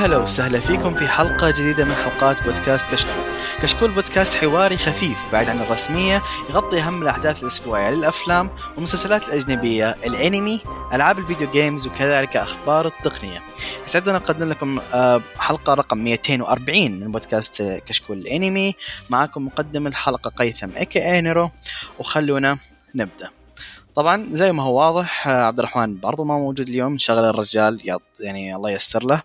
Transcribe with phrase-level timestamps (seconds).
[0.00, 3.24] هلا وسهلا فيكم في حلقة جديدة من حلقات بودكاست كشكول.
[3.62, 10.60] كشكول بودكاست حواري خفيف بعد عن الرسمية يغطي أهم الأحداث الأسبوعية للأفلام والمسلسلات الأجنبية الأنمي
[10.92, 13.42] ألعاب ال video games وكذلك أخبار التقنية.
[13.84, 18.74] يسعدنا نقدم لكم آه، حلقة رقم 240 من بودكاست كشكول الأنمي.
[19.10, 21.50] معكم مقدم الحلقة قيثم اي نيرو.
[21.98, 22.58] وخلونا
[22.94, 23.39] نبدأ.
[23.96, 28.56] طبعا زي ما هو واضح آه، عبد الرحمن برضو ما موجود اليوم شغل الرجال يعني
[28.56, 29.22] الله ييسر له.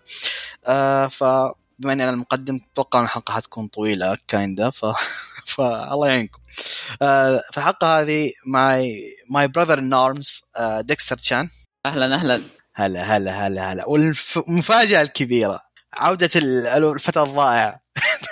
[0.66, 1.52] آه فبما
[1.92, 4.84] اني أنا المقدم أتوقع إن الحلقة حتكون طويلة kinda ف
[5.54, 6.38] فالله يعينكم.
[7.02, 10.44] آه في الحلقة هذه my my brother in arms
[10.80, 11.48] ديكستر تشان.
[11.86, 12.42] أهلا أهلا.
[12.74, 13.84] هلا هلا هلا هلا.
[13.88, 15.60] والمفاجأة الكبيرة
[15.94, 17.80] عودة الفتى الضائع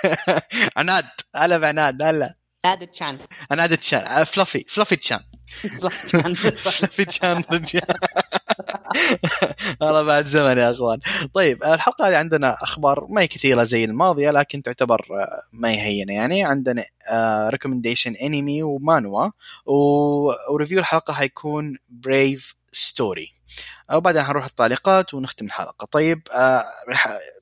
[0.77, 2.35] عناد هلا بعناد هلا.
[2.65, 3.19] عناد تشان.
[3.51, 5.19] عناد تشان fluffy fluffy تشان.
[6.91, 7.05] في
[7.51, 7.83] رجال
[9.81, 10.99] والله بعد زمن يا أخوان.
[11.33, 15.05] طيب الحلقة هذه عندنا أخبار ما هي كثيرة زي الماضية لكن تعتبر
[15.53, 16.43] ما هي هينة يعني.
[16.43, 16.85] عندنا
[17.49, 19.29] recommendation انمي ومانوا
[20.51, 23.34] و review الحلقة حيكون brief story
[23.93, 25.85] وبعدين حنروح التعليقات ونختم الحلقة.
[25.85, 26.63] طيب آه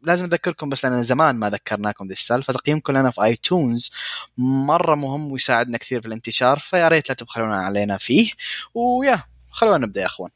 [0.01, 3.91] لازم أذكركم بس لأن زمان ما ذكرناكم ذي السالفة تقييمكم لنا في iTunes
[4.37, 8.31] مرة مهم ويساعدنا كثير في الانتشار فيا ريت لا تبخلون علينا فيه.
[8.73, 10.29] ويا خلونا نبدأ يا أخوان.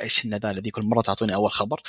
[0.00, 1.82] إيش الندالة ذي كل مرة تعطوني أول خبر؟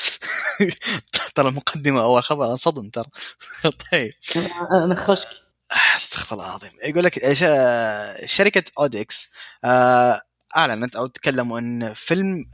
[1.36, 3.06] ترى المقدمة أول خبر انصدم ترى.
[3.92, 4.14] طيب.
[4.89, 5.28] نخشك
[5.95, 6.72] استغفر الله العظيم.
[6.84, 7.34] يقول لك
[8.26, 9.30] شركة اودكس
[9.64, 10.22] آه
[10.56, 12.45] اعلنت أو تكلموا ان فيلم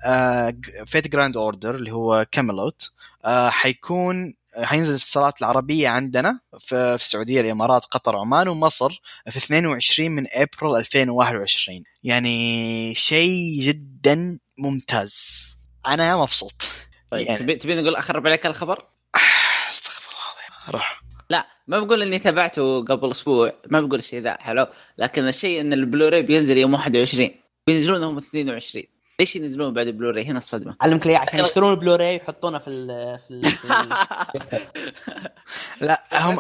[0.86, 2.92] Fate Grand Order اللي هو Camelot
[3.26, 10.12] آه، حيكون حينزل في الصالات العربية عندنا في السعودية الإمارات قطر عمان ومصر في 22
[10.12, 15.48] من أبريل 2021 يعني شيء جدا ممتاز.
[15.88, 16.68] أنا مبسوط.
[17.12, 17.40] طيب يعني...
[17.40, 18.86] تبي تبي نقول أخرب عليك الخبر؟
[19.70, 20.74] استغفر الله العظيم.
[20.74, 21.02] روح.
[21.30, 25.74] لا ما بقول إني تابعته قبل أسبوع ما بقول الشيء ذا حلو لكن الشيء إن
[25.74, 27.30] البلوراي بينزل يوم 21
[27.68, 28.84] بينزلونه هم 22
[29.20, 30.76] ليش ينزلون بعد بلوراي هنا الصدمة.
[30.82, 33.42] علمك ليه؟ عشان يشترون البلوراي ويحطونه في ال في, ال
[35.88, 36.40] لا هم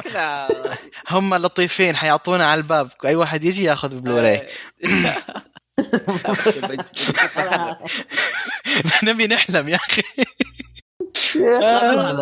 [1.12, 2.90] هم لطيفين حيعطونا على الباب.
[3.06, 4.48] أي واحد يجي ياخذ بلوراي
[9.04, 10.02] نبي نحلم يا أخي.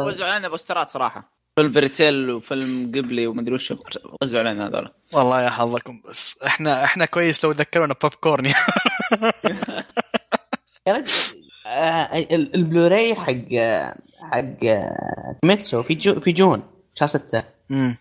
[0.06, 1.39] وزعوا علينا بوسترات صراحة.
[1.60, 3.74] فيلم فيرتيل وفيلم قبلي ومدري وش
[4.22, 4.90] وزعوا علينا هذول.
[5.14, 8.54] والله يا حظكم بس إحنا إحنا كويس لو ذكرونا بوب كورن يا
[10.88, 11.12] رجل
[11.68, 13.34] آه، البلوراي حق
[14.32, 14.60] حق
[15.44, 16.64] ميتسو في جو في جون
[16.96, 17.98] شهر 6 امم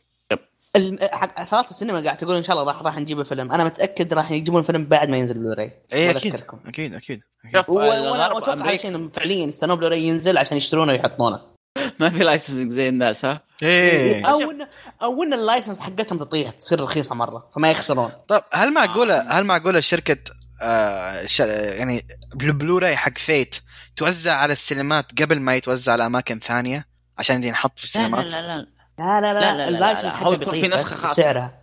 [1.02, 3.52] حق صالات السينما قاعد تقول إن شاء الله راح راح نجيب الفيلم.
[3.52, 5.72] أنا متأكد راح يجيبون الفيلم بعد ما ينزل بلوراي.
[5.92, 6.34] اي أكيد
[6.66, 7.22] أكيد أكيد.
[7.68, 11.57] وأنا أتوقع فعليا يستنون بلوراي ينزل عشان يشترونه ويحطونه.
[12.00, 14.26] ما في licensing زي الناس ها؟ إيه.
[14.26, 14.68] أو ان
[15.02, 18.10] أو إن ال license حقتهم تطيح تصير رخيصة مرة فما يخسرون.
[18.28, 20.16] طيب هل معقوله هل معقولة شركة
[20.62, 22.06] آه يعني
[22.42, 23.56] البلوراي حق فيت
[23.96, 26.86] توزع على السينمات قبل ما يتوزع على أماكن ثانية؟
[27.18, 28.66] عشان ينحط في السينمات؟ لا لا.
[28.98, 31.22] لا لا لا لا لا ال license حقه بيكون في نسخة خاصة.
[31.22, 31.58] سعرها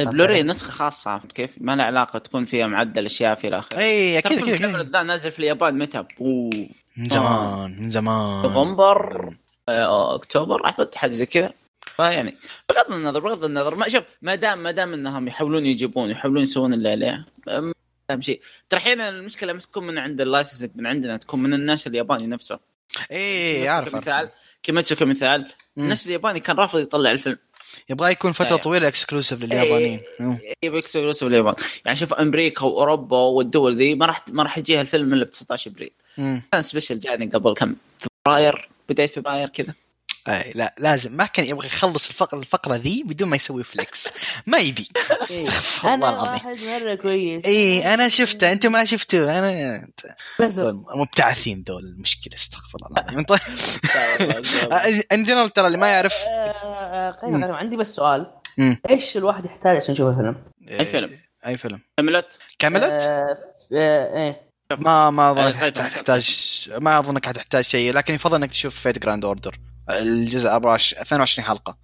[0.00, 3.78] البلوراي نسخة خاصة عرفت كيف؟ ما له علاقة تكون فيها معدل أشياء في الآخر.
[3.78, 6.04] اي أكيد أكيد نازل في اليابان متى؟
[6.96, 8.42] من زمان من زمان.
[8.42, 9.28] نوفمبر.
[9.28, 9.49] آه،
[10.14, 11.52] أكتوبر أعتقد حاجة زي كذا.
[11.96, 12.36] فيعني
[12.68, 16.72] بغض النظر بغض النظر ما شوف ما دام ما دام إنهم يحاولون يجيبون يحاولون يسوون
[16.72, 18.40] اللي عليه اهم شيء.
[18.70, 22.26] ترى أحيانا المشكلة ما تكون من عند ال license من عندنا تكون من الناس الياباني
[22.26, 22.58] نفسه.
[23.12, 24.28] اي أعرف كمثال
[24.62, 25.48] كيميتسو كمثال
[25.78, 27.38] الناس الياباني كان رافض يطلع الفيلم.
[27.90, 28.62] يبغى يكون فترة أيه.
[28.62, 30.00] طويلة exclusive لليابانيين.
[30.62, 31.54] يبغى exclusive لليابان.
[31.84, 35.70] يعني شوف أمريكا وأوروبا والدول ذي ما راح ما راح يجيها الفيلم إلا ب 19
[35.70, 35.90] أبريل.
[36.52, 39.74] كان special جاني قبل كم فبراير بداية فبراير كذا.
[40.28, 41.16] اي لا لازم.
[41.16, 44.12] ما كان يبغى يخلص الفقره الفقرة ذي بدون ما يسوي flex
[44.46, 44.88] ما يبي.
[45.22, 46.48] أستغفر الله العظيم.
[46.48, 47.44] أنا مرة كويس.
[47.44, 48.52] اي أنا شفته.
[48.52, 49.38] أنتم ما شفتوه.
[49.38, 49.88] أنا
[50.40, 50.58] بس
[50.94, 52.34] مبتعثين دول المشكلة.
[52.34, 53.24] أستغفر الله العظيم.
[53.24, 53.40] طيب.
[55.12, 58.32] in general ترى اللي ما يعرف آه، آه، عندي بس سؤال.
[58.90, 60.36] إيش الواحد يحتاج عشان يشوف الفيلم؟
[60.70, 61.18] أي فيلم.
[61.46, 61.80] أي فيلم.
[61.96, 62.92] كاميلوت كاميلوت؟
[63.72, 64.49] إيه.
[64.78, 69.58] ما ما أظن تحتاج ما اظنك حتحتاج شيء لكن يفضل إنك تشوف Fate Grand Order
[69.90, 71.78] الجزء 22 حلقة.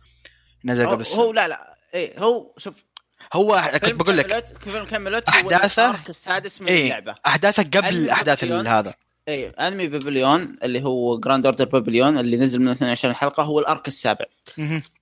[0.65, 1.77] نزل قبل هو لا لا.
[1.95, 2.85] إيه هو شوف
[3.33, 4.45] هو كنت بقول لك
[4.91, 7.15] كملت أحداثه السادس من إيه اللعبة.
[7.27, 8.95] أحداثه قبل أحداث هذا.
[9.29, 13.68] اي انمي Babylonia اللي هو Grand Order Babylonia اللي نزل من 22 حلقة هو ال
[13.68, 14.25] arc السابع.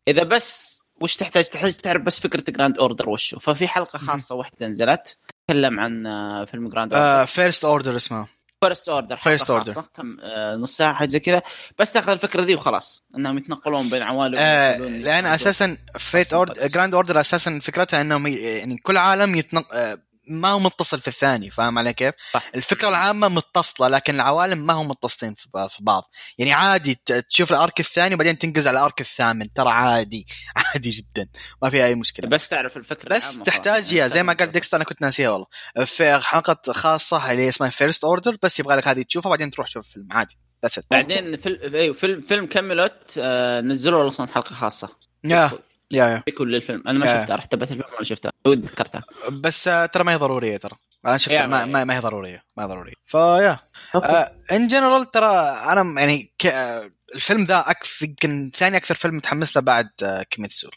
[0.09, 3.39] إذا بس وش تحتاج؟ تحتاج تعرف بس فكرة Grand Order وشو.
[3.39, 5.19] ففي حلقة خاصة واحدة نزلت.
[5.49, 8.27] تتكلم عن آه، فيلم Grand Order First Order اسمه.
[8.61, 10.17] First Order First Order كم
[10.63, 11.43] نص ساعة حاجة زي كذا.
[11.79, 16.95] بس تاخذ الفكرة دي وخلاص إنهم يتنقلون بين عوالم آه لأن أساسا Fate Order Grand
[16.95, 21.79] Order أساسا فكرتها إنهم يعني كل عالم يتنق آه ما هو متصل في الثاني فاهم
[21.79, 22.51] علي كيف؟ صح.
[22.55, 26.11] الفكرة العامة متصلة لكن العوالم ما هم متصلين في بعض.
[26.39, 26.95] يعني عادي
[27.31, 30.27] تشوف ال arc الثاني وبعدين تنقز على ال arc الثامن ترى عادي
[30.57, 31.29] عادي جدا
[31.63, 32.29] ما في أي مشكلة.
[32.29, 35.47] بس تعرف الفكرة بس تحتاج يا زي ما قال ديكستر أنا كنت ناسيها والله.
[35.85, 39.87] في حلقة خاصة اللي اسمها First Order بس يبغى لك هذه تشوفها بعدين تروح تشوف
[39.87, 40.39] الفيلم عادي.
[40.63, 44.89] بس بعدين فيلم أيوه فيلم فيلم كاميلوت آه نزلوا أصلا حلقة خاصة؟
[45.95, 46.33] يا يا.
[46.39, 46.83] كل الفيلم.
[46.87, 49.05] أنا ما شفتها رحت تبعت الفيلم ولا شفتها؟ ذكرتها.
[49.31, 50.77] بس آه، ترى ما هي ضرورية ترى.
[51.07, 52.95] أنا شفتها ما, ما, ما هي ضرورية ما هي ضرورية.
[53.07, 53.59] فيا
[54.53, 56.47] in general ترى أنا يعني ك...
[57.15, 60.71] الفيلم ذا أكثر يمكن ثاني أكثر فيلم متحمس له بعد آه، كيميتسو.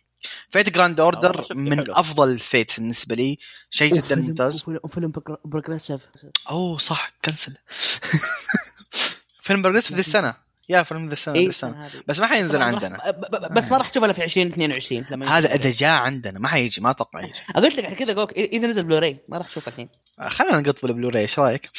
[0.49, 1.93] Fate Grand Order من حلو.
[1.93, 3.37] أفضل Fate بالنسبة لي.
[3.69, 4.65] شيء جدا ممتاز.
[4.93, 5.11] فيلم
[5.45, 6.01] Progressive.
[6.49, 7.53] أوه صح cancel
[9.45, 13.11] فيلم Progressive ذي السنة يا فيلم ذا السنة إيه السنة بس ما حينزل عندنا.
[13.51, 16.91] بس ما راح تشوفه إلا في 2022 لما هذا إذا جاء عندنا ما حيجي ما
[16.91, 17.33] أتوقع يجي.
[17.55, 19.89] قلت لك كذا joke إذا نزل بلوراي ما راح تشوفه الحين.
[20.19, 21.69] آه، خلينا نقط بالبلوراي إيش رأيك؟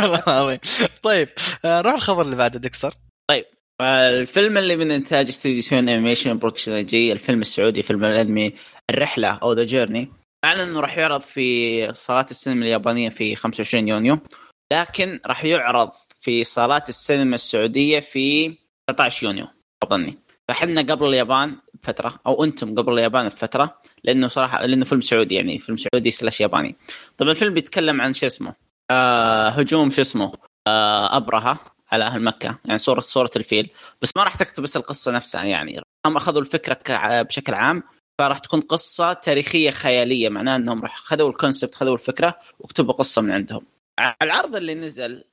[0.00, 0.58] العظيم.
[1.02, 1.28] طيب
[1.64, 2.94] آه، نروح الخبر اللي بعده ديكستر.
[3.30, 3.44] طيب
[3.80, 8.52] الفيلم اللي من إنتاج استوديو Toei Animation Production جي الفيلم السعودي فيلم الأنمي
[8.90, 10.12] الرحلة أو The Journey
[10.44, 14.18] أعلن إنه راح يعرض في صالات السينما اليابانية في 25 يونيو
[14.72, 15.90] لكن راح يعرض
[16.22, 18.54] في صالات السينما السعودية في
[18.88, 19.46] 19 يونيو
[19.82, 20.18] أظني.
[20.48, 25.58] فحنا قبل اليابان بفترة أو أنتم قبل اليابان بفترة لأنه صراحة لأنه فيلم سعودي يعني
[25.58, 26.76] فيلم سعودي slash ياباني.
[27.18, 28.54] طبعا الفيلم بيتكلم عن شو اسمه؟
[28.90, 30.32] آه هجوم شو اسمه؟
[30.68, 31.60] آه أبرهة
[31.92, 33.70] على أهل مكة يعني صورة صورة الفيل.
[34.02, 35.80] بس ما راح تقتبس القصة نفسها يعني.
[36.06, 36.78] هم أخذوا الفكرة
[37.22, 37.82] بشكل عام
[38.18, 43.22] فراح تكون قصة تاريخية خيالية معناه إنهم راح خذوا ال concept خذوا الفكرة وكتبوا قصة
[43.22, 43.66] من عندهم.
[44.22, 45.24] العرض اللي نزل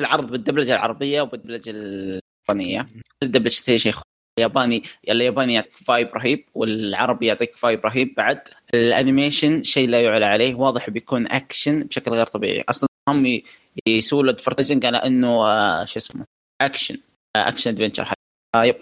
[0.00, 2.86] العرض بالدبلجة العربية وبالدبلجة اليابانية.
[3.22, 3.94] الدبلجة شيء
[4.38, 8.14] الياباني الياباني يعطيك vibe رهيب والعربي يعطيك vibe رهيب.
[8.16, 8.40] بعد
[8.74, 12.64] ال animation شيء لا يعلى عليه واضح بيكون اكشن بشكل غير طبيعي.
[12.68, 13.40] أصلا هم
[13.86, 16.24] يسووا له advertising على إنه آه شو اسمه
[16.62, 16.96] action
[17.36, 18.12] action adventure
[18.56, 18.76] آه yep.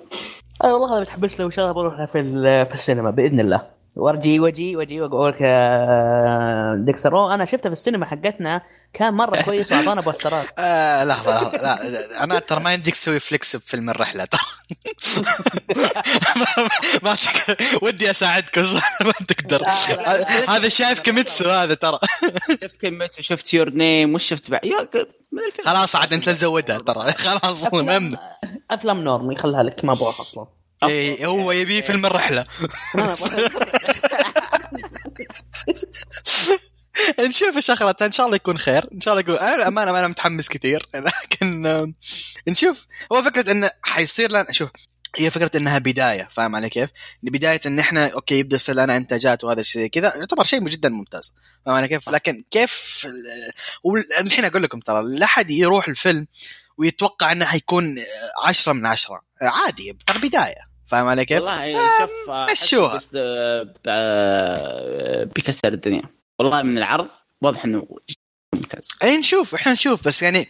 [0.64, 2.22] آه والله هذا متحمس له وان شاء الله بروح في
[2.66, 3.75] في السينما بإذن الله.
[3.96, 8.62] وارجي واجي واجي وأقول لك آه، ديكستر أنا شفته في السينما حقتنا
[8.92, 10.46] كان مرة كويس وأعطانا posterات.
[10.58, 11.56] آه لحظة لحظة.
[11.56, 14.40] لا أنا ترى ما يمديك تسوي flex بفيلم الرحلة ترى.
[17.02, 17.16] ما
[17.82, 18.58] ودي أساعدك
[19.00, 19.62] ما تقدر.
[20.48, 21.98] هذا شايف كيميتسو هذا ترى.
[22.62, 24.88] شفت كيميتسو شفت يور نيم وش شفت بعد؟
[25.64, 27.12] خلاص عاد أنت تزودها ترى.
[27.26, 28.18] خلاص ممنوع
[28.70, 30.46] أفلام normie خلها لك ما أبغى أصلا.
[30.84, 32.44] إيه هو يبي فيلم الرحلة.
[37.20, 38.84] نشوف شغلة إن شاء الله يكون خير.
[38.92, 40.86] إن شاء الله يكون أنا الأمانة أنا متحمس كثير.
[41.06, 41.92] لكن
[42.48, 42.86] نشوف.
[43.12, 44.70] هو فكرة إنه حيصير لنا شوف
[45.18, 46.28] هي فكرة إنها بداية.
[46.30, 46.90] فاهم علي كيف؟
[47.22, 50.12] بداية إن إحنا أوكي يبدأ يصير لنا إنتاجات وهذا الشيء كذا.
[50.16, 51.32] يعتبر شيء جدا ممتاز.
[51.66, 53.06] فاهم علي كيف؟ لكن كيف؟
[53.84, 56.26] والحين أقول لكم ترى لا أحد يروح الفيلم
[56.78, 57.96] ويتوقع إنه حيكون
[58.44, 59.22] عشرة من عشرة.
[59.42, 60.76] عادي ترى بداية.
[60.86, 63.00] فاهم علي كيف؟ والله شوف مشوها.
[65.24, 66.02] بيكسر الدنيا.
[66.38, 67.08] والله من العرض
[67.42, 67.88] واضح إنه
[68.54, 68.88] ممتاز.
[69.02, 70.08] إي نشوف إحنا نشوف.
[70.08, 70.48] بس يعني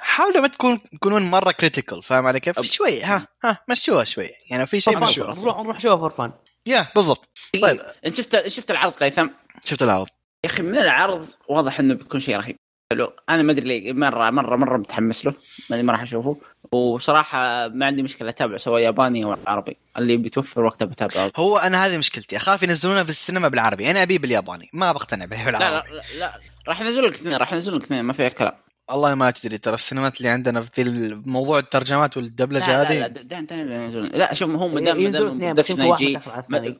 [0.00, 4.30] حاولوا ما تكون تكونون مرة critical فاهم علي كيف؟ شوي ها ها مشوها شوي.
[4.50, 5.34] يعني في شيء مشوها.
[5.34, 6.32] نروح نروح نشوفها for fun.
[6.66, 7.28] yeah بالضبط.
[7.62, 7.80] طيب.
[8.06, 9.28] انت شفت شفت العرض قيثم؟
[9.64, 10.08] شفت العرض.
[10.44, 12.56] يا أخي من العرض واضح إنه بيكون شيء رهيب.
[12.92, 13.12] حلو.
[13.28, 15.34] أنا ما أدري ليه مره مره مرة متحمس له.
[15.70, 16.36] ما راح أشوفه.
[16.72, 19.76] وصراحة ما عندي مشكلة أتابع سواء ياباني أو عربي.
[19.98, 21.32] اللي بتوفر وقت بتابعه.
[21.36, 22.36] هو أنا هذه مشكلتي.
[22.36, 23.90] أخاف ينزلونه في السينما بالعربي.
[23.90, 24.70] أنا أبيه بالياباني.
[24.72, 28.04] ما بقتنع به بالعربي لا لا, لا, راح ينزلوا لك اثنين راح ينزلوا لك اثنين.
[28.04, 28.52] ما فيها كلام.
[28.88, 32.98] والله ما تدري ترى السينمات اللي عندنا في موضوع الترجمات والدبلجة هذه.
[32.98, 33.08] لا.
[33.08, 36.18] لا لا, لا شوف هم ما دام ما دام production يجي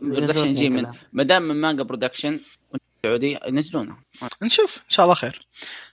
[0.01, 2.41] production يجي من ما دام من مانجا production
[3.07, 3.97] سعودي ينزلونه.
[4.43, 4.77] نشوف.
[4.77, 5.41] إن شاء الله خير.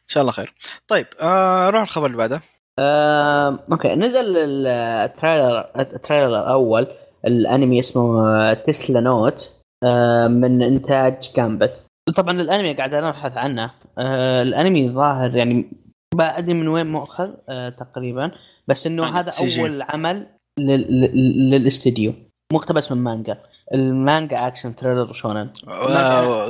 [0.09, 0.53] شاء الله خير.
[0.87, 2.41] طيب آه الخبر اللي بعده.
[2.79, 6.87] آه، okay نزل ال trailer ال trailer الأول
[7.25, 9.51] الأنمي اسمه تسلا نوت
[9.83, 11.83] آه من إنتاج جامبت.
[12.15, 13.71] طبعا الأنمي قاعد أنا أبحث عنه.
[13.97, 15.71] آه الأنمي ظاهر يعني
[16.15, 18.31] ما أدري من وين مؤخذ آه تقريبا
[18.67, 20.27] بس إنه هذا أول عمل
[20.59, 22.13] للاستديو.
[22.53, 23.37] مقتبس من مانجا.
[23.73, 25.49] المانجا action thriller شونن.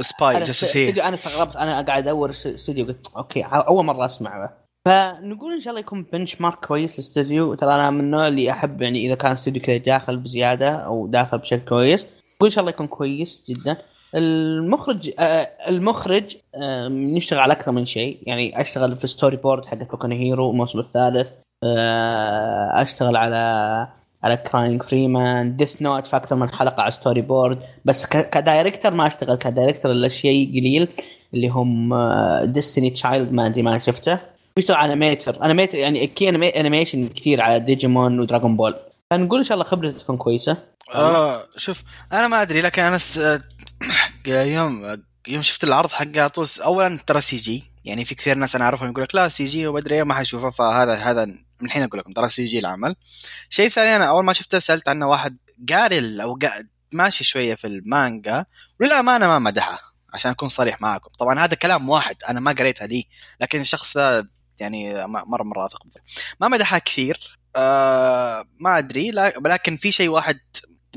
[0.01, 4.49] spy جاسوسيه أنا استغربت أنا قاعد أدور استوديو قلت okay أول مرة اسمع
[4.87, 7.53] فنقول إن شاء الله يكون benchmark كويس للاستوديو.
[7.53, 11.37] ترى أنا من النوع اللي أحب يعني إذا كان استوديو كذا داخل بزيادة أو داخل
[11.37, 13.77] بشكل كويس نقول إن شاء الله يكون كويس جدا.
[14.15, 18.19] المخرج آه المخرج آه نشتغل على أكثر من شيء.
[18.23, 21.31] يعني أشتغل في storyboard حق بوكو هيرو الموسم الثالث.
[21.63, 23.87] آه أشتغل على
[24.23, 29.07] على كراينج فريمان ديث نوت في أكثر من حلقة على storyboard بس ك director ما
[29.07, 29.37] أشتغل.
[29.37, 30.87] ك director الا شيء قليل
[31.33, 31.95] اللي هم
[32.43, 34.19] ديستني تشايلد ما أدري ما شفته.
[34.69, 38.75] على animator animator يعني key animation كثير على ديجيمون ودراغون بول
[39.11, 40.57] فنقول إن شاء الله خبرته تكون كويسة.
[40.95, 41.83] آه شوف
[42.13, 43.17] أنا ما أدري لكن أنا س...
[44.27, 44.97] يوم
[45.27, 49.03] يوم شفت العرض حقه طول اولا ترى CG يعني في كثير ناس أنا أعرفهم يقول
[49.03, 51.27] لك لا CG ومدري ما حشوفه فهذا هذا
[51.61, 52.95] من الحين أقول لكم ترى CG العمل.
[53.49, 55.37] شيء ثاني أنا أول ما شفته سألت عنه واحد
[55.69, 56.67] قاري أو قا...
[56.93, 58.45] ماشي شوية في المانجا
[58.79, 59.79] وللأمانة ما مدحه
[60.13, 63.07] عشان أكون صريح معكم طبعا هذا كلام واحد أنا ما قريتها لي
[63.41, 64.27] لكن الشخص ذا
[64.59, 65.83] يعني مرة مرة واثق
[66.41, 69.11] ما مدحها كثير آه ما أدري
[69.45, 70.39] لكن في شيء واحد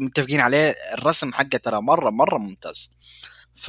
[0.00, 2.90] متفقين عليه الرسم حقه ترى مره مرة ممتاز.
[3.56, 3.68] ف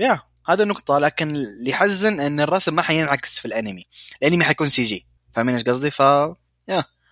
[0.00, 0.98] yeah هذا النقطة.
[0.98, 3.86] لكن اللي يحزن إن الرسم ما حينعكس في الأنمي،
[4.22, 6.00] الأنمي حيكون CG، فاهمين إيش قصدي؟ ف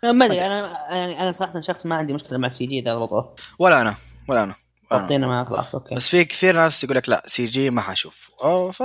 [0.04, 2.94] yeah ما أدري أنا يعني أنا صراحة شخص ما عندي مشكلة مع ال CG إذا
[2.94, 3.94] ضبطوه ولا أنا
[4.28, 4.54] ولا أنا
[4.92, 5.94] غطينا معاه خلاص okay.
[5.94, 8.30] بس في كثير ناس يقول لك لا CG ما حشوف.
[8.42, 8.82] أوه ف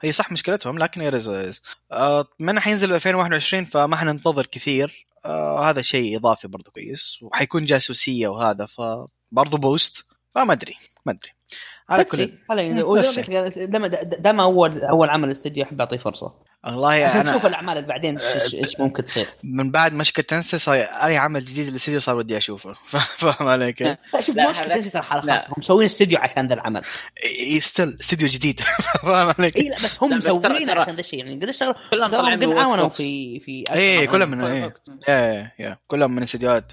[0.00, 1.60] هي صح مشكلتهم لكن يرز
[1.92, 5.06] آه من حينزل 2021 فما حننتظر كثير.
[5.24, 10.76] آه هذا شيء إضافي برضه كويس وحيكون جاسوسية وهذا فبرضه بوست فما أدري
[11.06, 11.30] ما أدري.
[11.92, 12.32] على كل
[13.66, 16.32] دام دام اول أول عمل استديو أحب أعطيه فرصة.
[16.66, 19.26] والله أنا نشوف الأعمال اللي بعدين إيش ممكن تصير.
[19.44, 22.72] من بعد مشكله تنسى صار أي عمل جديد للاستديو صار ودي أشوفه.
[23.18, 26.82] فاهم علي كيف؟ لا شوف مشكله تنسى ترى خلاص هم مسوين استديو عشان ذا العمل.
[27.60, 28.60] still استديو جديد.
[29.02, 31.18] فاهم علي اي لا بس هم مسوين عشان ذا الشيء.
[31.18, 34.72] يعني قد اشتغلوا كلهم قد عاونوا في في اي كلهم من اي
[35.08, 36.72] اي كلهم من استديوهات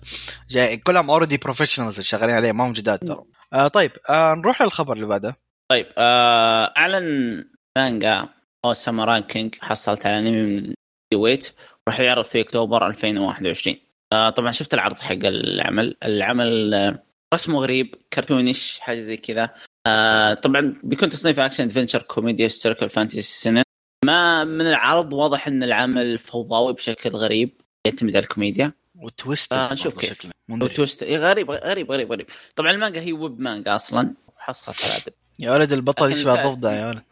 [0.50, 3.24] جاي كلهم already professionals شغالين عليه ما هم جداد ترى.
[3.54, 5.36] آه طيب آه نروح للخبر اللي بعده.
[5.72, 7.46] طيب آه أعلن
[7.78, 8.28] مانجا
[8.66, 10.74] أو ساموراي كينج حصلت على أنمي من
[11.16, 11.52] ويت
[11.88, 13.78] راح يعرض في أكتوبر 2021
[14.14, 15.96] آه طبعا شفت العرض حق العمل.
[16.06, 17.04] العمل آه
[17.34, 19.50] رسمه غريب كرتونيش حاجة زي كذا.
[19.88, 23.64] آه طبعا بيكون تصنيف اكشن ادفنشر كوميديا ستيركل فانتسي سنة
[24.06, 28.72] ما من العرض واضح إن العمل فوضوي بشكل غريب يعتمد على الكوميديا.
[29.00, 30.28] وتويست آه نشوف كيف.
[30.50, 32.28] وتويست غريب غريب غريب غريب.
[32.56, 37.04] طبعا المانجا هي ويب مانجا أصلا وحصلت على يا ولد البطل يشبه الضفدع يا ولد؟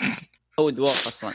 [0.58, 1.32] هو دوار أصلا.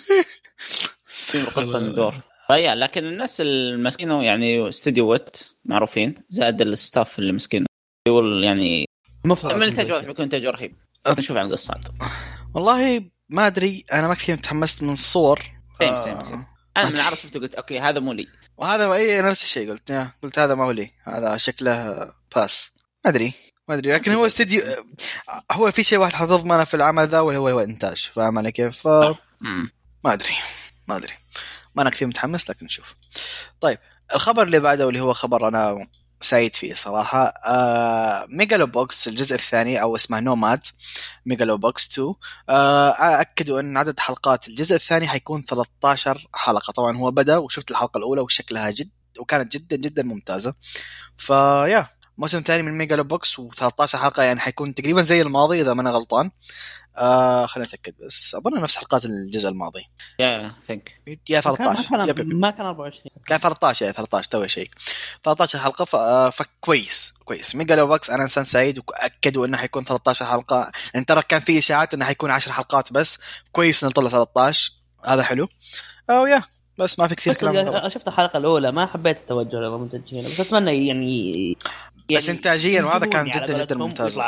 [1.56, 2.16] قصة دور.
[2.48, 7.66] فيا لكن الناس المسكينة يعني استوديو ويت معروفين زائد ال staff اللي مسكينة.
[8.08, 8.86] يقول يعني
[9.26, 10.76] مفروض من الانتاج واضح بيكون انتاج رهيب.
[11.18, 11.80] نشوف عن القصة.
[12.54, 15.40] والله ما أدري أنا ما كثير تحمست من الصور.
[15.80, 16.46] same same same
[16.78, 18.28] أنا من شفته قلت okay هذا مو لي.
[18.58, 20.92] وهذا اي نفس الشيء قلت قلت هذا ما هو لي.
[21.04, 22.72] هذا شكله pass
[23.06, 23.34] ما أدري
[23.70, 23.94] ما أدري.
[23.94, 24.62] لكن هو استديو
[25.52, 28.12] هو في شيء واحد حتضمنه في العمل ذا واللي هو هو إنتاج.
[28.16, 28.88] فاهم علي كيف؟ ف...
[30.04, 30.36] ما أدري
[30.88, 31.14] ما أدري.
[31.76, 32.96] ما أنا كثير متحمس لكن نشوف.
[33.62, 33.78] طيب
[34.16, 35.88] الخبر اللي بعده واللي هو خبر أنا
[36.24, 37.34] سعيد فيه صراحة.
[37.46, 40.62] آه Megalo Box الجزء الثاني أو اسمه Nomad
[41.26, 42.14] Megalo Box 2
[42.50, 46.72] آه أكدوا أن عدد حلقات الجزء الثاني حيكون 13 حلقة.
[46.72, 48.90] طبعا هو بدأ وشفت الحلقة الأولى وشكلها جد
[49.20, 50.54] وكانت جدا جدا ممتازة.
[51.18, 51.88] فيا
[52.18, 55.90] موسم ثاني من Megalo Box و13 حلقة يعني حيكون تقريبا زي الماضي إذا ما أنا
[55.92, 56.32] غلطان.
[56.98, 58.36] آه خلينا نتاكد بس.
[58.36, 59.86] أظن نفس حلقات الجزء الماضي.
[60.20, 64.70] yeah think yeah 13 ما كان, ما كان 24 كان 13 yeah 13 تو شيء.
[65.24, 67.56] 13 حلقه آه، فكويس كويس.
[67.56, 70.72] Megalo Box أنا إنسان سعيد وأكدوا إنه حيكون 13 حلقة.
[70.94, 73.20] لأن ترى كان في إشاعات إنه حيكون 10 حلقات بس.
[73.52, 74.72] كويس نطلع 13
[75.06, 75.48] هذا حلو.
[76.10, 76.44] oh yeah
[76.78, 77.90] بس ما في كثير كلام.
[77.90, 80.26] شفت الحلقة الأولى ما حبيت التوجه للمنتجين.
[80.26, 81.58] بس أتمنى يعني
[82.10, 84.20] يعني بس انتاجيا وهذا كان جدا جدا ممتاز.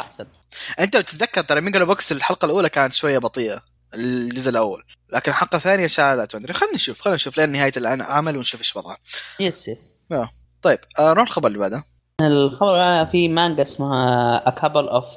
[0.79, 3.61] أنت تتذكر ترى Megalo Box الحلقة الأولى كانت شوية بطيئة
[3.93, 4.83] الجزء الأول.
[5.13, 8.97] لكن الحلقة الثانية شالت ما خلينا نشوف خلينا نشوف لين نهاية العمل ونشوف إيش وضعها
[9.39, 10.29] yes yes آه.
[10.61, 11.83] طيب آه نروح الخبر اللي بعده.
[12.21, 15.09] الخبر في مانجا اسمها A Couple of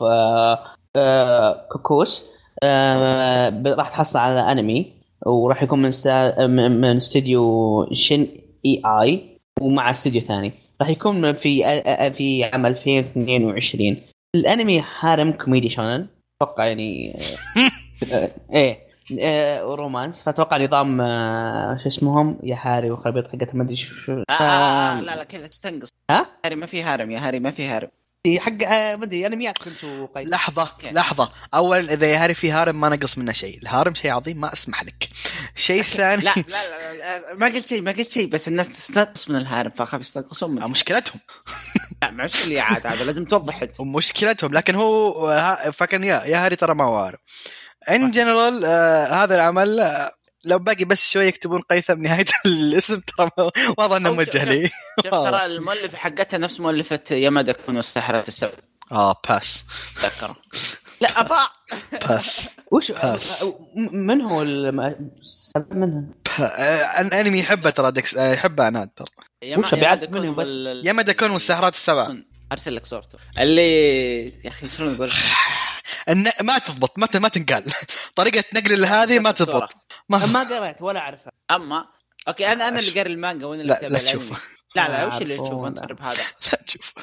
[1.72, 2.22] Cuckoos
[3.66, 4.92] راح تحصل على انمي
[5.26, 6.46] وراح يكون من ستا...
[6.46, 8.26] من استوديو Shin
[8.66, 10.67] اي اي ومع استوديو ثاني.
[10.80, 11.62] راح يكون في
[12.12, 13.96] في عام 2022
[14.34, 16.06] الأنمي حارم كوميدي شونن.
[16.42, 17.16] أتوقع يعني
[18.54, 18.88] إيه
[19.62, 20.22] رومانس.
[20.22, 20.98] فأتوقع نظام
[21.82, 25.88] شو اسمهم؟ يا هاري وخربيط حقتها ما أدري شو آه, آه لا لا كذا تستنقص
[26.10, 27.88] ها؟ هاري ما في هارم يا هاري ما في هارم.
[28.38, 28.64] حق
[28.96, 29.84] ما أدري انميات كنت
[30.16, 30.28] قيد.
[30.28, 30.90] لحظة كي.
[30.90, 31.32] لحظة.
[31.54, 33.58] اولا إذا يا هاري في هارم ما نقص منه شيء.
[33.62, 35.08] الهارم شيء عظيم ما أسمح لك.
[35.54, 36.22] شيء ثاني.
[36.22, 39.70] لا, لا لا لا ما قلت شيء ما قلت شيء بس الناس تستنقص من الهارم
[39.70, 40.68] فاخاف يستنقصون منه.
[40.68, 41.20] مشكلتهم.
[42.44, 44.52] اللي عاد هذا لازم توضح مشكلتهم.
[44.52, 47.20] لكن هو فكان يا يا هاري ترى ما هو عارف
[47.90, 50.10] ان جنرال آه هذا العمل آه
[50.44, 53.30] لو باقي بس شوي يكتبون قيثم نهاية الاسم ترى
[53.78, 54.68] واضح إنه موجه لي.
[55.04, 58.52] شوف ترى المؤلفه حقتها نفس مؤلفة يامادا كون والسحرة السبع
[58.92, 59.64] آه باس
[60.02, 60.36] تذكره
[61.00, 61.38] لا أبا.
[62.08, 63.44] باس وش باس.
[63.92, 64.44] من هو
[65.70, 66.04] من
[67.12, 69.08] أنمي يحبه ترى دكس يحبه عناد ترى.
[69.58, 70.48] وش بعد منهم بس؟
[70.84, 72.16] يامادا كون والسحرات السبع
[72.52, 73.18] أرسل لك صورته.
[73.38, 75.10] اللي يا أخي شلون أقول
[76.42, 77.64] ما تضبط ما ما تنقال.
[78.14, 79.74] طريقة نقل هذه ما تضبط.
[80.08, 81.32] ما ما قريت ولا أعرفها.
[81.50, 81.88] أما
[82.28, 84.36] أوكي أنا أنا اللي قاري المانجا وأنا اللي لا لا تشوفه.
[84.76, 86.16] لا لا وش اللي تشوفه؟ انت هذا.
[86.52, 87.02] لا تشوفه.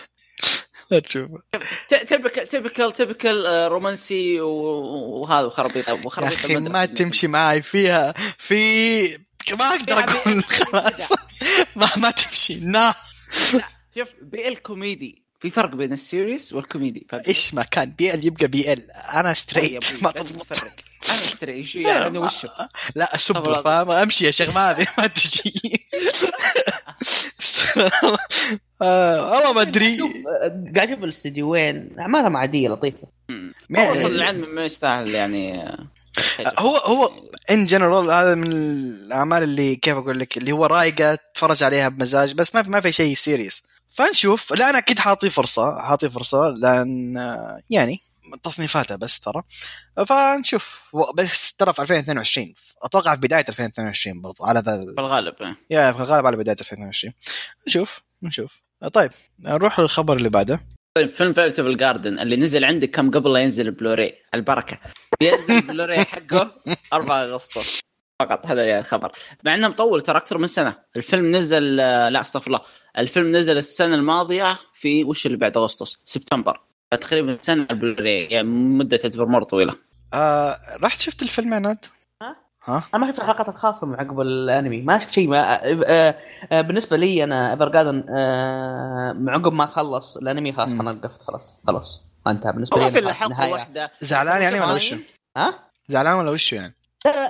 [0.92, 1.40] لا تشوفه.
[1.90, 10.00] typical typical typical رومانسي وهذا وخرابيط يا أخي ما تمشي معي فيها في ما أقدر
[10.00, 11.12] أقول خلاص.
[11.76, 12.56] ما ما تمشي.
[12.56, 12.96] أنا
[13.98, 17.08] أشوف BL comedy في فرق بين ال serious وال comedy.
[17.28, 18.92] إيش ما كان BL يبقى BL.
[19.14, 20.48] أنا straight ما تضبط.
[21.10, 22.48] أنا straight شو يعني أنا وشو
[22.96, 25.86] لا أسب فاهم أمشي يا شيخ ما ما تجي
[28.82, 29.98] والله ما أدري.
[30.76, 33.08] قاعد أشوف الاستديوين اعمالهم عاديه لطيفة.
[33.72, 35.72] وصل العلم ما يستاهل يعني
[36.60, 37.12] هو هو
[37.52, 42.34] in general هذا من الأعمال اللي كيف أقول لك اللي هو رايقة تتفرج عليها بمزاج
[42.34, 43.64] بس ما في ما في شيء serious
[43.96, 44.54] فنشوف.
[44.54, 47.16] لا أنا أكيد حاعطيه فرصة حاعطيه فرصة لأن
[47.70, 48.00] يعني
[48.44, 49.44] تصنيفاته بس ترى.
[50.08, 50.82] فنشوف.
[51.18, 55.36] بس ترى في 2022 أتوقع في بداية 2022 برضو على ذا في الغالب
[55.70, 57.14] yeah في الغالب على بداية 2022
[57.68, 58.62] نشوف نشوف.
[58.94, 60.60] طيب نروح للخبر اللي بعده.
[60.98, 64.80] طيب فيلم Violet Evergarden اللي نزل عندك كم قبل لا ينزل البلوري البركة.
[65.22, 66.52] ينزل البلوري حقه
[66.94, 67.80] 4 أغسطس.
[68.20, 69.12] فقط هذا الخبر
[69.44, 72.60] مع إنه مطول ترى أكثر من سنة الفيلم نزل لا أستغفر الله
[72.98, 76.62] الفيلم نزل السنة الماضية في وش اللي بعد أغسطس سبتمبر
[76.92, 79.76] تقريبا سنة البلوري يعني مدة تعتبر مرة طويلة
[80.14, 81.86] آه رحت شفت الفيلم عناد؟
[82.22, 82.36] ها؟
[82.66, 86.16] ها؟ أنا ما شفت الحلقات الخاصة من عقب الأنمي ما شفت شيء ما آه
[86.52, 92.08] آه بالنسبة لي أنا Evergarden آه عقب ما خلص الأنمي خلاص أنا وقفت خلاص خلاص
[92.26, 94.96] ما انتهى بالنسبة لي في حلقه واحدة زعلان يعني ولا وشو؟
[95.38, 96.76] ها؟ زعلان ولا وشو يعني؟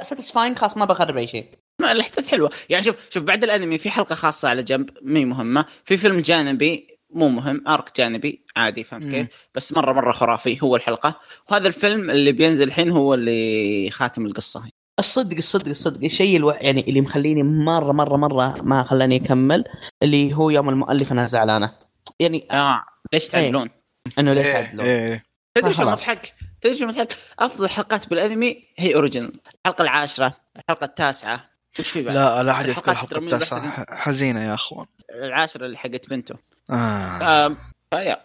[0.02, 1.50] satisfied خلاص ما بخرب اي شيء
[1.82, 5.98] الاحداث حلوة يعني شوف شوف بعد الأنمي في حلقة خاصة على جنب مي مهمة في
[5.98, 11.20] فيلم جانبي مو مهم arc جانبي عادي فهمت كيف بس مرة مرة خرافي هو الحلقة
[11.52, 14.64] وهذا الفيلم اللي بينزل الحين هو اللي خاتم القصة
[15.00, 16.52] الصدق الصدق الصدق الشيء ألو...
[16.52, 19.64] يعني اللي مخليني مرة مرة مرة ما خلاني أكمل
[20.04, 21.74] اللي هو يوم المؤلف أنا زعلانة
[22.20, 23.70] يعني آه ليش تعدلون؟
[24.08, 24.14] إيه.
[24.20, 25.08] إنه ليش تعدلون؟ إيه.
[25.08, 25.24] إيه.
[25.58, 26.34] تدري شو المضحك؟
[26.66, 29.32] تدري شو المضحك؟ أفضل الحلقات بالأنمي هي اوريجنال
[29.66, 31.50] الحلقة العاشرة الحلقة التاسعة.
[31.80, 33.86] وش في بعد؟ لا لا أحد يذكر الحلقة التاسعة.
[33.90, 34.86] حزينة يا أخوان.
[35.10, 36.36] العاشرة اللي حقت بنته.
[36.72, 37.56] آه.
[37.92, 38.18] فيا.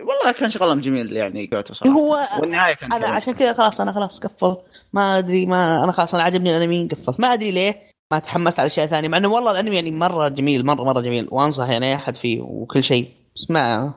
[0.00, 1.50] والله كان شغلهم جميل يعني
[1.86, 4.56] هو والنهاية كانت أنا عشان كذا خلاص أنا خلاص قفل.
[4.92, 8.66] ما أدري ما أنا خلاص أنا عجبني الأنمي قفلت ما أدري ليه ما تحمست على
[8.66, 11.28] اشياء ثانية مع إنه والله الأنمي يعني مرة جميل مرة مرة جميل.
[11.30, 13.25] وأنصح يعني أي أحد فيه وكل شيء.
[13.36, 13.94] بس ما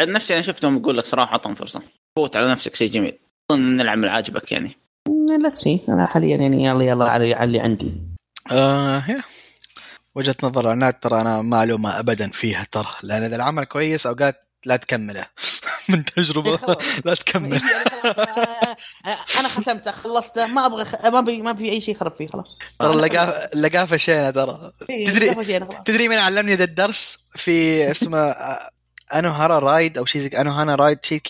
[0.00, 1.82] عن نفسي أنا شفتهم أقول لك صراحة أعطهم فرصة.
[2.16, 3.18] فوت على نفسك شيء جميل.
[3.50, 4.76] أظن العمل عاجبك يعني.
[5.42, 7.92] لا تسي أنا حاليا يعني يلا يلا على اللي عندي.
[8.52, 9.04] آه
[10.14, 12.88] وجهة نظر عناد ترى أنا ما الومه ابدا فيها ترى.
[13.02, 15.26] لأن إذا العمل كويس أوقات لا تكمله.
[15.88, 16.76] من تجربة.
[17.04, 17.60] لا تكمل
[19.38, 20.46] أنا ختمته خلصته.
[20.46, 22.58] ما أبغى ما بي ما في أي شيء خرب فيه خلاص.
[22.80, 22.92] ترى
[23.54, 24.72] اللقافة شينة ترى.
[24.88, 25.34] تدري
[25.84, 28.34] تدري مين علمني ذا الدرس؟ في اسمه
[29.14, 31.22] Ano Hara Ride أو شيء زي Ano Hana Ride شيء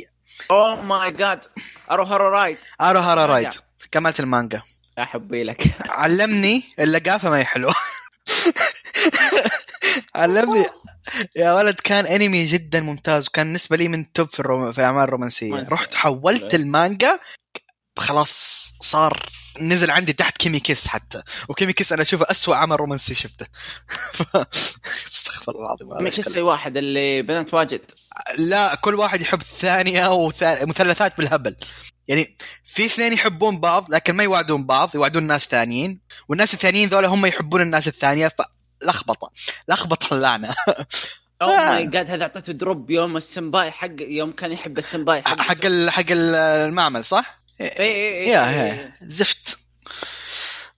[0.50, 1.44] oh my god
[1.90, 2.56] Ao Haru Ride.
[2.80, 3.48] Ao Haru Ride
[3.90, 4.62] كملت المانجا.
[4.98, 5.66] يا حبي لك.
[5.88, 7.74] علمني اللقافه ما هي حلوة
[10.14, 10.66] علمني.
[11.37, 14.72] يا ولد كان انمي جدا ممتاز وكان بالنسبة لي من top في, الروم...
[14.72, 15.66] في الاعمال الرومانسية.
[15.68, 17.20] رحت حولت المانجا
[17.98, 19.26] خلاص صار
[19.61, 21.22] نزل عندي تحت Kimi Kiss حتى.
[21.48, 23.46] و Kimi Kiss أنا أشوفه أسوأ عمل رومانسي شفته.
[25.09, 27.90] استغفر الله العظيم Kimi Kiss واحد اللي بنات واجد.
[28.38, 31.57] لا كل واحد يحب الثانية ومثلثات بالهبل.
[32.08, 37.08] يعني في اثنين يحبون بعض لكن ما يوعدون بعض يوعدون ناس ثانيين والناس الثانيين ذولا
[37.08, 38.32] هم يحبون الناس الثانية
[38.82, 39.30] فلخبطة
[39.68, 40.54] لخبطة اللعنة.
[41.42, 45.66] oh my god هذا اعطيته drop يوم السمباي حق يوم كان يحب السمباي حق حق,
[45.88, 49.58] حق المعمل صح؟ اي اي يا زفت.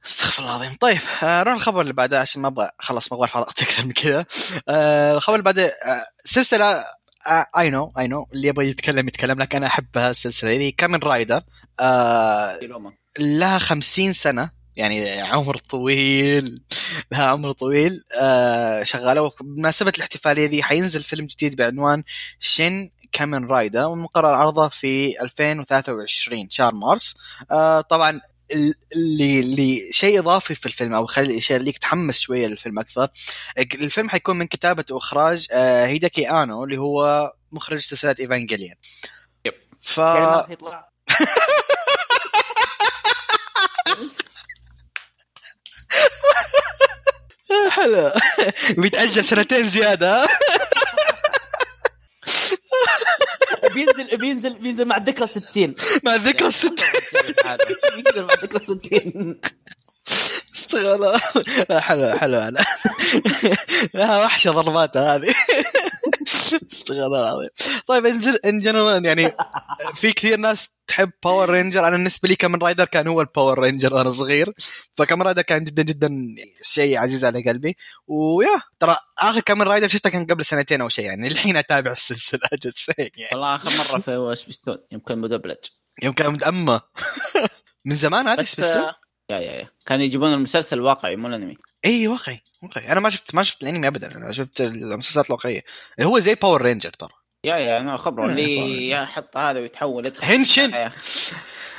[0.06, 0.76] استغفر الله العظيم.
[0.80, 3.92] طيب آه، نروح الخبر اللي بعده عشان ما أبغى خلص ما أبغى ارفع أكثر من
[3.92, 4.26] كذا.
[4.68, 6.85] آه الخبر اللي بعده آه سلسلة
[7.58, 9.38] اي نو اي نو اللي يبغى يتكلم يتكلم.
[9.38, 11.42] لك أنا احبها السلسله اللي Kamen Rider
[11.80, 12.58] آه
[13.18, 14.50] لها خمسين سنة.
[14.76, 16.54] يعني عمر طويل.
[17.12, 18.04] لها عمر طويل.
[18.20, 19.30] آه شغالة.
[19.40, 22.02] بمناسبه الاحتفالية دي حينزل فيلم جديد بعنوان
[22.40, 27.16] Shin Kamen Rider والمقرر عرضه في 2023 شهر مارس.
[27.50, 28.20] آه طبعا
[28.96, 33.09] اللي اللي شيء إضافي في الفيلم أو خلي الشيء اللي تحمس شوية للفيلم أكثر.
[33.59, 38.74] الفيلم حيكون من كتابة وإخراج آه هيداكي آنو اللي هو مخرج سلسلة ايفانجيليان
[39.44, 39.55] يب.
[39.81, 40.00] ف
[47.70, 48.12] حلو
[48.78, 50.28] بيتأجل سنتين زيادة.
[53.75, 56.77] بينزل بينزل بينزل مع الذكرى 60 مع الذكرى 60
[57.96, 59.40] بينزل مع الذكرى 60
[60.55, 61.18] استغلا
[61.81, 62.64] حلو حلو أنا.
[63.94, 65.35] لها وحشة ضرباتها هذه.
[66.72, 67.48] استغفر الله العظيم.
[67.87, 68.06] طيب
[68.44, 69.32] in general يعني
[69.94, 73.59] في كثير ناس تحب Power Ranger أنا بالنسبة لي Kamen Rider كان هو ال Power
[73.61, 74.54] Ranger وأنا صغير.
[74.96, 76.11] ف Kamen Rider كان جدا جدا
[76.62, 77.76] شيء عزيز على قلبي.
[78.06, 82.40] ويا ترى آخر Kamen Rider شفته كان قبل سنتين أو شيء يعني الحين أتابع السلسلة
[82.62, 83.28] جد يعني.
[83.32, 85.56] والله آخر مرة في سبيستون يمكن مدبلج.
[86.02, 86.80] يمكن اما
[87.87, 88.82] من زمان هذا سبيستون
[89.30, 89.68] يا يا يا.
[89.87, 91.54] كانوا يجيبون المسلسل الواقعي مو الأنمي.
[91.85, 92.92] إي واقعي واقعي.
[92.92, 94.16] أنا ما شفت ما شفت الأنمي ابدا.
[94.16, 95.62] أنا شفت المسلسلات الواقعية.
[95.98, 97.11] اللي هو زي Power Ranger ترى.
[97.44, 98.30] يا يا أنا خبرة.
[98.30, 100.90] اللي يحط هذا ويتحول يدخل henshin.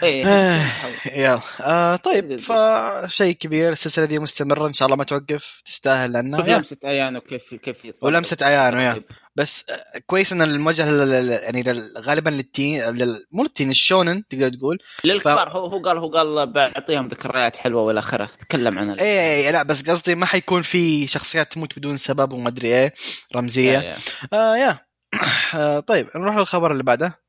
[0.06, 1.39] يلا.
[1.62, 6.78] آه طيب فشيء كبير السلسلة دي مستمرة إن شاء الله ما توقف تستاهل لانها لمسة
[6.84, 9.04] عيانه كيف كيف ولمسة عيانه yeah.
[9.36, 11.63] بس آه، كويس إن الموجه يعني
[11.98, 12.91] غالبا لل teen
[13.32, 14.80] مو لل teen ال shounen تقدر تقول.
[15.04, 15.56] للكبار ف...
[15.56, 19.63] هو هو قال هو قال بعطيهم ذكريات حلوة والى آخره تكلم عن إيه, إيه لا
[19.63, 22.94] بس قصدي ما حيكون في شخصيات تموت بدون سبب وما أدري إيه
[23.36, 23.72] رمزية.
[23.71, 23.95] yeah, yeah.
[24.34, 24.80] آه yeah.
[25.56, 27.20] آه طيب نروح للخبر اللي بعده.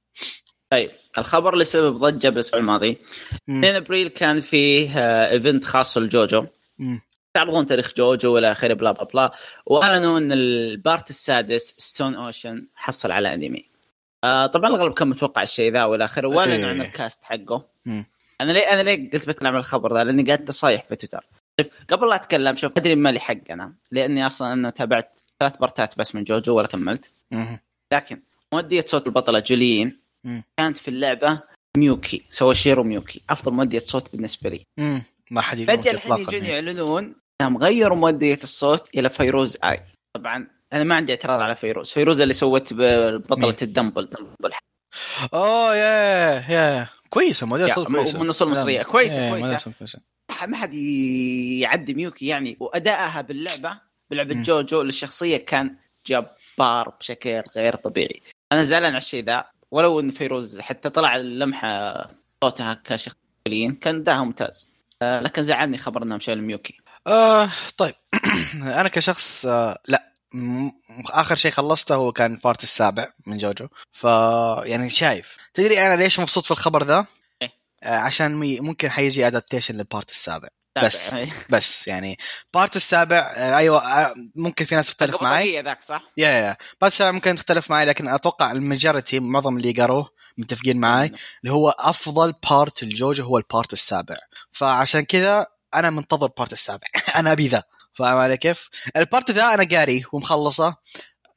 [0.70, 0.90] طيب.
[1.18, 2.98] الخبر اللي سبب ضجه بالأسبوع الماضي.
[3.50, 4.98] 2 أبريل كان فيه
[5.30, 6.46] event خاص ل JoJo.
[7.34, 9.32] تعرضون تاريخ JoJo والى آخره بلا بلا بلا.
[9.66, 13.64] وأعلنوا إن ال part السادس Stone Ocean حصل على أنمي.
[14.24, 17.64] آه طبعا الغالب كان متوقع الشيء ذا والى آخره وأعلنوا عن ال cast حقه.
[18.40, 21.26] أنا ليه أنا ليه قلت بتكلم عن الخبر ذا؟ لأني قاعد أصايح في تويتر.
[21.56, 23.72] طيب قبل لا أتكلم شوف أدري مالي حق أنا.
[23.90, 27.10] لأني أصلا أنا تابعت ثلاث بارتات بس من JoJo ولا كملت.
[27.92, 28.22] لكن
[28.52, 29.38] مؤدية صوت البطلة
[30.58, 31.42] كانت في اللعبة
[31.76, 34.62] ميوكي سواشيرو ميوكي أفضل مؤدية صوت بالنسبة لي.
[35.30, 39.80] ما حد فجأة الحين يجون يعلنون إنهم غيروا مؤدية الصوت إلى فيروز آي.
[40.16, 41.90] طبعا أنا ما عندي اعتراض على فيروز.
[41.90, 44.52] فيروز اللي سوت بطلة ال Dumbbell Dumbbell
[45.34, 46.88] أوه yeah yeah.
[47.10, 48.22] كويسة مؤدية الصوت كويسة.
[48.22, 50.00] من اصول مصريه كويسة كويسة.
[50.48, 52.56] ما حد يعدي ميوكي يعني.
[52.60, 58.22] وأدائها باللعبة بلعبة JoJo للشخصيه كان جبار بشكل غير طبيعي.
[58.52, 59.44] أنا زعلان على الشيء ذا.
[59.74, 61.94] ولو إن فيروز حتى طلع اللمحة
[62.44, 63.16] صوتها كشخص
[63.80, 64.68] كان أداها ممتاز.
[65.02, 66.78] آه لكن زعلني خبر انهم شالوا ميوكي.
[67.06, 67.94] آه طيب.
[68.80, 70.12] أنا كشخص آه لا.
[71.10, 73.68] آخر شيء خلصته هو كان ال part السابع من JoJo.
[73.92, 74.04] ف
[74.64, 75.36] يعني شايف.
[75.54, 77.06] تدري أنا ليش مبسوط في الخبر ذا؟
[77.42, 77.50] إيه؟
[77.82, 80.48] آه عشان ممكن حيجي adaptation لل part السابع.
[80.82, 81.14] بس
[81.50, 82.18] بس يعني
[82.54, 85.62] part السابع أيوه آه، ممكن في ناس تختلف معي.
[85.62, 89.72] ذاك صح؟ yeah yeah part السابع ممكن تختلف معي لكن أتوقع ال majority معظم اللي
[89.72, 90.08] قروه
[90.38, 94.16] متفقين معي اللي هو أفضل part ال JoJo هو ال part السابع.
[94.52, 96.86] فعشان كذا أنا منتظر part السابع.
[97.16, 97.62] أنا أبي ذا.
[97.94, 100.76] فاهم علي كيف؟ ال part ذا أنا قاري ومخلصه.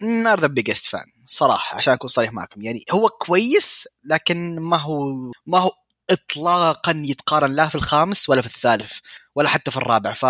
[0.02, 2.62] not the biggest fan صراحة عشان أكون صريح معكم.
[2.62, 5.00] يعني هو كويس لكن ما هو
[5.48, 5.72] ما هو
[6.10, 9.00] اطلاقا يتقارن لا في الخامس ولا في الثالث.
[9.38, 10.14] ولا حتى في الرابع.
[10.14, 10.26] ف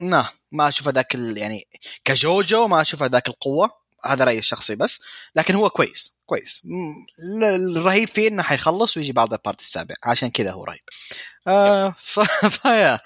[0.00, 1.68] نا ما أشوف ذاك يعني
[2.04, 3.70] ك JoJo ما أشوف ذاك القوة.
[4.04, 5.00] هذا رأيي الشخصي بس.
[5.36, 6.62] لكن هو كويس كويس.
[7.42, 9.94] الرهيب فيه إنه حيخلص ويجي بعد ال part السابع.
[10.04, 10.80] عشان كذا هو رهيب.
[11.46, 12.20] آه ف...
[12.62, 13.00] ف yeah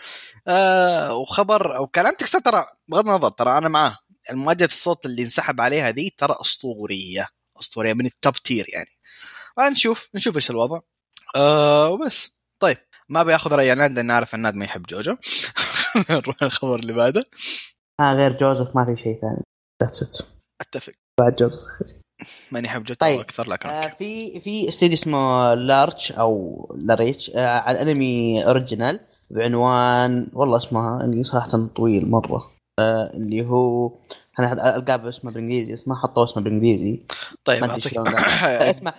[0.48, 3.98] آه وخبر وكلامتك ترى بغض النظر ترى أنا معاه.
[4.30, 7.28] المؤدية الصوت اللي انسحب عليها ذي ترى أسطورية.
[7.60, 8.90] أسطورية من ال top tier يعني.
[9.70, 10.80] نشوف نشوف إيش الوضع.
[11.36, 12.40] آه وبس.
[12.58, 12.78] طيب.
[13.10, 15.16] ما بياخذ رأي عناد لأن اعرف عناد ما يحب JoJo.
[16.10, 17.24] نروح الخبر اللي بعده.
[18.00, 19.42] آه غير جوزف ما في شيء ثاني.
[19.82, 20.24] that's
[20.60, 20.92] أتفق.
[21.20, 21.60] بعد جوزف.
[22.52, 23.20] ماني احب JoJo طيب.
[23.20, 30.30] أكثر لكن آه في في استديو اسمه لارتش أو لاريتش آه على انمي original بعنوان
[30.32, 32.50] والله اسمها إني صراحة طويل مرة.
[32.80, 33.92] آه اللي هو
[34.38, 37.00] أنا ألقاه اسمه بالإنجليزي بس ما حطوا اسمه بالإنجليزي.
[37.44, 37.98] طيب ما أعطيك.
[38.76, 38.94] اسمه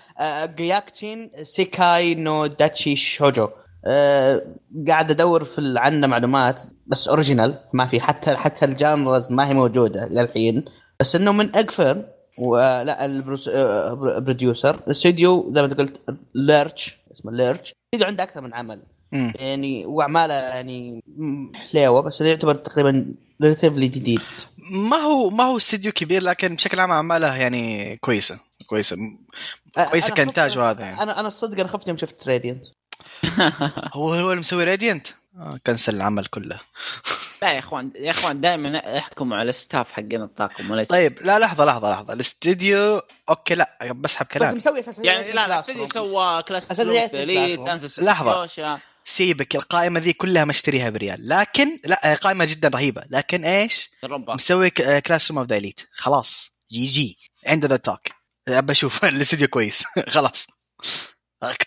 [0.46, 3.50] Gyakuten Sekai no Denchi Shoujo.
[3.86, 4.42] أه
[4.88, 9.54] قاعد أدور في عنه معلومات بس original ما في حتى حتى ال genres ما هي
[9.54, 10.66] موجودة للحين.
[11.00, 12.06] بس إنه من اكفر
[12.38, 16.02] ولا ال producer الاستوديو زي ما قلت
[16.36, 18.84] Lerche اسمه Lerche الاستوديو عنده أكثر من عمل.
[19.12, 19.34] مم.
[19.36, 21.04] يعني واعماله يعني
[21.54, 24.22] حليوة بس يعتبر تقريبا relatively جديد.
[24.90, 28.98] ما هو ما هو استديو كبير لكن بشكل عام أعماله يعني كويسة كويسة
[29.92, 31.02] كويسة أنا كإنتاج وهذا يعني.
[31.02, 32.66] أنا أنا الصدق أنا خفت يوم شفت راديانت
[33.96, 36.60] هو هو اللي مسوي راديانت آه كنسل العمل كله.
[37.42, 41.40] لا يا إخوان يا إخوان دائما احكموا على ال staff حقين الطاقم وليس طيب لا
[41.40, 42.14] لحظة لحظة لحظة.
[42.14, 46.68] الاستديو okay لا بسحب بس كلامي مسوي أساسا يعني لا لا استديو سوى class.
[48.34, 48.80] سوشيا.
[49.06, 51.30] سيبك القائمة ذي كلها مشتريها بريال.
[51.30, 53.04] لكن لا قائمة جدا رهيبة.
[53.10, 56.52] لكن إيش؟ ربا مسوي Classroom of the Elite خلاص.
[56.72, 57.18] GG.
[57.48, 58.08] عند ذا توك
[58.48, 59.84] أبى أشوف الاستديو كويس.
[60.16, 60.48] خلاص.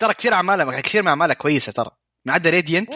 [0.00, 1.90] ترى كثير اعماله كثير من اعماله كويسة ترى.
[2.26, 2.94] ما عدا راديانت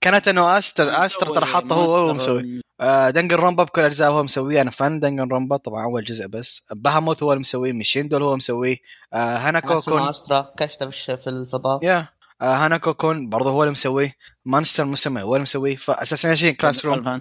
[0.00, 2.60] كانت إنه استر استر ترى حاطه هو هو مسوي.
[2.80, 4.60] آه دنجن رومبا بكل أجزاء هو مسويه.
[4.60, 6.62] أنا فان دنجن رومبا طبعا أول جزء بس.
[6.72, 8.76] بهاموث هو اللي مسويه ميشيندول هو مسويه.
[9.12, 11.84] آه هاناكو كون استرا كشته في الفضاء.
[11.84, 12.08] يا
[12.42, 14.14] آه هاناكو كون برضه هو اللي مسويه.
[14.44, 15.76] مانستر مسمى هو اللي مسويه.
[15.76, 17.20] فاساسا شيء كلاس روم.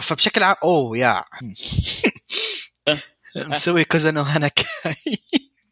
[0.00, 1.24] فبشكل عام oh yeah
[3.36, 4.66] مسوي كوزانو هاناك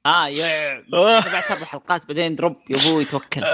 [0.07, 1.21] آه يا آه.
[1.21, 3.45] تبعت أربع حلقات بعدين drop يا أبوي توكل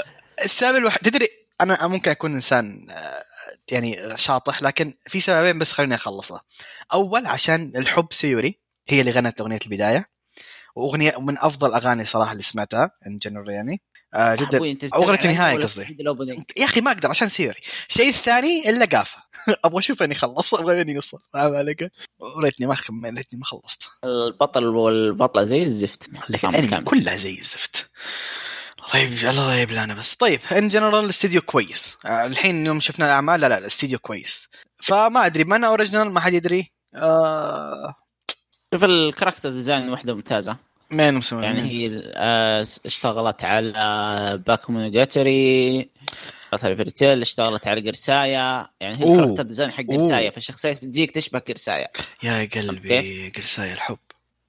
[0.44, 1.28] السبب الوحيد تدري
[1.60, 3.22] أنا ممكن أكون إنسان آه،
[3.72, 6.40] يعني شاطح لكن في سببين بس خليني اخلصها
[6.92, 10.06] أول عشان الحب سيوري هي اللي غنت أغنية البداية.
[10.76, 13.82] وأغنية من أفضل أغاني صراحة اللي سمعتها in general يعني.
[14.14, 14.58] آه جدا.
[14.72, 15.96] بتتابع النهاية ولا قصدي.
[16.56, 19.22] يا أخي ما أقدر عشان سيوري الشيء الثاني اللقافة.
[19.64, 22.76] أبغى أشوف إني خلص أبغى إني يوصل فاهم عليك؟ وريتني ما.
[23.04, 23.82] ريتني ما خلصت.
[24.04, 26.10] البطل والبطلة زي الزفت.
[26.30, 26.80] لكن الانمي.
[26.80, 27.90] كلها زي الزفت.
[28.88, 29.30] الله يب...
[29.30, 30.14] الله يبلانا بس.
[30.14, 31.98] طيب in general الاستديو كويس.
[32.06, 34.48] آه، الحين يوم شفنا الأعمال لا لا الاستديو كويس.
[34.82, 36.72] فما أدري من original ما حد يدري.
[36.94, 37.94] آه...
[38.72, 40.67] شوف ال character design واحدة ممتازة.
[40.92, 45.80] مين مسوي يعني هي آه، اشتغلت على باكيمونوغاتاري
[46.44, 49.14] اشتغلت على فيرتيل اشتغلت على قرسايا يعني هي.
[49.14, 49.84] ال character design حق.
[49.90, 51.88] قرسايا فالشخصيات بتجيك تشبه قرسايا
[52.22, 53.30] يا قلبي.
[53.30, 53.98] قرصاي الحب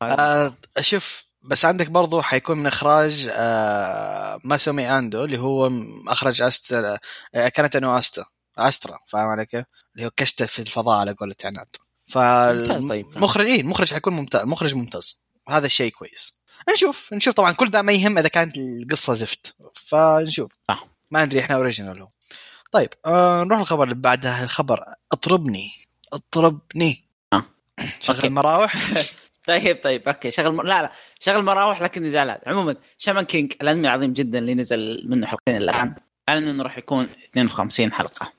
[0.02, 5.72] آه شوف بس عندك برضو حيكون من إخراج آه ماسومي أندو اللي هو
[6.08, 6.98] أخرج استرا
[7.36, 8.26] آه كاناتا نو
[8.58, 11.68] أسترا فاهم علي كيف؟ اللي هو كشته في الفضاء على قولة عناد
[12.16, 13.06] ممتاز طيب.
[13.06, 16.40] فالمخرج إيه المخرج حيكون ممتاز مخرج ممتاز هذا الشيء كويس.
[16.74, 19.56] نشوف نشوف طبعا كل ذا ما يهم إذا كانت القصة زفت.
[19.74, 20.52] فنشوف.
[20.68, 20.88] صح.
[21.12, 22.08] ما ندري إحنا original هو.
[22.72, 24.44] طيب آه نروح الخبر اللي بعدها.
[24.44, 24.80] الخبر
[25.12, 25.72] اطربني.
[26.14, 27.04] اطربني.
[27.34, 27.46] آه.
[28.02, 28.28] شغل okay.
[28.28, 28.92] المراوح.
[29.48, 30.32] طيب طيب okay.
[30.32, 30.68] شغل.
[30.68, 30.92] لا لا.
[31.20, 35.96] شغل مراوح لكني زعلان عموما شامان كينج الأنمي العظيم جدا اللي نزل منه حلقتين الآن
[36.30, 38.34] أعلن إنه راح يكون 52 حلقة.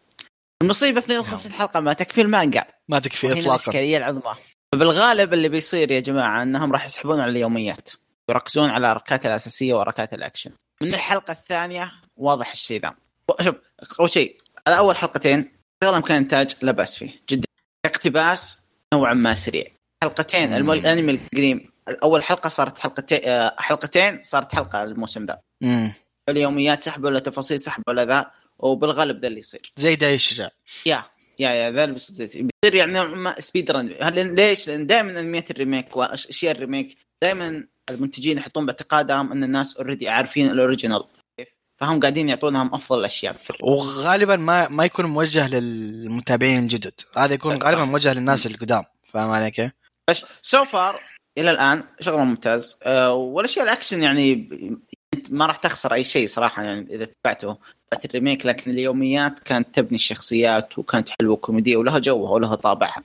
[0.63, 2.65] المصيبة 52 حلقة ما تكفي المانجا.
[2.89, 3.55] ما تكفي اطلاقا.
[3.55, 4.35] الإشكالية العظمى.
[4.75, 7.91] فبالغالب اللي بيصير يا جماعة إنهم راح يسحبون على اليوميات
[8.31, 10.51] يركزون على الأركات الأساسية وأركات الأكشن.
[10.83, 12.95] من الحلقة الثانية واضح الشيء ذا.
[13.41, 13.55] شوف
[14.01, 15.53] أول شيء على اول حلقتين
[15.85, 17.47] اغلب كان إنتاج لا بأس فيه جدا.
[17.85, 18.59] اقتباس
[18.95, 19.65] نوعا ما سريع.
[20.03, 21.71] حلقتين الأنمي القديم.
[22.03, 25.41] أول حلقة صارت حلقتين آه، حلقتين صارت حلقة الموسم ذا.
[26.29, 29.71] اليوميات سحب ولا تفاصيل سحب ولا ذا وبالغالب ذا اللي يصير.
[29.77, 30.51] زي داي الشجاع
[30.87, 31.05] yeah.
[31.41, 35.57] yeah yeah ذا بيصير يعني نوعاً ما speed run هل ليش؟ لأن دائما انميات ال
[35.57, 41.05] remake واشياء ال remake دائما المنتجين يحطون باعتقادهم إن الناس already عارفين ال original؟
[41.81, 43.37] فهم قاعدين يعطونهم أفضل الأشياء.
[43.63, 47.57] وغالبا ما ما يكون موجه للمتابعين الجدد هذا يكون.
[47.57, 49.71] غالبا موجه للناس القدام فاهم علي كيف؟
[50.11, 51.01] بس so far
[51.39, 54.49] إلى الآن شغل ممتاز أه والأشياء الأكشن يعني
[55.31, 57.57] ما راح تخسر أي شيء صراحة يعني إذا تبعته
[57.91, 63.03] تبعت ال remake لكن اليوميات كانت تبني الشخصيات وكانت حلوة كوميديه ولها جوها ولها طابعها؟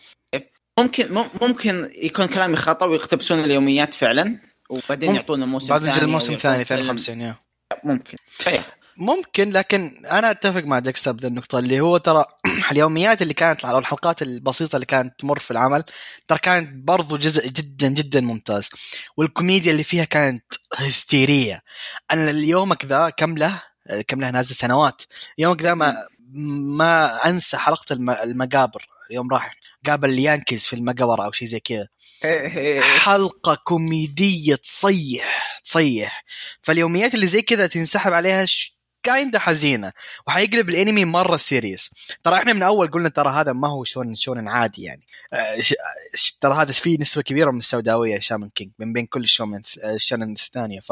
[0.79, 4.39] ممكن مم- ممكن يكون كلامي خطأ ويقتبسون اليوميات فعلا
[4.69, 6.79] وبعدين يعطونا موسم ثاني يعطونا الثاني فيلم.
[6.81, 7.35] 52 yeah
[7.83, 12.25] ممكن صحيح ممكن لكن أنا أتفق مع ديكستر بذا النقطه اللي هو ترى
[12.71, 15.83] اليوميات اللي كانت أو الحلقات البسيطة اللي كانت تمر في العمل
[16.27, 18.69] ترى كانت برضو جزء جدا جدا ممتاز.
[19.17, 20.43] والكوميديا اللي فيها كانت
[20.75, 21.63] هستيرية.
[22.11, 23.61] أنا إلى يومك ذا كم له؟
[24.07, 25.01] كم له؟ نازل سنوات.
[25.37, 25.95] يومك ذا ما
[26.77, 29.55] ما أنسى حلقة الم- المقابر يوم راح
[29.85, 31.87] قابل ال yankees في المقبرة أو شيء زي كذا.
[33.03, 36.23] حلقة كوميدية تصيح تصيح.
[36.61, 38.74] فاليوميات اللي زي كذا تنسحب عليها ش...
[39.05, 39.91] kinda حزينة.
[40.27, 41.91] وحيقلب الانمي مرة serious
[42.23, 45.01] ترى إحنا من أول قلنا ترى هذا ما هو شون شونن عادي يعني.
[45.33, 45.61] آه،.
[45.61, 45.73] ش...
[46.41, 50.79] ترى هذا فيه نسبة كبيرة من السوداوية شامن كينج من بين كل الشونن الثانية.
[50.79, 50.91] ف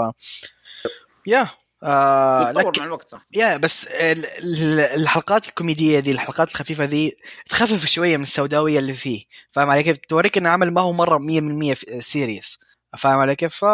[1.27, 1.47] yeah
[1.83, 7.15] آه لك مع الوقت صح yeah بس ال- ال- الحلقات الكوميدية ذي الحلقات الخفيفة ذي
[7.49, 9.23] تخفف شوية من السوداوية اللي فيه.
[9.51, 12.59] فاهم علي كيف؟ توريك انه عمل ما هو مرة 100% serious
[12.97, 13.65] فاهم علي كيف؟ ف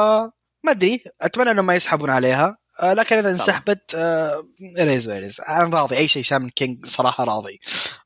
[0.63, 1.03] ما أدري.
[1.21, 2.45] أتمنى إنهم ما يسحبون عليها.
[2.47, 4.47] آه لكن إذا انسحبت آه
[4.79, 7.59] ريز ويريز أنا راضي أي شيء شامان كينج صراحة راضي.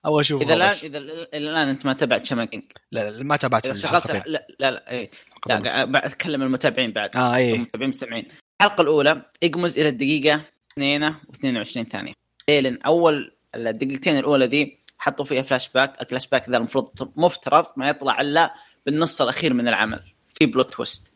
[0.06, 0.98] أبغى أشوف إذا الان إذا
[1.38, 2.64] الآن أنت ما تابعت شامان كينج.
[2.92, 5.12] لا, لا ما تابعت لا لا لا, لا, إيه.
[5.48, 7.18] لا أتكلم المتابعين بعد.
[7.18, 8.28] آه اي المتابعين مستمعين.
[8.62, 10.42] الحلقة الأولى اقمز إلى الدقيقة
[10.74, 12.14] 2 و22 ثانية.
[12.50, 17.90] ليلن أول الدقيقتين الأولى دي حطوا فيها فلاش باك الفلاش باك ذا المفروض مفترض ما
[17.90, 18.54] يطلع إلا
[18.86, 20.04] بالنص الأخير من العمل.
[20.34, 21.08] في plot twist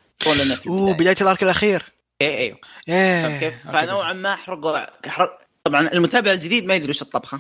[0.68, 1.84] أوه بداية ال arc الأخير.
[2.22, 7.40] اي أيوه إيه كيف؟ فنوعا ما حرقوا حرق طبعا المتابع الجديد ما يدري وش الطبخة.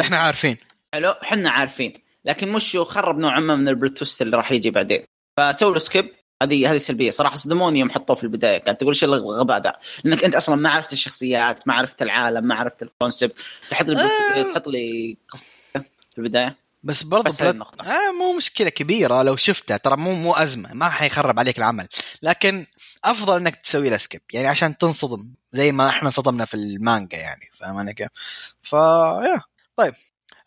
[0.00, 0.56] إحنا عارفين.
[0.94, 2.02] حلو إحنا عارفين.
[2.24, 5.04] لكن مشو خرب نوعا ما من ال plot twist اللي راح يجي بعدين.
[5.36, 6.10] فسووا له skip.
[6.42, 7.10] هذه هذه سلبية.
[7.10, 8.58] صراحة صدموني يوم حطوه في البداية.
[8.58, 9.72] قاعد تقول إيش الغباء ذا؟
[10.04, 13.38] لأنك أنت أصلا ما عرفت الشخصيات ما عرفت العالم ما عرفت ال concept
[13.70, 14.52] تحط لي آه.
[14.52, 15.44] تحط لي قصة
[16.10, 16.62] في البداية.
[16.84, 17.60] بس برضه بس بلد...
[17.60, 21.86] آه مو مشكلة كبيرة لو شفتها ترى مو مو أزمة ما حيخرب عليك العمل.
[22.22, 22.66] لكن
[23.04, 27.50] أفضل إنك تسوي له skip يعني عشان تنصدم زي ما إحنا صدمنا في المانجا يعني
[27.60, 28.08] فاهم أنا كيف؟
[28.62, 29.40] ف yeah
[29.76, 29.94] طيب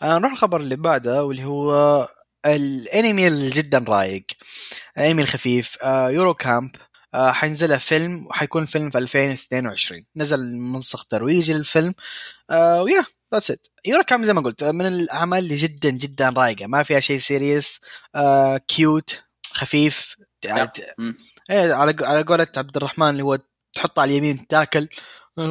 [0.01, 2.09] آه نروح الخبر اللي بعده واللي هو
[2.45, 4.25] الانمي اللي جدا رايق
[4.97, 6.75] الانمي الخفيف آه Yuru Camp
[7.13, 11.93] آه حينزل فيلم وحيكون فيلم في 2022 نزل ملصق ترويجي للفيلم
[12.51, 16.67] و yeah that's it Yuru Camp زي ما قلت من الأعمال اللي جدا جدا رايقة.
[16.67, 17.81] ما فيها شيء serious
[18.67, 20.15] كيوت خفيف
[21.51, 23.37] إيه على على قولة عبد الرحمن اللي هو
[23.75, 24.87] تحطه على اليمين تاكل.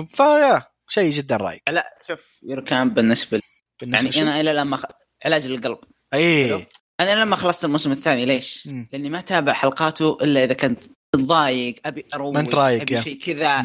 [0.09, 1.63] فيا شيء جدا رايق.
[1.71, 3.41] لا شوف يورو كامب بالنسبة,
[3.81, 4.83] بالنسبة يعني أنا إلى الآن ما
[5.25, 5.79] علاج للقلب.
[6.15, 6.67] اي
[7.01, 8.87] أنا لما خلصت الموسم الثاني ليش؟ م.
[8.93, 10.81] لأني ما تابع حلقاته إلا إذا كنت
[11.17, 13.65] ضايق أبي أروق ما أنت رايق أبي شيء كذا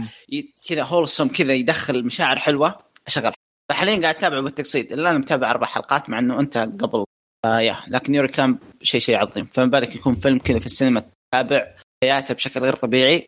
[0.67, 3.31] كذا هولسوم كذا يدخل مشاعر حلوة أشغل.
[3.69, 7.05] فحاليا قاعد اتابعه بالتقسيط الا أنا متابع أربع حلقات مع إنه أنت قبل.
[7.45, 9.45] آه yeah لكن Yuru Camp شيء شيء عظيم.
[9.45, 13.27] فما بالك يكون فيلم كذا في السينما تتابع حياته بشكل غير طبيعي.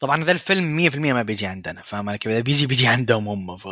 [0.00, 3.66] طبعا ذا الفيلم 100% ما بيجي عندنا فاهم كيف؟ إذا بيجي بيجي عندهم هم ف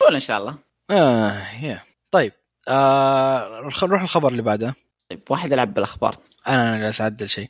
[0.00, 0.54] قول إن شاء الله.
[0.90, 1.32] آه
[1.62, 2.32] yeah طيب
[2.68, 4.74] آه نروح الخبر اللي بعده.
[5.10, 6.16] طيب واحد يلعب بالأخبار.
[6.48, 7.48] أنا جالس أعدل شيء.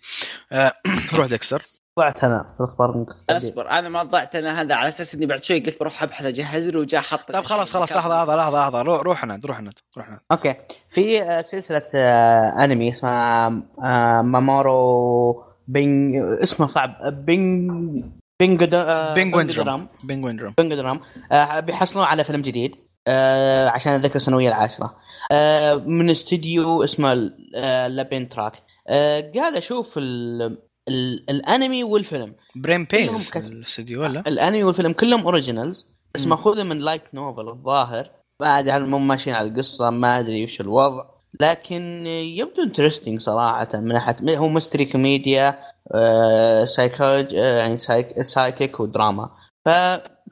[0.52, 0.72] آه
[1.14, 1.62] روح ديكستر.
[1.98, 5.60] ضعت أنا في الأخبار أصبر أنا ما ضعت أنا هذا على أساس إني بعد شوي
[5.60, 8.82] قلت بروح أبحث أجهز له وجاء حط طيب خلاص خلاص لحظة لحظة لحظة لحظة.
[8.82, 10.54] روح روح أنا روح أنا روح أنا okay.
[10.88, 13.46] في آه، سلسلة آه، أنمي اسمها
[13.84, 17.24] آه، Mawaru Peng اسمه صعب.
[17.24, 18.04] Peng
[18.40, 18.64] Peng
[19.14, 21.00] Penguindrum Penguindrum Penguindrum
[21.60, 22.76] بيحصلون على فيلم جديد
[23.68, 24.96] عشان الذكرى السنوية العاشرة.
[25.86, 27.14] من استديو اسمه
[27.88, 28.52] Lapin Track.
[29.34, 29.98] قاعد أشوف
[31.28, 32.34] الأنمي والفيلم.
[32.56, 38.10] Brain's Base الاستديو ولا؟ الأنمي والفيلم كلهم originals بس مأخوذة من light novel الظاهر.
[38.42, 41.04] هل هم ماشيين على القصة ما أدري وش الوضع.
[41.40, 45.58] لكن يبدو interesting صراحة من ناحيه هو mystery كوميديا
[45.94, 49.30] آه سايكولوج آه يعني psych psychic ودراما.
[49.64, 49.68] ف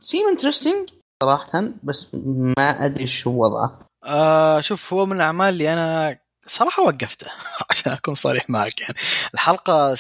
[0.00, 0.88] seem interesting
[1.22, 2.14] صراحة بس
[2.58, 3.78] ما أدري شو وضعه.
[4.04, 7.26] آه شوف هو من الأعمال اللي أنا صراحة وقفته
[7.70, 8.94] عشان أكون صريح معك يعني.
[9.34, 9.94] الحلقة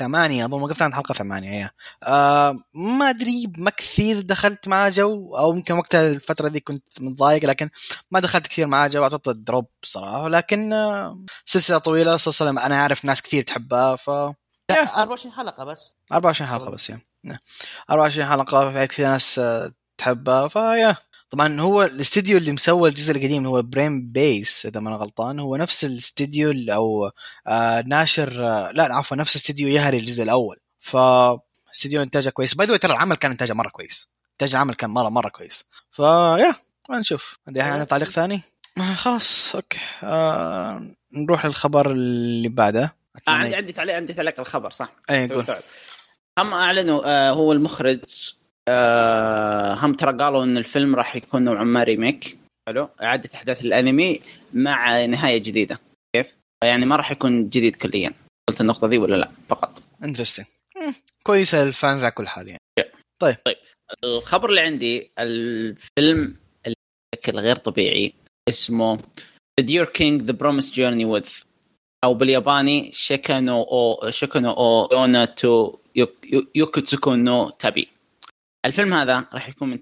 [0.00, 1.70] ثمانية أظن وقفت عند حلقة ثمانية هي
[2.04, 7.44] آه ما أدري ما كثير دخلت معاه جو أو يمكن وقتها الفترة دي كنت متضايق
[7.44, 7.70] لكن
[8.10, 10.28] ما دخلت كثير معاه جو أعطيت drop صراحة.
[10.28, 14.10] لكن آه سلسلة طويلة سلسلة أنا أعرف ناس كثير تحبها ف
[14.70, 15.92] لا 24 حلقة بس.
[16.12, 17.02] 24 حلقة بس يعني
[17.90, 20.96] 24 حلقة في كثير ناس آه، تحبها ف yeah
[21.30, 25.56] طبعا هو الاستديو اللي مسوى الجزء القديم هو Brain's Base إذا ما أنا غلطان هو
[25.56, 27.10] نفس الاستديو أو
[27.46, 30.56] آه ناشر آه لا عفوا نفس استديو Yahari الجزء الأول.
[30.78, 30.96] ف
[31.74, 32.54] استديو إنتاجه كويس.
[32.54, 34.10] باي ترى العمل كان إنتاجه مرة كويس.
[34.32, 35.66] إنتاج العمل كان مرة مرة كويس.
[35.90, 36.54] ف yeah
[36.90, 37.38] نشوف.
[37.48, 38.42] عندي يعني تعليق ثاني؟
[38.78, 39.78] آه خلاص okay.
[40.02, 40.80] آه
[41.12, 42.96] نروح للخبر اللي بعده.
[43.28, 44.92] آه عندي عندي تعليق عندي تعليق الخبر صح.
[45.10, 45.44] اي قول.
[46.38, 48.00] هم أعلنوا آه هو المخرج
[48.70, 52.38] آه هم ترى قالوا إن الفيلم راح يكون نوعا ما remake.
[52.68, 52.88] حلو.
[53.02, 54.20] اعاده أحداث الأنمي
[54.54, 55.80] مع نهاية جديدة.
[56.16, 58.12] كيف؟ يعني ما راح يكون جديد كليا.
[58.48, 59.82] قلت النقطة ذي ولا لا؟ فقط.
[60.04, 60.46] interesting
[61.22, 62.60] كويسه ال fans على كل حال يعني.
[63.22, 63.36] طيب.
[63.44, 63.56] طيب.
[64.04, 66.36] الخبر اللي عندي الفيلم
[67.14, 68.12] بشكل غير طبيعي
[68.48, 68.98] اسمه
[69.60, 71.44] The Deer King The Promised Journey With
[72.04, 75.78] أو بالياباني Shika no Ou Shika no Ou Yuna to
[76.54, 77.88] Yakusoku no Tabi
[78.66, 79.78] الفيلم هذا راح يكون من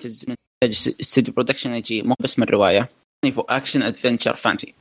[0.64, 2.88] استوديو Production I.G مقتبس من رواية.
[3.22, 4.74] تصنيفه action adventure fantasy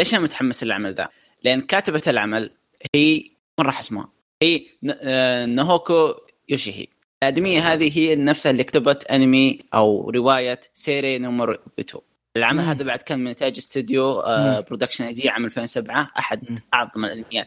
[0.00, 1.08] ليش أنا متحمس للعمل ذا؟
[1.44, 2.50] لأن كاتبة العمل
[2.94, 3.14] هي
[3.58, 4.08] وين راح اسمها؟
[4.42, 4.66] هي
[5.00, 6.14] آه، Nahoko
[6.48, 6.86] Uehashi.
[7.22, 12.00] الأدمية هذه هي نفسها اللي كتبت أنمي أو رواية Seirei no Moribito
[12.36, 14.22] العمل هذا بعد كان من انتاج استوديو
[14.68, 16.44] Production I.G عام 2007 أحد
[16.74, 17.46] أعظم الأنميات.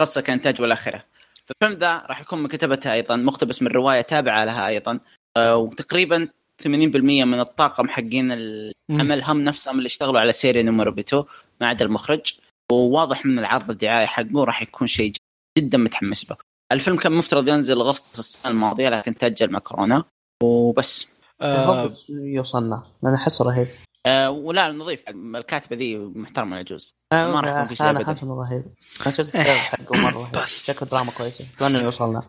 [0.00, 1.04] قصة كانتاج والى اخره
[1.48, 5.00] فالفيلم ذا راح يكون من كتبته أيضا مقتبس من رواية تابعة لها أيضا.
[5.36, 6.28] آه، وتقريبا
[6.62, 11.24] 80% من الطاقم حقين العمل هم نفسهم اللي اشتغلوا على Seirei no Moribito
[11.60, 12.34] ما عدا المخرج.
[12.72, 15.12] وواضح من العرض الدعائي حقه راح يكون شيء
[15.58, 16.36] جدا متحمس له.
[16.72, 20.04] الفيلم كان مفترض ينزل اغسطس السنة الماضية لكن تأجل مع كورونا.
[20.42, 21.06] وبس.
[21.42, 22.82] آه يوصلنا.
[23.02, 23.66] لأن احس رهيب.
[24.06, 28.22] آه ولا نظيف الكاتبة ذي محترمة العجوز آه ما راح يكون في شيء أنا حاسس
[28.22, 28.64] انه رهيب
[29.06, 31.44] أنا شفت ال trailer حقه مرة رهيب شكله دراما كويسة.
[31.56, 32.22] أتمنى يوصلنا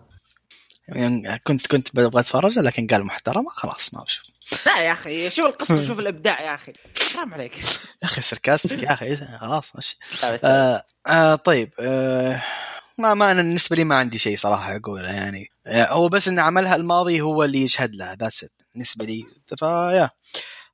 [0.88, 4.25] يعني كنت كنت ببغى أتفرج لكن قال محترمة خلاص ما بشوف
[4.65, 6.73] لا يا أخي شوف القصة شوف الإبداع يا أخي.
[7.13, 7.57] حرام عليك.
[7.57, 9.15] يا أخي sarcastic يا أخي.
[9.15, 9.97] خلاص ماشي.
[10.43, 12.43] آه آه طيب آه
[12.97, 15.49] ما ما أنا بالنسبة لي ما عندي شيء صراحة أقوله يعني.
[15.67, 18.15] هو بس إن عملها الماضي هو اللي يشهد لها.
[18.15, 19.25] that's it بالنسبة لي.
[19.59, 20.09] ف yeah.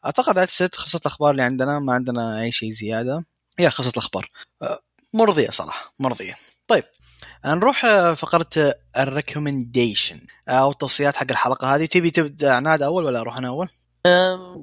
[0.06, 3.26] أعتقد that's it خلصت الأخبار اللي عندنا ما عندنا أي شيء زيادة.
[3.60, 4.30] هي خلصت الأخبار.
[4.62, 4.80] آه،
[5.14, 6.36] مرضية صراحة مرضية.
[6.68, 6.84] طيب
[7.46, 11.86] نروح فقرة ال recommendation أو التوصيات حق الحلقة هذه.
[11.86, 13.70] تبي تبدأ عناد أول ولا أروح أنا أول؟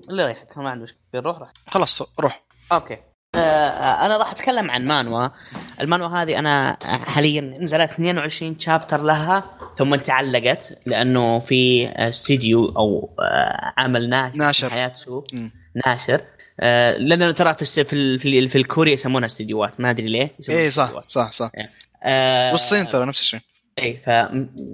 [0.09, 0.99] لا يريحك ما عندي مشكلة.
[1.15, 1.53] روح روح.
[1.67, 2.45] خلاص روح.
[2.73, 3.10] okay.
[3.35, 5.29] أنا راح أتكلم عن مانوا.
[5.81, 9.45] المانوا هذه أنا حاليا نزلت 22 chapter لها
[9.77, 14.71] ثم تعلقت لأنه في استديو أو آه، عمل ناشر ناشر.
[14.71, 15.25] حياتسو.
[15.87, 16.21] ناشر.
[16.61, 19.81] آه لأنه ترى في في, في, في الكوريا يسمونها استديوهات.
[19.81, 21.51] ما أدري ليه اي صح صح صح.
[21.55, 21.71] يعني
[22.03, 23.41] آه والصين ترى نفس الشيء.
[23.79, 24.01] اي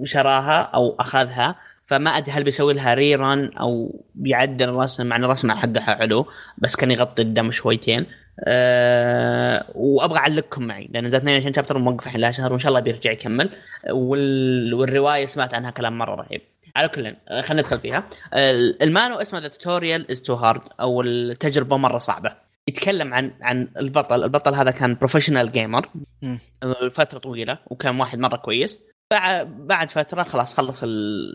[0.03, 1.55] فشراها أو أخذها.
[1.85, 6.27] فما أدري هل بيسوي لها ريران أو بيعدل الرسم مع إن الرسم حقها حلو
[6.57, 8.05] بس كان يغطي الدم شويتين.
[8.43, 12.79] أه وأبغى أعلقكم معي لأن نزلت 22 شابتر موقف الحين لها شهر وإن شاء الله
[12.79, 13.49] بيرجع يكمل.
[13.89, 14.73] وال...
[14.73, 16.41] والرواية سمعت عنها كلام مرة رهيب.
[16.75, 18.09] على كل خلينا ندخل فيها.
[18.81, 22.31] المانهوا اسمه The Tutorial Is Too Hard أو التجربة مرة صعبة.
[22.67, 24.23] يتكلم عن عن البطل.
[24.23, 25.89] البطل هذا كان professional gamer
[26.91, 28.79] فترة طويلة وكان واحد مرة كويس.
[29.11, 30.83] بعد بعد فترة خلاص خلص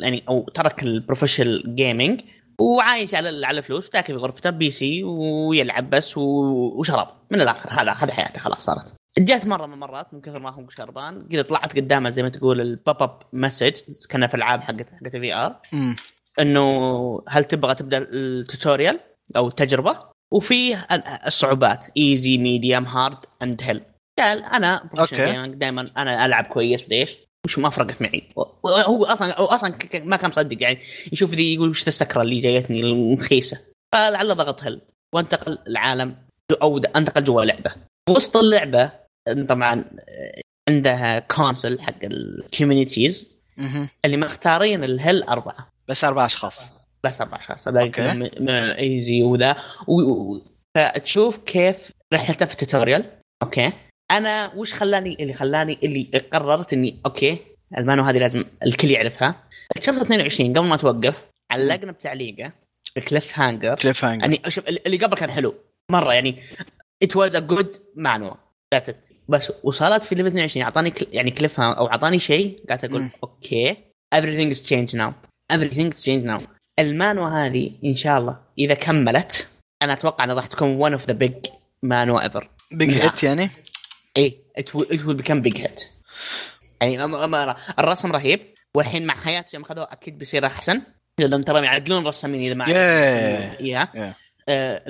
[0.02, 2.20] يعني أو ترك ال professional gaming
[2.58, 8.12] وعايش على على فلوس تاكل في غرفته PC ويلعب بس وشرب من الآخر هذا هذا
[8.12, 8.94] حياته خلاص صارت.
[9.18, 12.60] جات مرة من المرات من كثر ما هو شربان كذا طلعت قدامه زي ما تقول
[12.60, 13.72] ال pop up message
[14.10, 15.60] كنا في العاب حقت حقت ال VR
[16.40, 19.00] إنه هل تبغى تبدأ ال tutorial
[19.36, 19.98] أو التجربة؟
[20.32, 20.78] وفي
[21.26, 21.86] الصعوبات.
[21.96, 23.82] easy medium hard and hell
[24.18, 25.46] قال أنا okay.
[25.48, 28.22] دائما أنا ألعب كويس بديش وش ما فرقت معي.
[28.66, 30.78] هو أصلا هو أصلا ما كان مصدق يعني.
[31.12, 33.60] يشوف ذي يقول وش السكرة اللي جايتني المخيسة.
[33.94, 34.80] فلعل ضغط hell.
[35.14, 36.16] وانتقل العالم
[36.62, 37.74] أو انتقل جوا لعبه
[38.10, 38.92] وسط اللعبة
[39.48, 39.84] طبعا
[40.68, 43.38] عندها council حق ال communities
[44.04, 45.68] اللي مختارين ال hell أربعة.
[45.88, 46.72] بس أربع أشخاص.
[47.04, 47.68] بس أربع أشخاص.
[48.78, 49.56] easy وذا.
[50.76, 53.04] فتشوف كيف رحلته في ال tutorial
[53.42, 53.72] okay.
[54.12, 56.02] أنا وش خلاني اللي خلاني اللي
[56.32, 57.38] قررت إني okay
[57.78, 59.42] المانهوا هذه لازم الكل يعرفها.
[59.80, 61.14] chapter 22 قبل ما توقف
[61.50, 62.52] علقنا بتعليقه
[62.96, 65.54] ب cliff hanger cliff hanger يعني شوف اللي قبل كان حلو.
[65.90, 66.36] مرة يعني
[67.02, 68.36] it was a good مانهوا
[68.74, 68.94] that's
[69.28, 71.06] بس وصلت في level 22 أعطاني كل...
[71.12, 73.76] يعني cliff أو أعطاني شيء قاعد أقول okay.
[74.14, 75.12] Everything is changed now.
[75.52, 76.40] Everything is changed now.
[76.78, 79.48] المانهوا هذه إن شاء الله إذا كملت
[79.82, 81.50] أنا أتوقع إنها راح تكون one of the big
[81.82, 83.50] مانهوا ever big hit يعني؟
[84.16, 85.84] إيه it will become big hit
[86.82, 87.04] يعني
[87.78, 88.40] الرسم رهيب.
[88.76, 90.82] والحين مع حياة يوم اخذوه أكيد بيصير أحسن.
[91.18, 93.88] لأن ترى يعدلون رسامين إذا ما yeah.
[94.48, 94.82] آه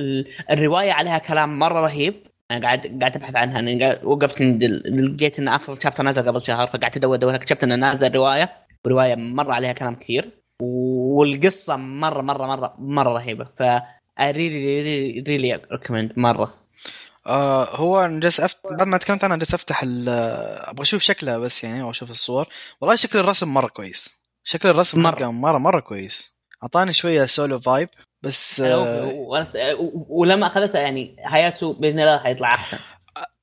[0.51, 2.15] الرواية عليها كلام مرة رهيب.
[2.51, 3.61] أنا قاعد قاعد أبحث عنها.
[3.61, 8.07] يعني وقفت لقيت إن آخر chapter نزل قبل شهر فقعدت ادور أدور اكتشفت إن نازلة
[8.07, 8.53] الرواية.
[8.85, 10.31] وروايه مرة عليها كلام كثير.
[10.61, 13.45] والقصة مره مره مره مرة رهيبة.
[13.45, 13.63] ف
[14.21, 16.62] ريلي ريلي ريلي ريكومند مرة.
[17.27, 18.59] آه هو جالس أفت...
[18.71, 20.09] بعد ما تكلمت عنها جالس أفتح ال...
[20.69, 22.47] أبغى أشوف شكلها بس يعني أو أشوف الصور.
[22.81, 24.23] والله شكل الرسم مرة كويس.
[24.45, 25.31] شكل الرسم مرة.
[25.31, 26.37] مره مرة كويس.
[26.63, 27.89] أعطاني شوية solo vibe
[28.23, 29.13] بس آه
[30.09, 32.79] ولما أخذتها يعني هياتسو بإذن الله حيطلع أحسن.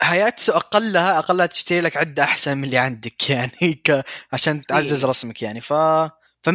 [0.02, 4.04] هياتسو أقلها أقلها تشتري لك عدة أحسن من اللي عندك يعني ك...
[4.34, 5.10] عشان تعزز إيه.
[5.10, 5.62] رسمك يعني.
[5.62, 5.74] ف
[6.42, 6.52] ف 100%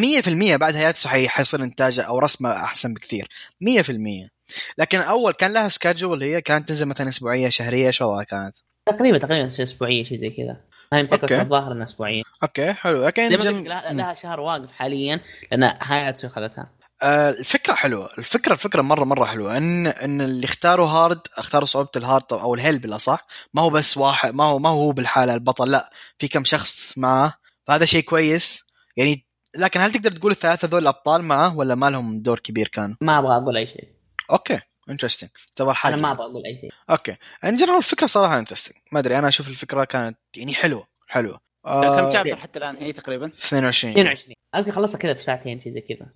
[0.56, 1.28] بعد هياتسو حي...
[1.28, 3.28] حيصير إنتاجه أو رسمه أحسن بكثير.
[3.64, 4.33] 100%
[4.78, 9.18] لكن أول كان لها schedule هي كانت تنزل مثلا أسبوعية شهرية شو وضعها كانت؟ تقريبا
[9.18, 10.60] تقريبا أسبوعية شيء زي كذا.
[10.92, 12.22] ما يمتلك الظاهر انها أسبوعية.
[12.42, 13.06] okay حلو.
[13.06, 13.64] لكن جم...
[13.64, 15.20] لها, شهر واقف حاليا
[15.50, 16.70] لأن هاياتسو أخذتها؟
[17.02, 18.10] آه الفكرة حلوة.
[18.18, 19.56] الفكرة الفكرة مره مرة حلوة.
[19.56, 23.70] ان إن اللي اختاروا hard اختاروا صعوبة ال hard أو ال hell بالاصح ما هو
[23.70, 25.90] بس واحد ما هو ما هو بالحالة البطل لا.
[26.18, 27.34] في كم شخص معه
[27.66, 28.64] فهذا شيء كويس.
[28.96, 29.26] يعني
[29.58, 33.18] لكن هل تقدر تقول الثلاثة ذول أبطال معه ولا ما لهم دور كبير كان؟ ما
[33.18, 33.93] أبغى أقول أي شيء.
[34.30, 34.60] okay
[34.90, 36.70] interesting تعتبر حاجة أنا ما أبغى أقول أي شيء.
[36.90, 37.16] okay.
[37.44, 41.40] in general الفكرة صراحة interesting ما أدري أنا أشوف الفكرة كانت يعني حلوة حلوة.
[41.66, 45.72] آه كم chapter حتى الآن؟ هي تقريبا؟ 22 22 اذكر خلصها كذا في ساعتين شيء
[45.72, 46.08] زي كذا.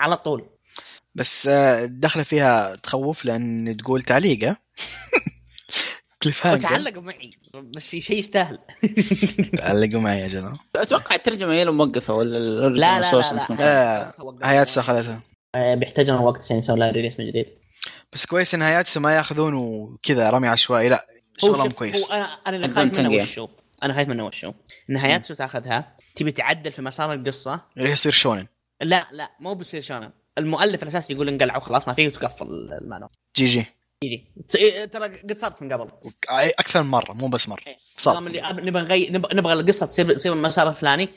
[0.00, 0.48] على طول.
[1.14, 4.56] بس الدخلة فيها تخوف لأن تقول تعليقة.
[6.22, 6.68] cliff hanger.
[6.68, 7.30] تعلقوا معي.
[7.54, 8.58] بس شيء يستاهل.
[9.58, 10.58] تعلقوا معي يا جماعة.
[10.76, 12.38] أتوقع الترجمة هي موقفة ولا
[12.68, 14.50] لا لا لا, لا.
[14.50, 15.22] هياتسو اخذتها
[15.56, 17.46] بيحتاج لنا وقت عشان يسوي لها release من جديد.
[18.12, 21.06] بس كويس إن هياتسو ما ياخذون وكذا رمي عشوائي لا
[21.38, 23.48] شغلهم كويس هو أنا أنا اللي خايف منه وشو
[23.82, 24.52] أنا خايف منه وشو
[24.90, 27.60] إن هياتسو تاخذها تبي تعدل في مسار القصة.
[27.76, 28.46] يصير shonen.
[28.80, 30.10] لا لا مو بيصير shonen.
[30.38, 32.46] المؤلف الاساسي يقول انقلع وخلاص ما فيه تقفل
[32.82, 33.64] المانهوا GG.
[34.04, 35.88] يجي إيه، ترى قد صارت من قبل.
[36.30, 37.62] أكثر من مرة مو بس مرة.
[37.66, 37.76] إيه.
[37.96, 41.08] صار نبغى نغير نبغى القصة تصير تصير المسار الفلاني.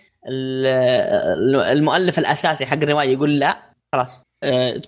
[1.71, 3.72] المؤلف الأساسي حق الرواية يقول لا.
[3.93, 4.21] خلاص.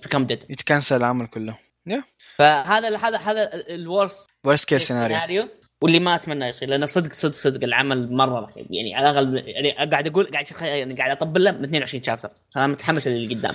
[0.02, 1.58] become dead يت cancel العمل كله.
[1.90, 2.02] Yeah.
[2.38, 5.48] فهذا هذا هذا ال worst worst case scenario
[5.82, 9.90] واللي ما أتمنى يصير لأنه صدق صدق صدق العمل مرة رهيب يعني على الأقل يعني
[9.90, 13.54] قاعد أقول قاعد يعني قاعد أطبل له من 22 chapter فانا متحمس للي قدام.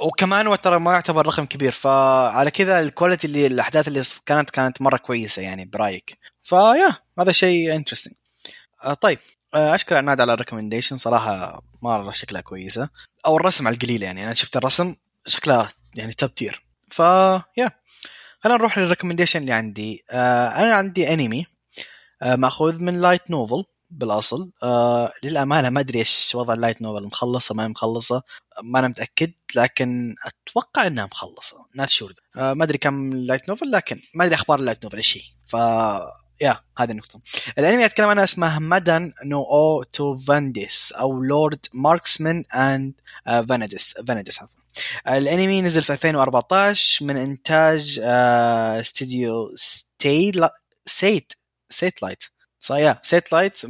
[0.00, 4.82] وكمان ترى ما يعتبر رقم كبير فعلى كذا ال quality اللي الأحداث اللي كانت كانت
[4.82, 6.18] مرة كويسة يعني برأيك.
[6.42, 8.14] ف yeah هذا شيء interesting
[8.84, 9.18] آه طيب.
[9.54, 12.88] أشكر عناد على ال recommendation صراحة مره شكلها كويسة.
[13.26, 14.94] أو الرسم على القليل يعني أنا شفت الرسم
[15.26, 17.70] شكلها يعني top tier ف yeah
[18.40, 20.04] خلينا نروح لل recommendation اللي عندي.
[20.10, 21.46] آه أنا عندي أنمي
[22.22, 24.50] آه مأخوذ من light novel بالأصل.
[24.62, 28.22] آه للأمانة ما أدري إيش وضع ال light novel مخلصة ما مخلصة
[28.62, 31.66] ما أنا متأكد لكن أتوقع إنها مخلصة.
[31.74, 34.96] not sure آه ما أدري كم light novel لكن ما أدري أخبار ال light novel
[34.96, 35.22] إيش هي.
[35.46, 35.56] ف
[36.40, 37.20] yeah هذه النقطة.
[37.58, 42.94] الأنمي اتكلم عنه اسمه Madan no Ou to Vanadis أو Lord Marksman and
[43.48, 44.60] Vanadis Vanadis عفوا.
[45.08, 48.00] الأنمي نزل في 2014 من إنتاج
[48.80, 50.48] استديو ستيل
[50.86, 51.32] سيت
[51.70, 52.22] Satelight
[52.60, 53.60] صحيح Satelight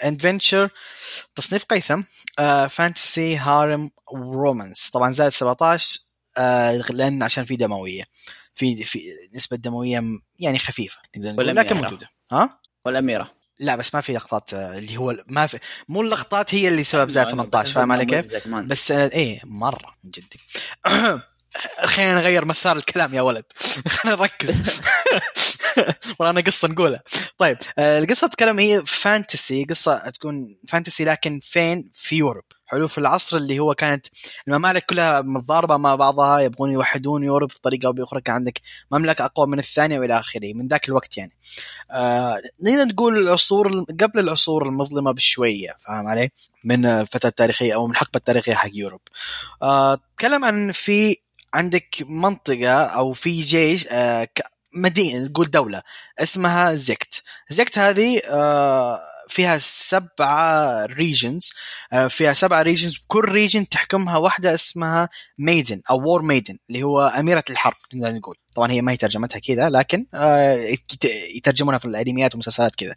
[0.00, 0.70] adventure
[1.34, 2.02] تصنيف قيثم
[2.68, 6.00] fantasy harem romance طبعا زائد 17
[6.38, 8.04] آه لأن عشان في دموية
[8.56, 10.02] في في نسبة دموية
[10.38, 12.10] يعني خفيفة لكن موجودة.
[12.32, 13.30] ها؟ والاميره
[13.60, 17.10] لا بس ما في لقطات آه، اللي هو ما في مو اللقطات هي اللي سبب
[17.10, 20.40] زائد 18 فاهم علي كيف؟ بس إيه مرة من جدي
[21.84, 23.44] خلينا نغير مسار الكلام يا ولد.
[23.88, 24.60] خلينا نركز.
[26.18, 27.02] ورانا قصة نقولها.
[27.38, 32.44] طيب آه، القصة تتكلم هي فانتسي قصة تكون فانتسي لكن فين؟ في يوروب.
[32.68, 34.06] حلو في العصر اللي هو كانت
[34.48, 38.20] الممالك كلها متضاربة مع بعضها يبغون يوحدون Europe بطريقه أو بأخرى.
[38.20, 38.60] كان عندك
[38.92, 41.32] مملكة أقوى من الثانية وإلى آخره من ذاك الوقت يعني.
[41.90, 46.30] آه نقدر نقول العصور قبل العصور المظلمة بشوية فاهم علي؟
[46.64, 49.00] من الفترة التاريخية أو من الحقبة التاريخية حق Europe.
[49.62, 51.16] آه تكلم عن في
[51.54, 54.28] عندك منطقة أو في جيش آه
[54.76, 55.82] مدينة نقول دولة
[56.18, 61.52] اسمها زكت زكت هذه آه فيها سبعة regions
[61.92, 65.08] آه فيها سبعة regions كل region تحكمها واحدة اسمها
[65.38, 68.36] maiden أو war maiden اللي هو أميرة الحرب نقدر نقول.
[68.54, 70.74] طبعا هي ما هي ترجمتها كذا لكن آه
[71.36, 72.94] يترجمونها في الأنميات والمسلسلات كذا.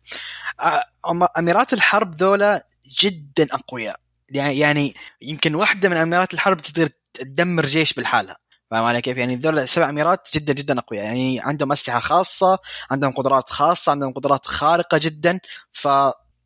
[1.37, 2.67] أميرات الحرب ذولا
[3.01, 3.99] جدا أقوياء.
[4.31, 8.35] يعني يمكن واحدة من أميرات الحرب تقدر تدمر جيش بلحالها.
[8.71, 11.05] فاهم علي كيف؟ يعني ذول سبع اميرات جدا جدا أقوياء.
[11.05, 12.59] يعني عندهم أسلحة خاصة،
[12.91, 15.39] عندهم قدرات خاصة، عندهم قدرات خارقة جدا.
[15.73, 15.87] ف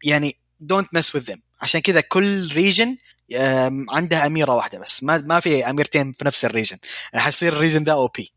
[0.04, 2.98] يعني don't mess with them عشان كذا كل region
[3.90, 5.04] عندها أميرة واحدة بس.
[5.04, 6.78] ما ما في أميرتين في نفس ال region.
[7.16, 8.34] حيصير ال region ده OP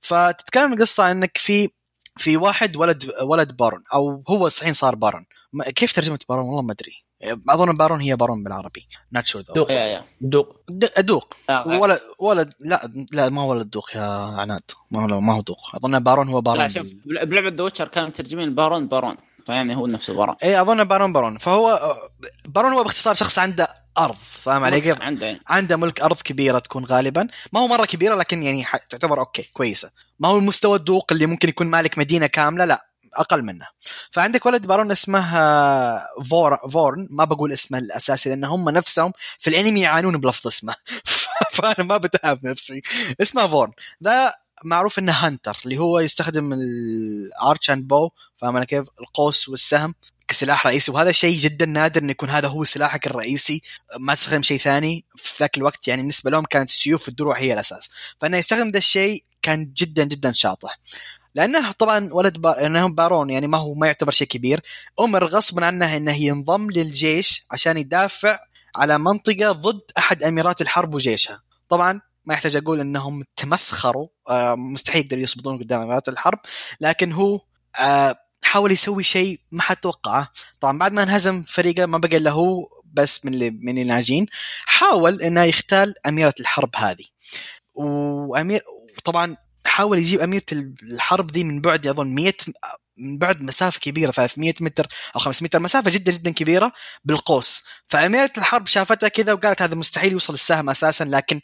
[0.00, 1.68] فتتكلم القصة إنك في
[2.16, 5.26] في واحد ولد ولد بارون أو هو صحيح صار بارون.
[5.74, 7.01] كيف ترجمة بارون؟ والله ما أدري.
[7.48, 8.86] أظن بارون هي بارون بالعربي.
[9.12, 9.68] not sure دوق.
[10.20, 10.56] دوق.
[10.98, 11.66] دوق آه.
[11.66, 14.02] ولد ولد لا لا ما هو ولد دوق يا
[14.40, 14.62] عناد.
[14.90, 15.76] ما هو ما هو دوق.
[15.76, 19.16] أظن بارون هو بارون لا شوف بلعبة The Witcher كانوا مترجمين بارون بارون.
[19.46, 20.36] فيعني هو نفسه بارون.
[20.44, 21.38] اي أظن بارون بارون.
[21.38, 21.96] فهو
[22.44, 23.68] بارون هو باختصار شخص عنده
[23.98, 27.28] أرض فاهم علي كيف؟ عنده عنده ملك أرض كبيرة تكون غالبا.
[27.52, 29.90] ما هو مرة كبيرة لكن يعني تعتبر okay كويسة.
[30.20, 32.91] ما هو المستوى الدوق اللي ممكن يكون مالك مدينة كاملة؟ لا.
[33.14, 33.66] أقل منه.
[34.10, 39.50] فعندك ولد بارون اسمه آه، فور فورن ما بقول اسمه الأساسي لأن هم نفسهم في
[39.50, 40.74] الأنمي يعانون بلفظ اسمه.
[41.54, 42.82] فأنا ما بتعب نفسي.
[43.20, 43.72] اسمه فورن.
[44.04, 44.34] ذا
[44.64, 49.94] معروف إنه hunter اللي هو يستخدم ال arch and bow فاهم أنا كيف؟ القوس والسهم
[50.28, 50.90] كسلاح رئيسي.
[50.90, 53.62] وهذا شيء جدا نادر انه يكون هذا هو سلاحك الرئيسي.
[53.98, 55.88] ما تستخدم شيء ثاني في ذاك الوقت.
[55.88, 57.90] يعني بالنسبة لهم كانت السيوف والدروع هي الأساس.
[58.20, 60.78] فإنه يستخدم ذا الشيء كان جدا جدا شاطح.
[61.34, 62.56] لأنه طبعا ولد بار...
[62.56, 64.60] لأنه بارون يعني ما هو ما يعتبر شيء كبير.
[65.00, 68.38] أمر غصبا عنه إنه ينضم للجيش عشان يدافع
[68.76, 71.42] على منطقة ضد أحد أميرات الحرب وجيشها.
[71.68, 76.38] طبعا ما يحتاج أقول إنهم تمسخروا آه مستحيل يقدروا يصمدون قدام أميرات الحرب
[76.80, 77.40] لكن هو
[77.80, 80.28] آه حاول يسوي شيء ما حد توقعه.
[80.60, 84.26] طبعا بعد ما انهزم فريقه ما بقى إلا هو بس من اللي من الناجين
[84.66, 87.04] حاول إنه يختال أميرة الحرب هذه.
[87.74, 88.60] وامير
[89.04, 89.36] طبعا
[89.66, 90.44] حاول يجيب أميرة
[90.82, 92.32] الحرب دي من بعد أظن 100
[92.96, 94.86] من بعد مسافة كبيرة 300 متر
[95.16, 96.72] أو 500 متر مسافة جدا جدا كبيرة
[97.04, 97.62] بالقوس.
[97.88, 101.40] فأميرة الحرب شافتها كذا وقالت هذا مستحيل يوصل السهم أساسا لكن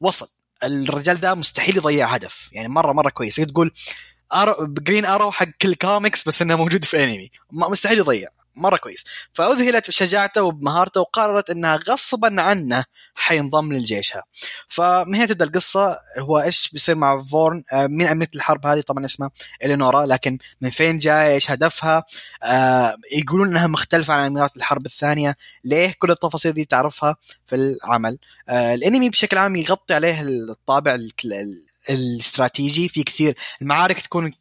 [0.00, 0.28] وصل.
[0.64, 2.48] الرجال ده مستحيل يضيع هدف.
[2.52, 3.36] يعني مرة مرة كويس.
[3.36, 3.72] تقول
[4.34, 8.28] Arrow Green Arrow حق كل كوميكس بس إنه موجود في انمي مستحيل يضيع.
[8.54, 9.04] مرة كويس.
[9.32, 12.84] فأذهلت بشجاعته وبمهارته وقررت إنها غصبا عنه
[13.14, 14.22] حينضم لجيشها
[14.68, 19.04] فمن هنا تبدأ القصة هو إيش بيصير مع فورن؟ آه من اميره الحرب هذه؟ طبعا
[19.04, 19.30] اسمها
[19.64, 22.04] إلينورا لكن من فين جاية إيش هدفها؟
[22.42, 25.36] آه يقولون إنها مختلفة عن اميرات الحرب الثانية.
[25.64, 28.18] ليه؟ كل التفاصيل دي تعرفها في العمل.
[28.48, 30.94] آه الأنمي بشكل عام يطغي عليه الطابع
[31.90, 33.34] الاستراتيجي في كثير.
[33.62, 34.32] المعارك تكون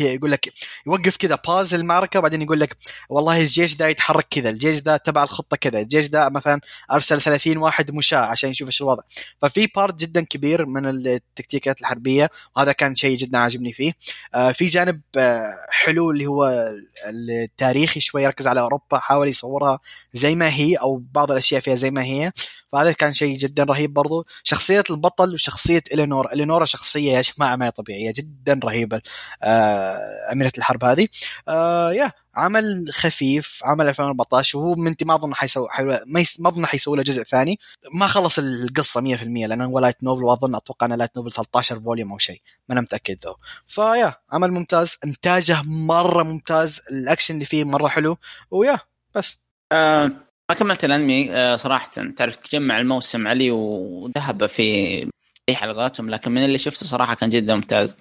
[0.00, 0.52] يقول لك
[0.86, 2.76] يوقف كذا pause المعركة وبعدين يقول لك
[3.08, 6.60] والله الجيش ده يتحرك كذا الجيش ده تبع الخطة كذا الجيش ده مثلا
[6.92, 9.02] أرسل 30 واحد مشاة عشان يشوف إيش الوضع.
[9.42, 13.92] ففي part جدا كبير من التكتيكات الحربية وهذا كان شيء جدا عاجبني فيه.
[14.34, 16.72] آه، في جانب آه، حلو اللي هو
[17.08, 19.78] التاريخي شوي يركز على أوروبا حاول يصورها
[20.12, 22.32] زي ما هي أو بعض الأشياء فيها زي ما هي.
[22.72, 24.26] فهذا كان شيء جدا رهيب برضو.
[24.44, 26.32] شخصية البطل وشخصية إلينور.
[26.32, 29.00] الينورا شخصية يا جماعة ما هي طبيعية جدا رهيبة
[29.42, 31.08] آه أميرة الحرب هذه.
[31.48, 35.68] آه يا عمل خفيف عمل 2014 وهو من ما أظن حيسوي
[36.38, 37.58] ما أظن حيسوي له جزء ثاني.
[37.94, 42.12] ما خلص القصة 100% لأنه هو light novel وأظن أتوقع إنه light novel 13 volume
[42.12, 43.34] أو شيء ما أنا متأكد though.
[43.66, 48.16] ف yeah عمل ممتاز إنتاجه مرة ممتاز الأكشن اللي فيه مرة حلو
[48.50, 48.78] و yeah
[49.14, 49.40] بس.
[49.72, 51.90] آه ما كملت الأنمي آه، صراحة.
[52.16, 54.62] تعرف تجمع الموسم علي وذهب في
[55.48, 57.96] اي حلقاتهم لكن من اللي شفته صراحة كان جدا ممتاز.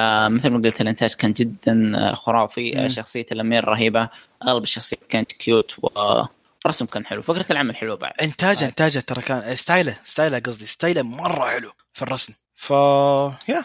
[0.00, 2.88] آه مثل ما قلت الإنتاج كان جدا آه، خرافي.
[2.90, 4.08] شخصية الأمير رهيبة.
[4.48, 7.22] أغلب الشخصيات كانت cute والرسم كان حلو.
[7.22, 8.12] فكرة العمل حلوة بعد.
[8.22, 8.64] انتاج.
[8.64, 12.34] إنتاجه ترى كان style ه style ه قصدي style ه مرة حلو في الرسم.
[12.54, 12.70] ف
[13.48, 13.64] yeah.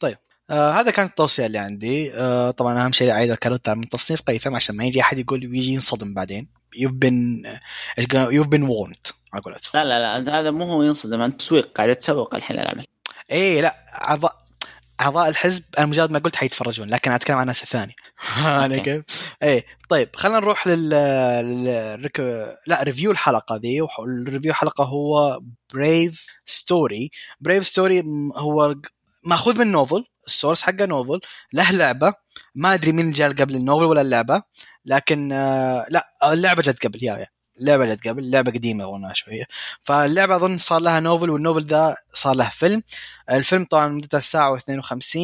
[0.00, 0.16] طيب.
[0.50, 2.14] آه هذا كانت التوصية اللي عندي.
[2.14, 5.72] آه طبعا أهم شيء أعيد اكرر من تصنيف قيثم عشان ما يجي أحد يقول ويجي
[5.72, 6.59] ينصدم بعدين.
[6.76, 7.46] You've been
[8.36, 9.70] you've been warned على قولتهم.
[9.74, 12.86] لا لا لا هذا مو هو ينصدم انت تسويق قاعد تسوق الحين العمل
[13.30, 14.40] إيه لا اعضاء
[15.00, 17.94] أعضاء الحزب أنا مجرد ما قلت حيتفرجون لكن أتكلم عن الناس الثانية
[18.64, 19.04] أنا كيف؟
[19.42, 22.56] إيه طيب خلينا نروح لل, لل...
[22.66, 25.40] لا review الحلقة ذي ال review الحلقة هو
[25.74, 27.10] Brave Story
[27.40, 28.04] Brave Story
[28.36, 28.74] هو
[29.24, 31.20] مأخوذ من novel ال source حقه novel
[31.52, 32.14] له لعبة
[32.60, 34.42] ما أدري مين جاء قبل ال novel ولا اللعبة
[34.84, 37.26] لكن آه لا اللعبة جت قبل yeah, yeah.
[37.60, 39.44] اللعبة جت قبل اللعبة قديمة أظن شوية.
[39.82, 42.82] فاللعبة أظن صار لها novel وال novel ذا صار له فيلم.
[43.30, 45.16] الفيلم طبعا مدته ساعه و52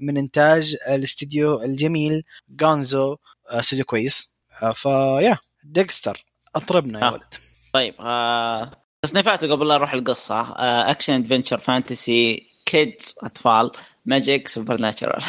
[0.00, 3.16] من إنتاج الاستديو الجميل Gonzo
[3.50, 4.38] آه، استديو كويس
[4.74, 6.24] ف يا ديكستر
[6.56, 7.12] أطربنا يا آه.
[7.12, 7.34] ولد.
[7.72, 8.70] طيب آه
[9.02, 10.40] تصنيفاته قبل لا أروح القصة.
[10.40, 13.70] آه action adventure fantasy kids اطفال
[14.06, 15.22] magic supernatural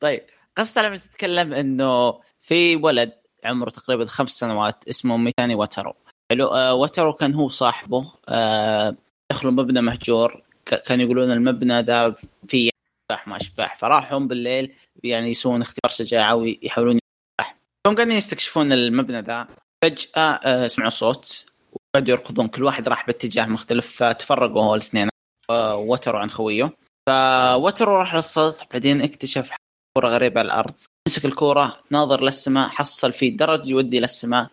[0.00, 0.20] طيب.
[0.58, 3.12] قصة العمل تتكلم إنه في ولد
[3.44, 5.94] عمره تقريبا خمس سنوات اسمه ميتاني واترو.
[6.32, 8.96] حلو آه واترو كان هو صاحبه آه
[9.32, 10.42] دخلوا مبنى مهجور.
[10.86, 12.14] كانوا يقولون المبنى ذا
[12.48, 12.70] فيه
[13.10, 14.74] اشباح ما اشباح فراحوا بالليل
[15.04, 19.48] يعني يسوون اختبار شجاعة ويحاولون يشباح فهم قاعدين يستكشفون المبنى ذا.
[19.84, 21.46] فجأة آه سمعوا صوت.
[21.72, 22.48] وبدأوا يركضون.
[22.48, 25.08] كل واحد راح باتجاه مختلف فتفرقوا هو الاثنين
[25.50, 26.72] آه وتروا عن خويه.
[27.08, 29.52] فوترو راح للسطح بعدين اكتشف
[29.98, 30.74] كرة غريبة على الأرض.
[31.08, 34.50] مسك الكورة ناظر للسماء حصل في درج يودي للسماء.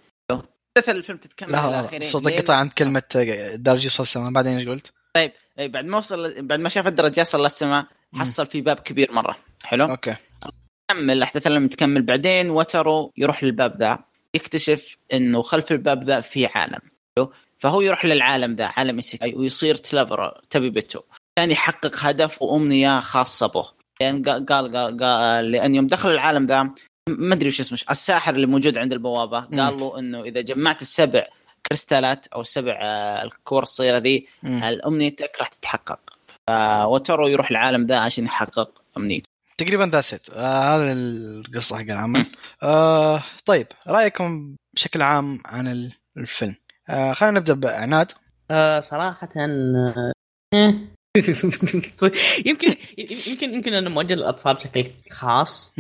[0.77, 3.03] مثل الفيلم تتكلم لا صوتك قطع عند كلمة
[3.55, 4.31] درج يوصل السماء.
[4.31, 7.85] بعدين إيش قلت؟ طيب اي بعد ما وصل بعد ما شاف الدرج يصل للسماء
[8.15, 9.38] حصل في باب كبير مرة.
[9.63, 10.15] حلو؟ okay.
[10.91, 12.01] كمل الاحداث لما تكمل.
[12.01, 13.99] بعدين وترو يروح للباب ذا
[14.33, 16.79] يكتشف إنه خلف الباب ذا في عالم.
[17.59, 21.01] فهو يروح للعالم ذا عالم isekai ويصير traveler تبي بيتو
[21.38, 23.76] كان يحقق هدف وأمنية خاصة به.
[24.02, 26.70] يعني قال قال, قال لأن يوم دخل العالم ذا
[27.10, 31.28] ما أدري وش اسمه الساحر اللي موجود عند البوابة قال له إنه إذا جمعت السبع
[31.68, 34.28] كريستالات أو السبع آه، الكور الصغيرة ذي
[34.86, 36.00] امنيتك راح تتحقق.
[36.50, 39.28] فوترو يروح العالم ذا عشان يحقق أمنيته.
[39.58, 40.02] تقريبا ذا
[40.34, 42.26] آه هذا القصة حق العمل.
[42.64, 46.56] آه طيب رأيكم بشكل عام عن الفيلم؟
[46.89, 48.12] آه خلينا نبدأ بعناد.
[48.52, 50.14] آه صراحة آه
[52.45, 55.74] يمكن يمكن يمكن انه موجه للاطفال بشكل خاص.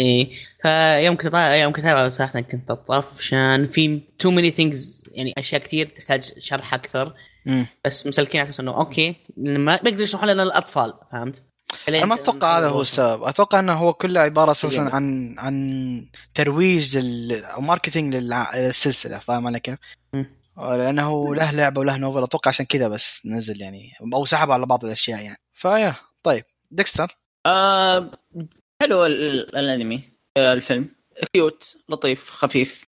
[0.00, 0.30] إيه.
[0.62, 6.32] فيوم كنت يوم كنت صراحة كنت طفشان في too many things يعني أشياء كثير تحتاج
[6.38, 7.12] شرح أكثر.
[7.46, 7.66] مم.
[7.84, 11.42] بس مسلكين على إنه okay ما بيقدر يشرحوا لنا الأطفال فهمت؟
[11.88, 13.22] أنا ما أتوقع هذا هو السبب.
[13.22, 19.60] أتوقع إنه هو كله عبارة أساسا عن عن ترويج لل أو marketing للسلسلة فاهم علي
[19.60, 19.78] كيف؟
[20.58, 24.84] لأنه له لعبة وله novel أتوقع عشان كذا بس نزل يعني أو سحب على بعض
[24.84, 25.38] الأشياء يعني.
[25.54, 26.44] ف yeah طيب.
[26.70, 28.10] ديكستر؟ آه
[28.82, 30.02] حلو الأنمي
[30.36, 30.90] آه الفيلم.
[31.32, 32.84] cute لطيف خفيف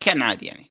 [0.00, 0.70] كان عادي يعني.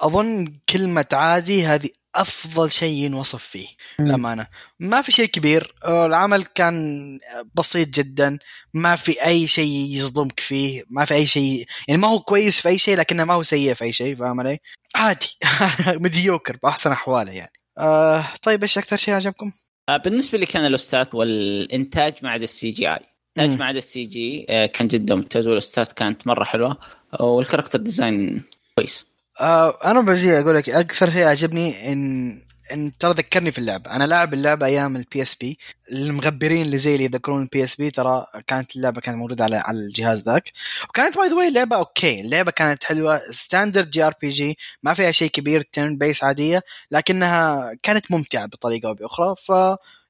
[0.00, 3.66] أظن كلمة عادي هذه أفضل شيء ينوصف فيه
[3.98, 4.46] للأمانة.
[4.80, 7.18] ما في شيء كبير العمل كان
[7.54, 8.38] بسيط جدا
[8.74, 12.68] ما في أي شيء يصدمك فيه ما في أي شيء يعني ما هو كويس في
[12.68, 14.58] أي شيء لكنه ما هو سيء في أي شيء فاهم علي؟
[14.94, 15.36] عادي
[16.04, 17.52] mediocre بأحسن أحواله يعني.
[17.78, 19.52] آه طيب إيش أكثر شيء عجبكم؟
[19.88, 23.00] آه بالنسبة لي كان ال OST والإنتاج ما عدا ال CGI.
[23.38, 26.76] الانتاج ما عدا ال CGI كان جدا ممتاز وال OST كانت مرة حلوة
[27.20, 28.42] وال character design
[28.76, 29.09] كويس.
[29.40, 32.30] آه أنا بجي أقول لك أكثر شيء عجبني ان
[32.72, 33.90] إن ترى ذكرني في اللعبة.
[33.96, 35.58] أنا لاعب اللعبة أيام ال PSP
[35.92, 40.22] المغبرين اللي زي اللي يذكرون ال PSP ترى كانت اللعبة كانت موجودة على على الجهاز
[40.22, 40.52] ذاك.
[40.88, 42.20] وكانت by the way اللعبة okay.
[42.20, 43.20] اللعبة كانت حلوة.
[43.30, 46.62] standard JRPG ما فيها شيء كبير turn-based عادية.
[46.90, 49.34] لكنها كانت ممتعة بطريقة أو بأخرى.
[49.46, 49.52] ف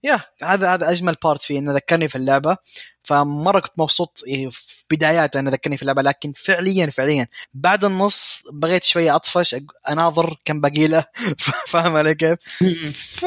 [0.05, 2.57] يا هذا هذا أجمل بارت فيه انه ذكرني في اللعبة.
[3.03, 8.42] فمرة كنت مبسوط إيه، في بداياتها انه ذكرني في اللعبة لكن فعليا فعليا بعد النص
[8.53, 9.57] بغيت شوية أطفش
[9.88, 11.05] أناظر كم باقي له
[11.70, 12.38] فاهم علي كيف؟
[12.92, 13.24] ف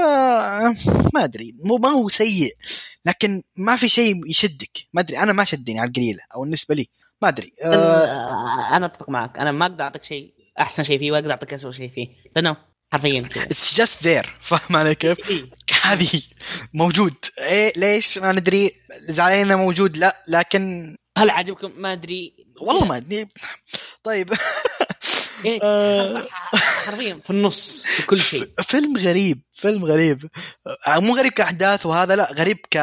[1.13, 2.55] ما أدري مو ما هو سيء
[3.05, 4.87] لكن ما في شيء يشدك.
[4.93, 6.89] ما أدري أنا ما شدني على القليله أو بالنسبة لي.
[7.21, 8.77] ما أدري أه...
[8.77, 9.37] أنا أتفق معك.
[9.37, 12.07] أنا ما أقدر أعطيك شيء أحسن شيء فيه وأقدر أعطيك اسوء شيء فيه.
[12.35, 12.57] لأنه
[12.93, 15.17] حرفيا it's just there فاهم علي كيف؟
[15.85, 15.91] إيه.
[15.91, 16.21] هذه؟
[16.73, 17.13] موجود.
[17.39, 18.71] إيه ليش؟ ما ندري.
[18.99, 19.97] زعلانين إنه موجود.
[19.97, 22.33] لا لكن هل عجبكم؟ ما أدري.
[22.61, 23.27] والله ما أدري.
[24.03, 24.33] طيب.
[25.43, 26.27] يعني آه.
[26.85, 28.49] حرفيا في النص في كل شيء.
[28.61, 30.29] فيلم غريب فيلم غريب.
[30.87, 32.77] آه، مو غريب كأحداث وهذا لا غريب ك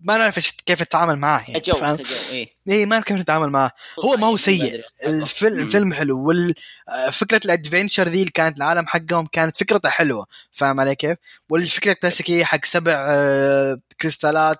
[0.00, 2.54] ما نعرف كيف نتعامل معاه يعني كجو كجو إيه.
[2.68, 3.70] إيه ما نعرف كيف نتعامل معاه
[4.04, 4.84] هو ما هو سيء.
[5.06, 6.26] الفيلم الفيلم حلو.
[6.26, 10.26] والفكرة الادفنشر ذي اللي كانت العالم حقهم كانت فكرته حلوة.
[10.52, 11.18] فاهم علي كيف؟
[11.50, 14.58] والفكرة الكلاسيكية حق سبع آه، كريستالات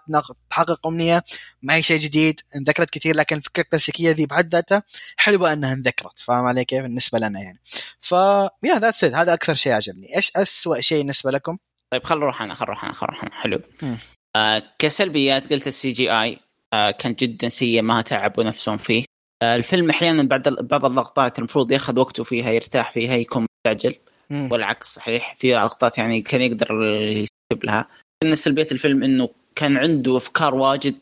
[0.51, 1.24] تحقق أمنية
[1.62, 4.82] ما هي شيء جديد انذكرت كثير لكن الفكرة الكلاسيكية ذي بحد ذاتها
[5.16, 6.18] حلوة أنها انذكرت.
[6.18, 7.61] فاهم علي كيف؟ بالنسبة لنا يعني.
[8.01, 8.12] ف
[8.62, 10.16] يا ذاتس هذا أكثر شيء عجبني.
[10.16, 11.59] إيش اسوء شيء بالنسبة لكم؟
[11.93, 13.34] طيب خل نروح أنا خل نروح أنا خل نروح أنا.
[13.34, 13.62] حلو.
[14.37, 16.39] آه كسلبيات قلت ال CGI
[16.72, 19.05] آه كان جدا سيء ما تعبوا نفسهم فيه.
[19.43, 23.95] آه الفيلم أحيانا بعد بعض اللقطات المفروض ياخذ وقته فيها يرتاح فيها يكون مستعجل.
[24.31, 27.89] والعكس صحيح في لقطات يعني كان يقدر يكتب لها.
[28.22, 30.99] ان سلبيه الفيلم إنه كان عنده أفكار واجد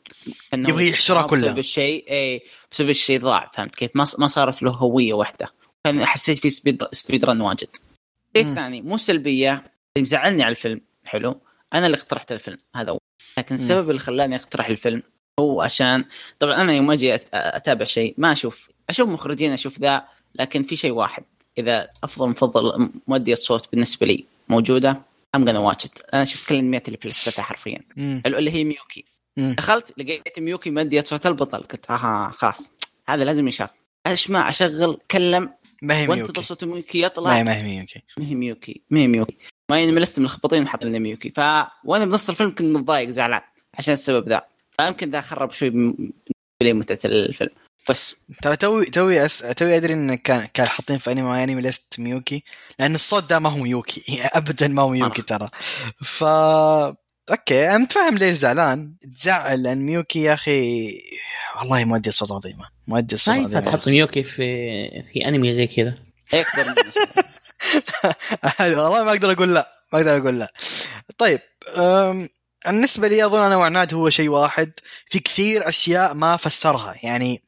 [0.55, 1.43] يبغى يحشرها كلها.
[1.43, 5.49] بسبب الشيء اي بسبب الشيء ضاع فهمت كيف؟ ما ما صارت له هوية واحدة.
[5.85, 7.69] كان حسيت في speed speed run واجد.
[8.37, 11.41] الشيء الثاني مو سلبية اللي مزعلني على الفيلم حلو
[11.75, 12.99] أنا اللي اقترحت الفيلم هذا هو.
[13.39, 15.03] لكن السبب اللي خلاني أقترح الفيلم
[15.41, 16.05] هو عشان
[16.39, 20.93] طبعا أنا يوم أجي أتابع شيء ما أشوف أشوف مخرجين أشوف ذا لكن في شيء
[20.93, 21.25] واحد.
[21.59, 25.03] إذا أفضل مفضل مؤدية صوت بالنسبة لي موجودة
[25.35, 27.81] I'm gonna watch أنا شفت كل الانميات اللي في حرفيا.
[27.99, 29.05] اللي هي ميوكي.
[29.37, 31.59] دخلت لقيت ميوكي مؤدية صوت البطل.
[31.59, 32.73] قلت آها خلاص.
[33.09, 33.71] هذا لازم يشاف.
[34.07, 35.51] اسمع أشغل الفيلم.
[35.83, 36.23] ما هي ميوكي.
[36.23, 37.31] وانت صوت ميوكي يطلع.
[37.31, 38.03] ما هي ما هي ميوكي.
[38.19, 38.81] ما هي ميوكي.
[38.91, 39.37] ما هي ميوكي.
[39.71, 41.41] ما يعني لسه ملخبطين حاط لنا ميوكي ف
[41.85, 43.41] وأنا بنص الفيلم كنت متضايق زعلان
[43.75, 44.43] عشان السبب ذا.
[44.77, 45.71] فيمكن ذا خرب شوي
[46.63, 47.51] لي متعة الفيلم.
[47.91, 48.17] بس.
[48.43, 49.39] ترى توي توي أس...
[49.39, 52.43] توي أدري إن كان كان حاطين في أنمي انمي ليست ميوكي
[52.79, 54.03] لأن الصوت ده ما هو ميوكي.
[54.39, 55.49] ابدا ما هو ميوكي ترى.
[56.03, 58.95] ف okay أنا متفاهم ليش زعلان.
[59.15, 60.89] تزعل لأن ميوكي يا أخي
[61.61, 62.69] والله مؤدي صوت عظيمة.
[62.87, 63.61] مؤدي صوت عظيمة.
[63.61, 64.43] تحط ميوكي في
[65.13, 65.99] في أنمي زي كذا.
[66.35, 66.75] أكثر
[68.61, 70.53] والله ما أقدر أقول لا ما أقدر أقول لا.
[71.19, 71.41] طيب
[72.67, 74.73] بالنسبة لي أظن أنا وعناد هو شيء واحد.
[75.11, 77.43] في كثير أشياء ما فسرها يعني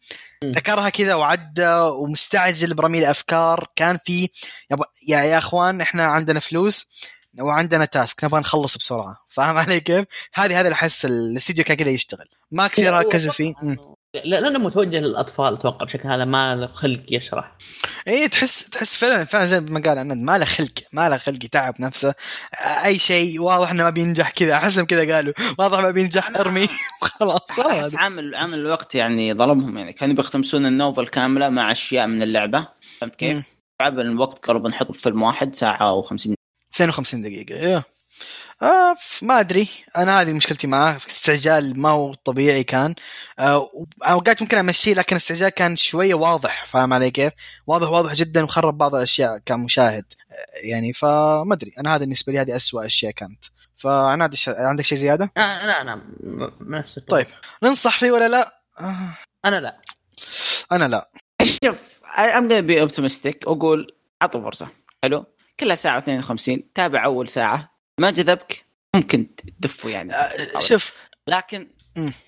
[0.44, 4.28] ذكرها كذا وعدى ومستعجل برمي الافكار كان في
[5.08, 6.90] يا يا أخوان إحنا عندنا فلوس
[7.40, 9.16] وعندنا تاسك نبغى نخلص بسرعة.
[9.28, 10.04] فاهم علي كيف؟
[10.34, 12.28] هذه هذا اللي احس الاستديو كان كذا يشتغل.
[12.50, 13.54] ما كثير ركزوا فيه.
[14.14, 17.56] لأنه متوجه للأطفال أتوقع بشكل هذا ما له خلق يشرح.
[18.08, 21.44] إي تحس تحس فعلا فعلا زي ما قال عناد ما له خلق ما له خلق
[21.44, 22.14] يتعب نفسه.
[22.84, 25.32] أي شيء واضح إنه ما بينجح كذا أحسهم كذا قالوا.
[25.58, 26.68] واضح ما بينجح أرمي.
[27.02, 29.92] وخلاص عامل عامل الوقت يعني ظلمهم يعني.
[29.92, 32.68] كانوا بيختمسون النوفل كاملة مع أشياء من اللعبة.
[32.98, 36.34] فهمت كيف؟ تعب الوقت قرب نحط فيلم واحد ساعة و50
[36.74, 37.97] 52 دقيقة إيه.
[38.62, 39.68] آه ما أدري.
[39.96, 42.94] أنا هذه مشكلتي معاه استعجال ما هو طبيعي كان.
[43.38, 43.70] آه
[44.02, 46.66] اوقات ممكن أمشيه لكن الاستعجال كان شوية واضح.
[46.66, 47.32] فاهم علي كيف؟
[47.66, 50.04] واضح واضح جدا وخرب بعض الأشياء كمشاهد.
[50.30, 51.72] آه يعني فما أدري.
[51.78, 53.44] أنا هذا بالنسبة لي هذه أسوأ أشياء كانت.
[53.76, 54.48] فعنادي ش...
[54.48, 56.02] عندك شيء زيادة؟ آه لا أنا
[56.60, 57.26] نفس طيب.
[57.62, 59.14] ننصح فيه ولا لا؟ آه.
[59.44, 59.80] أنا لا.
[60.72, 61.10] أنا لا.
[61.64, 64.68] شوف I'mma be optimistic واقول أعطوا فرصة.
[65.02, 65.24] حلو؟
[65.60, 67.77] كلها ساعة 52 تابع أول ساعة.
[67.98, 68.64] ما جذبك؟
[68.96, 70.14] ممكن تدفه يعني.
[70.14, 70.94] آه شوف.
[71.26, 71.68] لكن.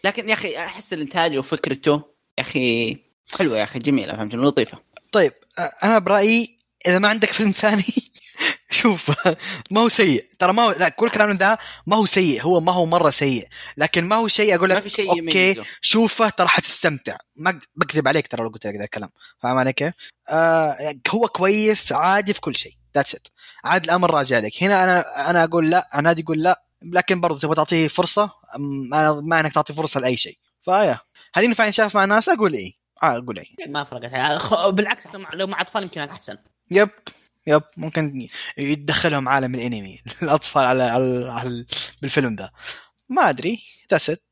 [0.04, 2.02] لكن يا أخي أحس الإنتاج وفكرته
[2.38, 2.96] يا أخي
[3.38, 4.78] حلوة يا أخي جميلة فهمت لطيفة.
[5.12, 7.84] طيب آه، أنا برأيي إذا ما عندك فيلم ثاني
[8.70, 9.10] شوف
[9.70, 10.24] ما هو سيء.
[10.38, 12.42] ترى ما هو لا كل كلامنا ده ما هو سيء.
[12.42, 13.48] هو ما هو مرة سيء.
[13.76, 15.18] لكن ما هو شيء أقول لك شيء okay
[15.50, 15.64] يميزه.
[15.80, 17.16] شوفه ترى حتستمتع.
[17.36, 19.10] ما بكذب عليك ترى لو قلت لك ذا الكلام.
[19.42, 19.94] فاهم علي كيف؟
[20.28, 22.72] آه هو كويس عادي في كل شيء.
[22.96, 23.26] that's it
[23.64, 24.62] عاد الأمر راجع لك.
[24.62, 26.62] هنا أنا أنا أقول لا عناد يقول لا.
[26.82, 28.30] لكن برضه تبغى تعطيه فرصة؟
[29.22, 30.36] ما إنك تعطي فرصة لأي شيء.
[30.62, 30.98] ف yeah.
[31.34, 32.72] هل ينفع ينشاف مع الناس أقول إيه.
[33.02, 33.68] آه أقول إيه.
[33.68, 34.72] ما فرقت.
[34.74, 35.04] بالعكس
[35.34, 36.36] لو مع أطفال يمكن أحسن.
[36.70, 36.90] yep.
[37.46, 38.28] yep ممكن
[38.58, 41.64] يتدخلهم عالم الانمي الأطفال على على, على
[42.02, 42.50] بالفيلم ذا.
[43.08, 44.22] ما أدري that's it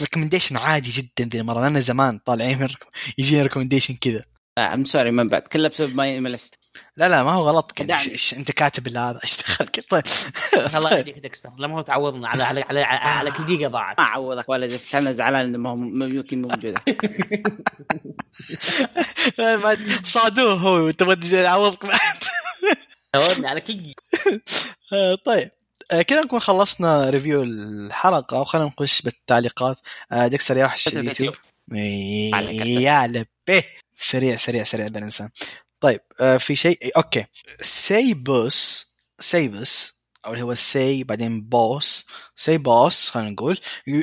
[0.00, 2.68] recommendation عادي جدا ذي المرة لأن زمان طالعين من
[3.18, 4.24] يجينا recommendation كذا
[4.58, 5.42] I'm sorry من بعد.
[5.42, 6.61] كلها بسبب my mistake
[6.96, 7.72] لا لا ما هو غلط.
[7.72, 7.98] كذا
[8.36, 10.02] أنت كاتب اللي هذا؟ إيش دخلك طيب
[10.74, 11.50] الله يهديك ديكستر.
[11.58, 12.28] لما هو تعوضنا.
[12.28, 13.98] على على على, على, كل دقيقة ضاعت.
[14.00, 16.80] ما اعوضك ولا أنا زعلان إنه ما هو يمكن مو موجودة.
[19.38, 20.90] ما- صادوه هو.
[20.90, 21.98] تبغى تعوضك بعد
[23.12, 24.02] تعوضني على كل دقيقة.
[25.26, 25.50] طيب.
[25.90, 29.80] آه، كذا نكون خلصنا review الحلقة وخلينا نخش بالتعليقات.
[30.12, 31.34] آه، ديكستر يا وحش اليوتيوب.
[31.72, 33.64] يا لبيه.
[33.96, 35.28] سريع سريع سريع ذا الإنسان.
[35.82, 37.24] طيب آه في شيء okay.
[37.60, 38.86] سيبوس
[39.18, 42.06] سيبوس أو اللي هو سي بعدين بوس
[42.36, 43.58] سي بوس خلينا نقول.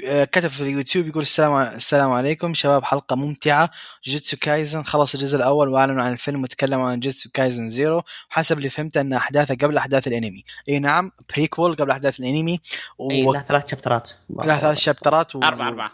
[0.05, 3.69] آه، كتب في اليوتيوب يقول السلام السلام عليكم شباب حلقة ممتعة.
[4.05, 8.69] جيتسو كايزن خلص الجزء الأول وأعلنوا عن الفيلم وتكلموا عن جيتسو كايزن Zero حسب اللي
[8.69, 10.43] فهمته أن أحداثه قبل أحداث الأنمي.
[10.69, 12.59] إي نعم prequel قبل أحداث الأنمي.
[13.11, 13.33] إي و...
[13.33, 14.11] له ثلاث chapter ات.
[14.29, 15.39] له ثلاث chapter ات و...
[15.43, 15.91] أربعة أربعة.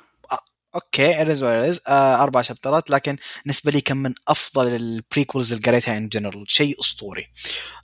[0.76, 5.66] okay واريز آه أربع chapter ات لكن بالنسبة لي كان من أفضل ال prequels اللي
[5.66, 7.28] قريتها in general شيء أسطوري.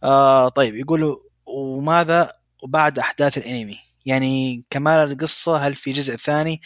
[0.04, 2.34] آه طيب يقولوا وماذا
[2.64, 6.62] وبعد أحداث الأنمي؟ يعني كمال القصة هل في جزء ثاني؟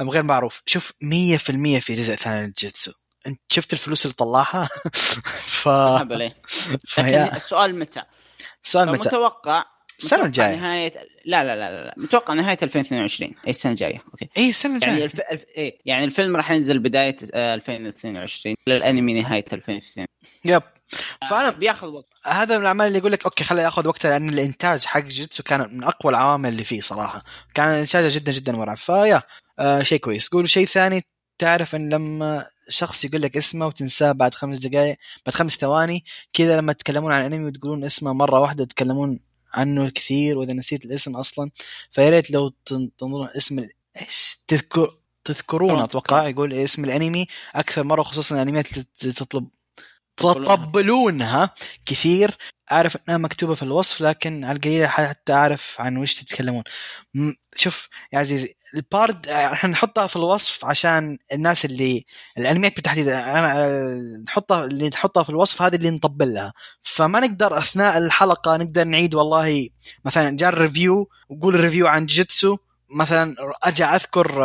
[0.00, 0.62] أم غير معروف.
[0.66, 0.94] شوف 100%
[1.80, 2.92] في جزء ثاني للجيتسو.
[3.26, 4.68] أنت شفت الفلوس اللي طلعها؟
[5.62, 5.68] ف
[6.98, 8.02] لكن السؤال متى؟
[8.64, 9.64] السؤال متى؟ متوقع
[9.98, 10.56] السنة الجاية.
[10.56, 10.92] نهاية
[11.24, 11.94] لا لا لا لا, لا.
[11.96, 14.02] متوقع نهاية 2022 أي السنة الجاية.
[14.12, 14.28] okay.
[14.36, 15.04] أي السنة يعني الجاية.
[15.04, 15.20] الف...
[15.20, 15.44] الف...
[15.56, 20.06] إيه؟ يعني الفيلم راح ينزل بداية آه، 2022 الأنمي نهاية 2022
[20.44, 20.62] yep.
[21.30, 22.08] فأنا بياخذ وقت.
[22.26, 25.60] هذا من الأعمال اللي يقول لك okay خليه ياخذ وقته لأن الإنتاج حق جيتسو كان
[25.60, 27.22] من أقوى العوامل اللي فيه صراحة.
[27.54, 28.76] كان إنتاجه جدا جدا مرعب.
[28.76, 29.22] ف yeah
[29.58, 30.28] آه شيء كويس.
[30.28, 31.02] قولوا شيء ثاني.
[31.38, 36.56] تعرف إن لما شخص يقول لك اسمه وتنساه بعد خمس دقائق بعد خمس ثواني كذا
[36.56, 39.20] لما تتكلمون عن الأنمي وتقولون اسمه مرة واحدة وتتكلمون
[39.54, 41.50] عنه كثير وإذا نسيت الاسم أصلا
[41.90, 43.66] فيا ريت لو تن- تنظرون اسم
[44.00, 48.66] إيش؟ تذكر تذكرون أتوقع يقول اسم الأنمي أكثر مرة خصوصا الأنميات
[49.02, 49.48] اللي تطلب
[50.16, 51.50] تطبلونها
[51.86, 52.30] كثير
[52.72, 56.62] أعرف إنها مكتوبة في الوصف لكن على القليله حتى أعرف عن وش تتكلمون.
[57.56, 62.04] شوف يا عزيزي البارد إحنا نحطها في الوصف عشان الناس اللي
[62.38, 63.96] الأنميات بالتحديد أنا
[64.26, 66.52] نحطها اللي نحطها في الوصف هذه اللي نطبل لها
[66.82, 69.68] فما نقدر أثناء الحلقة نقدر نعيد والله
[70.04, 72.56] مثلا جاء ال review وقول ال review عن جيتسو
[72.90, 73.34] مثلا
[73.66, 74.38] ارجع أذكر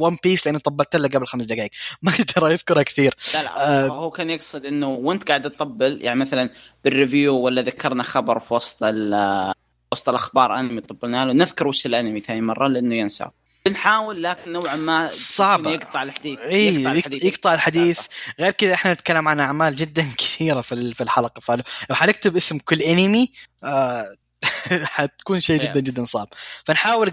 [0.00, 1.70] One Piece لأني طبلت له قبل خمس دقائق
[2.02, 3.14] ما أقدر اذكرها كثير.
[3.34, 3.88] لا لا آه.
[3.88, 6.50] هو كان يقصد إنه وأنت قاعد تطبل يعني مثلا
[6.84, 9.52] بال review ولا ذكرنا خبر في وسط ال-
[9.92, 11.32] وسط الأخبار أنمي طبلنا له.
[11.32, 13.26] نذكر وش الأنمي ثاني مرة لأنه ينسى.
[13.66, 15.70] بنحاول لكن نوعا ما صعبة.
[15.70, 18.00] يقطع الحديث اي يقطع, يقطع الحديث.
[18.40, 21.40] غير كذا إحنا نتكلم عن أعمال جدا كثيرة في في الحلقة.
[21.40, 23.32] فلو لو حنكتب اسم كل أنمي
[23.64, 24.14] آه
[24.84, 26.28] حتكون شيء جدا جدا صعب.
[26.64, 27.12] فنحاول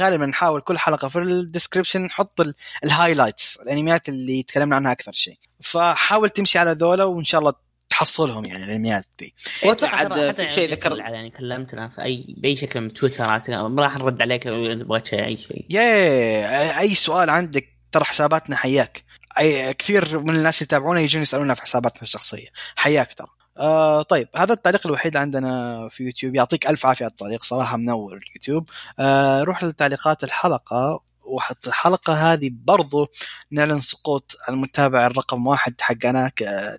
[0.00, 2.54] غالبا نحاول كل حلقة في ال description نحط ال-
[2.84, 5.38] ال highlights الانميات اللي تكلمنا عنها أكثر شيء.
[5.62, 7.52] فحاول تمشي على ذولا وإن شاء الله
[7.88, 9.96] تحصلهم يعني الانميات ذي وأتوقع
[10.28, 13.24] حتى شيء يعني ذكر- يعني كلمتنا في اي بأي شكل من تويتر
[13.68, 15.66] ما راح نرد عليك لو بغيت شيء أي شيء.
[15.70, 19.04] يا أي سؤال عندك ترى حساباتنا حياك.
[19.38, 22.48] اي كثير من الناس اللي يتابعونا يجون يسألونا في حساباتنا الشخصية.
[22.76, 23.28] حياك ترى.
[23.58, 26.34] آه طيب هذا التعليق الوحيد عندنا في يوتيوب.
[26.34, 28.68] يعطيك ألف عافية على التعليق صراحة منور اليوتيوب.
[28.98, 31.00] آه روح لتعليقات الحلقة.
[31.24, 33.08] وحط الحلقة هذه برضو
[33.50, 36.32] نعلن سقوط المتابع الرقم واحد حقنا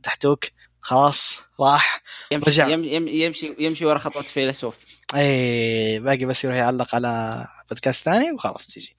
[0.04, 0.46] تحتوك.
[0.82, 2.02] خلاص راح.
[2.32, 2.68] يمشي رجع.
[2.68, 4.76] يم- يم- يمشي يمشي ورا خطوة فيلسوف.
[5.16, 8.96] اي باقي بس يروح يعلق على بودكاست ثاني وخلاص تجي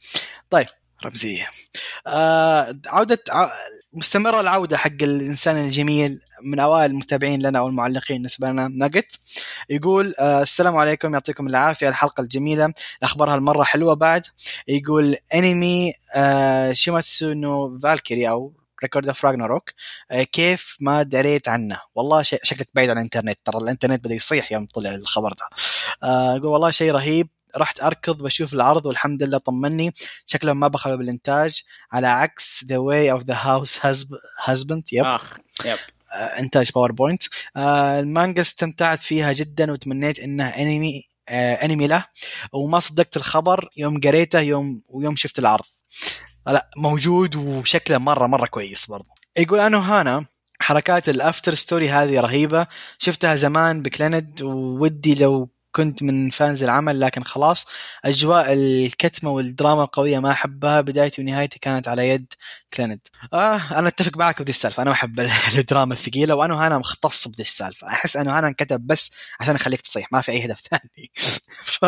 [0.50, 0.66] طيب
[1.04, 1.48] رمزية.
[2.06, 3.50] آه عودة ع...
[3.92, 8.68] مستمرة العودة حق الإنسان الجميل من أوائل المتابعين لنا أو المعلقين بالنسبة لنا.
[8.68, 9.20] ناجت
[9.70, 14.22] يقول آه السلام عليكم يعطيكم العافية الحلقة الجميلة الاخبار هالمره حلوة بعد.
[14.68, 19.70] يقول أنمي آه شيماتسو نو فالكيري أو Record of Ragnarok
[20.32, 24.66] كيف ما دريت عنه؟ والله شيء شكلك بعيد عن الإنترنت ترى الإنترنت بدأ يصيح يوم
[24.66, 25.56] طلع الخبر ده.
[26.02, 27.28] آه يقول والله شيء رهيب.
[27.56, 29.94] رحت أركض بشوف العرض والحمد لله طمني.
[30.26, 31.62] شكلهم ما بخلوا بالإنتاج.
[31.92, 35.04] على عكس The Way of the Househusband yep.
[35.04, 35.78] آخ yep.
[36.12, 37.22] آه إنتاج PowerPoint
[37.56, 42.04] آه المانجا استمتعت فيها جدا وتمنيت إنها انمي آه انمي له.
[42.52, 45.64] وما صدقت الخبر يوم قريته يوم ويوم شفت العرض.
[46.46, 50.26] لا موجود وشكله مرة مرة كويس برضه يقول انو هانا
[50.60, 52.66] حركات ال After Story هذه رهيبة.
[52.98, 57.66] شفتها زمان بكلند وودي لو كنت من fans العمل لكن خلاص
[58.04, 60.80] أجواء الكتمة والدراما القوية ما أحبها.
[60.80, 62.32] بدايتي ونهايتي كانت على يد
[62.74, 63.00] كليند
[63.32, 64.82] آه أنا أتفق معك بذي السالفة.
[64.82, 65.20] أنا أحب
[65.58, 67.86] الدراما الثقيلة وأنا أنا مختص بذي السالفة.
[67.88, 71.10] أحس أنه أنا انكتب بس عشان أخليك تصيح ما في أي هدف ثاني.
[71.64, 71.84] ف...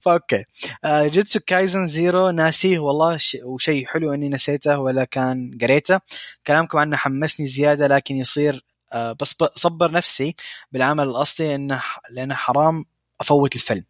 [0.00, 0.44] ف okay
[0.84, 3.16] آه جيتسو كايزن Zero ناسيه والله.
[3.16, 3.36] ش...
[3.44, 6.00] وشيء حلو إني نسيته ولا كان قريته.
[6.46, 10.34] كلامكم عنه حمسني زيادة لكن يصير آه بس صبر نفسي
[10.72, 11.82] بالعمل الأصلي إنه
[12.16, 12.84] لأنه حرام.
[13.20, 13.84] أفوت الفيلم.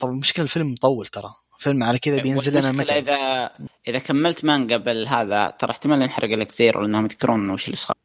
[0.00, 1.34] طبعا المشكلة الفيلم مطول ترى.
[1.58, 3.50] فيلم على كذا بينزل لنا متى؟ اذا
[3.88, 7.96] إذا كملت مان قبل هذا ترى احتمال ينحرق لك Zero لأنهم يذكرون وش اللي صار.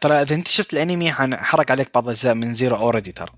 [0.00, 3.32] ترى إذا أنت شفت الأنمي حرق عليك بعض الأجزاء من Zero already ترى.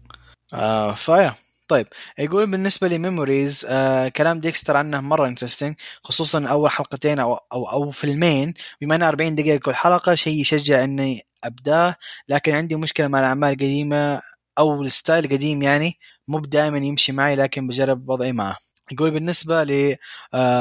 [0.55, 1.35] آه ف yeah.
[1.69, 1.87] طيب
[2.19, 7.71] يقول بالنسبة ل Memories آه كلام ديكستر عنه مرة interesting خصوصا أول حلقتين أو أو
[7.71, 8.55] أو فيلمين.
[8.81, 11.97] بما إنه 40 دقيقة كل حلقة شيء يشجع إني أبداه
[12.29, 14.34] لكن عندي مشكلة مع الأعمال القديمة.
[14.59, 15.99] أو ال style القديم يعني
[16.29, 18.57] مو دائما يمشي معي لكن بجرب وضعي معه.
[18.93, 19.97] يقول بالنسبة ل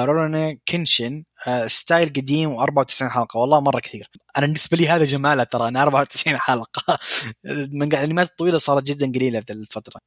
[0.05, 1.23] روني كينشن
[1.67, 3.39] style قديم و94 حلقة.
[3.39, 4.07] والله مرة كثير.
[4.37, 6.99] أنا بالنسبة لي هذا جماله ترى أنا 94 حلقة.
[7.79, 10.01] من الأنميات الطويلة صارت جدا قليلة في الفترة.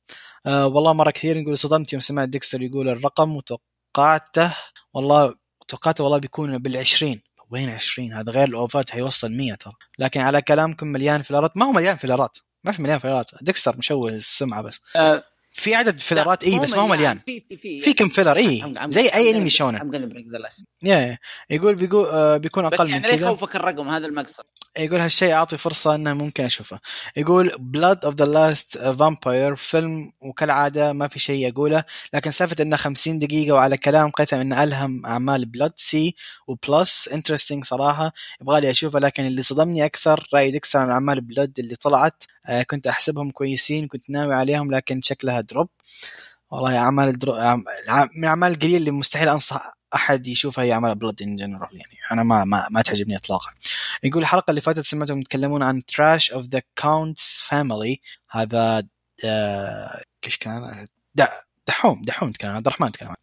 [0.46, 1.36] أه والله مرة كثير.
[1.36, 4.54] يقول صدمت يوم سمعت ديكستر يقول الرقم وتوقعته
[4.94, 5.34] والله
[5.68, 7.22] توقعته والله بيكون بالعشرين.
[7.50, 9.74] وين 20 هذا غير ال OVA ات حيوصل 100 ترى.
[9.98, 13.26] لكن على كلامكم مليان filler ات ما هو مليان filler ات ما في مليان filler
[13.26, 14.80] ات ديكستر مشوه السمعة بس.
[14.96, 15.24] أه
[15.56, 17.18] في عدد filler ات اي بس ما هو مليان.
[17.26, 19.78] في في في, كم filler؟ اي زي أي أنمي شونن
[20.82, 21.18] يا
[21.50, 23.06] يقول بيقول آه بيكون أقل من كذا.
[23.08, 24.44] بس يعني يخوفك الرقم هذا المقصد.
[24.78, 26.78] يقول هالشيء أعطي فرصة إنه ممكن أشوفه.
[27.16, 31.84] يقول Blood of the Last Vampire فيلم وكالعادة ما في شيء اقوله
[32.14, 36.14] لكن سالفة إنه 50 دقيقة وعلى كلام قيثم إنه ألهم أعمال Blood C
[36.46, 38.12] و Plus interesting صراحة.
[38.40, 42.62] يبغى لي أشوفه لكن اللي صدمني أكثر رأي ديكستر عن أعمال Blood اللي طلعت آه
[42.62, 45.68] كنت أحسبهم كويسين كنت ناوي عليهم لكن شكلها drop.
[46.50, 47.34] والله أعمال الدرو...
[48.16, 52.22] من الأعمال القليلة اللي مستحيل أنصح أحد يشوفها هي أعمال بلاد in general يعني أنا
[52.22, 53.50] ما ما, ما تعجبني اطلاقا.
[54.02, 58.00] يقول الحلقة اللي فاتت سمعتهم يتكلمون عن Trash of the Count's Family
[58.30, 58.82] هذا
[60.24, 60.84] إيش كان
[61.66, 63.14] دحوم دحوم تكلم عبد الرحمن تكلم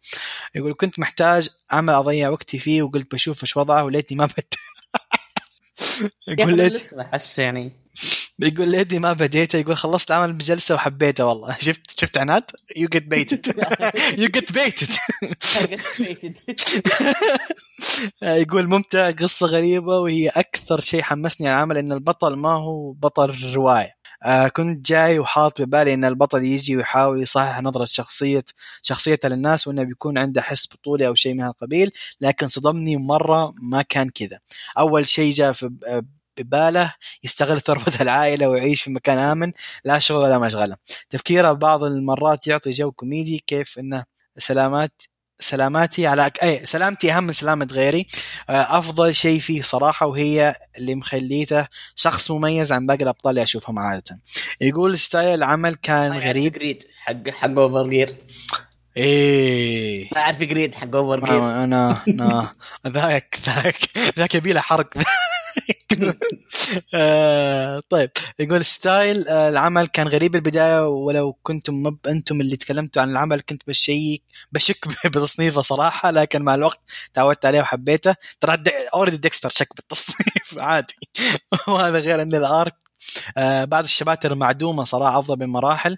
[0.54, 4.54] يقول كنت محتاج عمل أضيع وقتي فيه وقلت بشوف إيش وضعه وليتني ما بد
[6.38, 7.83] يقول ليت احس يعني
[8.40, 11.56] يقول ليتني ما بديته يقول خلصت العمل بجلسة وحبيته والله.
[11.66, 12.42] شفت شفت عناد؟
[12.76, 13.46] you get baited
[14.18, 14.88] you get baited
[18.22, 23.54] يقول ممتع قصة غريبة وهي أكثر شيء حمسني على العمل إن البطل ما هو بطل
[23.54, 23.94] رواية.
[24.24, 28.44] آه كنت جاي وحاط ببالي إن البطل يجي ويحاول يصحح نظرة شخصية
[28.82, 33.82] شخصيته للناس وإنه بيكون عنده حس بطولي أو شيء من هالقبيل لكن صدمني مرة ما
[33.82, 34.38] كان كذا.
[34.78, 35.70] أول شيء جاء في
[36.38, 39.52] باله يستغل ثروة العائلة ويعيش في مكان آمن
[39.84, 40.76] لا شغل ولا مشغلة.
[41.10, 44.04] تفكيره بعض المرات يعطي جو كوميدي كيف إنه
[44.38, 45.02] سلامات
[45.40, 48.06] سلاماتي على أي سلامتي أهم من سلامة غيري.
[48.48, 51.66] أفضل شيء فيه صراحة وهي اللي مخليته
[51.96, 54.20] شخص مميز عن باقي الأبطال اللي أشوفهم عادة.
[54.60, 56.52] يقول style العمل كان غريب.
[56.52, 58.16] Grid حق حق Overgeared؟
[58.96, 60.08] إيه.
[60.16, 61.44] أعرف Grid حق Overgeared.
[61.64, 62.52] أنا أنا
[62.86, 63.78] ذاك ذاك
[64.18, 64.98] ذاك يبي له حرق.
[64.98, 65.02] آه
[67.90, 68.10] طيب.
[68.38, 73.40] يقول ستايل آه العمل كان غريب البدايه ولو كنتم مب أنتم اللي تكلمتوا عن العمل
[73.40, 74.22] كنت بشيك
[74.52, 76.80] بشك بتصنيفه صراحة لكن مع الوقت
[77.14, 78.14] تعودت عليه وحبيته.
[78.40, 78.56] ترى
[78.94, 80.94] already ديكستر شك بالتصنيف عادي.
[81.68, 82.74] وهذا غير إن ال art
[83.36, 85.96] آه بعد ال chapter معدومة صراحة أفضل بمراحل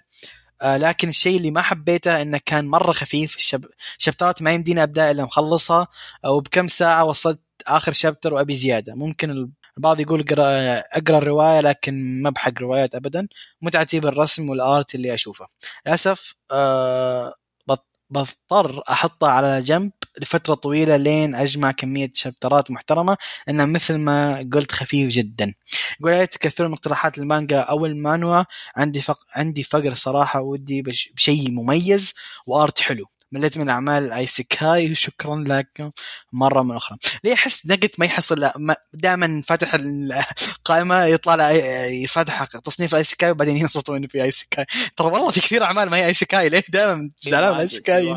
[0.61, 3.35] آه لكن الشيء اللي ما حبيته إنه كان مرة خفيف.
[3.37, 3.65] الشب...
[3.97, 5.87] شابترات ما يمديني أبدأ إلا مخلصها.
[6.25, 8.95] وبكم ساعة وصلت آخر شابتر وأبي زيادة.
[8.95, 13.27] ممكن البعض يقول اقرا أقرأ الرواية لكن ما بحق روايات ابدا.
[13.61, 15.47] متعتي بالرسم والآرت اللي أشوفه.
[15.85, 17.33] للأسف أه
[18.09, 23.17] بضطر احطها على جنب لفترة طويلة لين أجمع كمية شابترات محترمة.
[23.49, 25.53] إنه مثل ما قلت خفيف جدا.
[25.99, 28.43] يقول لا تكثرون اقتراحات المانجا أو المانوا.
[28.75, 29.19] عندي فق...
[29.35, 31.09] عندي فقر صراحة ودي بش...
[31.15, 32.13] بشيء مميز
[32.47, 33.05] و art حلو.
[33.31, 35.91] مليت من أعمال isekai وشكرا لكم
[36.33, 36.97] مرة من أخرى.
[37.23, 38.49] ليه أحس نقت ما يحصل
[38.93, 41.51] دائما فاتح القائمه يطلع له
[41.85, 44.65] يفتح تصنيف isekai وبعدين ينصدم انه في isekai.
[44.97, 48.15] ترى والله في كثير أعمال ما هي isekai ليه؟ دائما زعلان من isekai.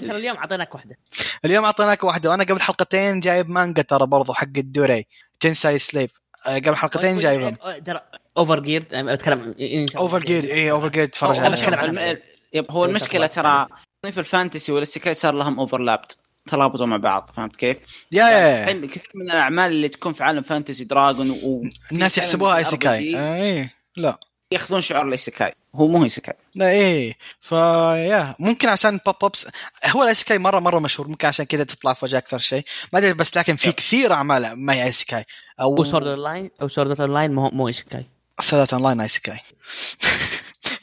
[0.00, 0.96] ترى اليوم أعطيناك واحدة.
[1.44, 5.06] اليوم أعطيناك واحدة وأنا قبل حلقتين جايب مانجا ترى برضو حق الدوري
[5.40, 6.10] تنساي سليف.
[6.46, 7.56] قبل حلقتين جايبهم.
[7.84, 8.00] ترى
[8.36, 9.54] Over جير اتكلم
[9.96, 12.22] Overgeared اي Overgeared تفرج عليه.
[12.70, 13.66] هو المشكلة ترى
[14.02, 16.16] تصنيف ال fantasy وال isekai صار لهم overlapped
[16.48, 17.76] ترابطوا مع بعض فهمت كيف؟
[18.12, 23.16] يا يا كثير من الأعمال اللي تكون في عالم fantasy dragon و الناس يحسبوها isekai
[23.34, 24.18] اي لا.
[24.52, 27.16] ياخذون شعور ال isekai هو مو isekai لا إيه.
[27.40, 29.48] ف yeah ممكن عشان بوب ابس
[29.86, 31.08] هو ال isekai مرة مرة مشهور.
[31.08, 32.64] ممكن عشان كذا تطلع فجاه أكثر شيء.
[32.92, 35.24] ما أدري بس لكن في كثير أعمال ما هي isekai
[35.60, 38.06] أو Sword Online أو Sword Online مو مو isekai
[38.40, 39.40] Sword Online isekai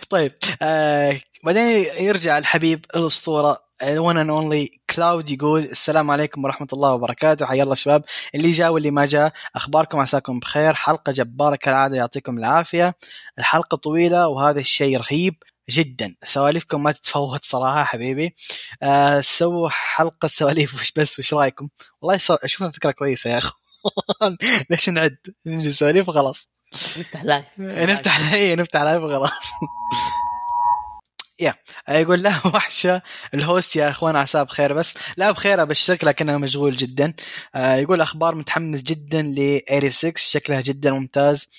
[0.10, 1.68] طيب آه بعدين
[2.00, 7.64] يرجع الحبيب الأسطورة ال one and only Cloud يقول السلام عليكم ورحمة الله وبركاته حيا
[7.64, 8.04] الله شباب.
[8.36, 10.74] اللي جاء واللي ما جاء أخباركم؟ عساكم بخير.
[10.74, 12.96] حلقة جبارة كالعادة يعطيكم العافية.
[13.40, 15.36] الحلقة طويلة وهذا الشيء رهيب
[15.70, 16.16] جدا.
[16.26, 18.36] سواليفكم ما تتفوت صراحة حبيبي.
[18.84, 21.70] آه سووا حلقة سواليف وش بس وش رأيكم؟
[22.02, 24.38] والله اشوفها فكره كويسة يا أخوان.
[24.70, 26.50] ليش نعد؟ نجي سواليف وخلاص.
[26.74, 27.46] نفتح live
[27.92, 29.32] نفتح live نفتح live وخلاص.
[31.40, 31.54] يا
[31.90, 33.02] يقول لا وحشة.
[33.34, 34.74] ال host يا أخوان عساه بخير.
[34.74, 37.14] بس لا بخير بس شكله كأنه مشغول جدا.
[37.56, 41.50] آه يقول أخبار متحمس جدا ل 86 شكلها جدا ممتاز.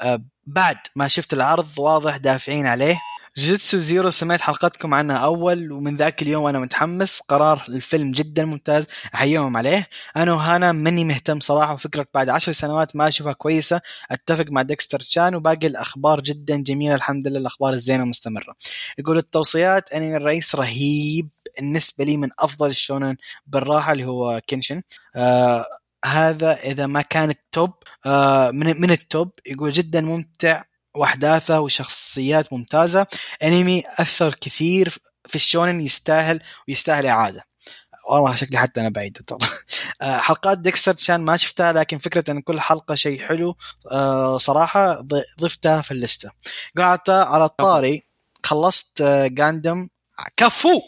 [0.00, 3.00] آه بعد ما شفت العرض واضح دافعين عليه.
[3.38, 7.20] Jujutsu Zero سمعت حلقتكم عنها أول ومن ذاك اليوم وأنا متحمس.
[7.20, 9.88] قرار الفيلم جدا ممتاز أحييهم عليه.
[10.16, 13.80] AnoHana ماني مهتم صراحة وفكرة بعد عشر سنوات ما أشوفها كويسة.
[14.10, 16.94] أتفق مع ديكستر تشان وباقي الأخبار جدا جميلة.
[16.94, 18.54] الحمد لله الأخبار الزينة مستمره
[18.98, 23.16] يقول التوصيات انمي الرئيس رهيب بالنسبة لي من أفضل ال shonen
[23.46, 24.82] بالراحة اللي هو كينشن.
[25.16, 25.66] آه
[26.04, 27.72] هذا إذا ما كان ال top
[28.06, 29.30] آه من من ال top.
[29.46, 30.64] يقول جدا ممتع
[30.96, 33.06] وأحداثه وشخصيات ممتازة.
[33.42, 37.44] انمي أثر كثير في ال shonen يستاهل ويستاهل إعادة.
[38.08, 39.38] والله شكلي حتى أنا بعيد ترى.
[40.02, 43.56] حلقات ديكستر كان ما شفتها لكن فكرة إن كل حلقة شيء حلو
[44.36, 45.00] صراحة
[45.40, 46.30] ضفتها في الليسته
[46.78, 48.02] قعدت على الطاري
[48.44, 49.88] خلصت جاندم
[50.36, 50.80] كفو.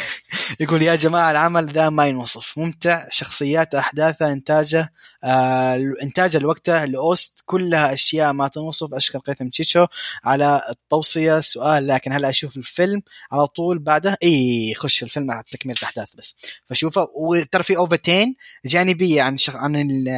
[0.60, 2.58] يقول يا جماعة العمل ذا ما ينوصف.
[2.58, 4.92] ممتع شخصيات احداثه إنتاجه
[5.24, 8.94] آه انتاجه لوقته ال OST كلها أشياء ما تنوصف.
[8.94, 9.86] اشكر قيثم تشيتشو
[10.24, 15.76] على التوصية سؤال لكن هل أشوف الفيلم على طول بعده؟ اي خش الفيلم على تكملة
[15.78, 16.36] الاحداث بس.
[16.70, 17.08] فشوفه.
[17.14, 19.56] وترى في اوفتين جانبية عن شخ...
[19.56, 20.08] عن ال...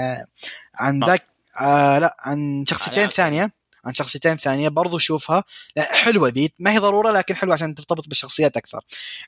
[0.75, 1.27] عن ذاك
[1.61, 3.56] آه لا عن شخصيتين ثانية.
[3.87, 5.45] عن شخصيتين ثانية برضو شوفها.
[5.79, 8.81] حلوة ذي ما هي ضرورة لكن حلوة عشان ترتبط بالشخصيات أكثر.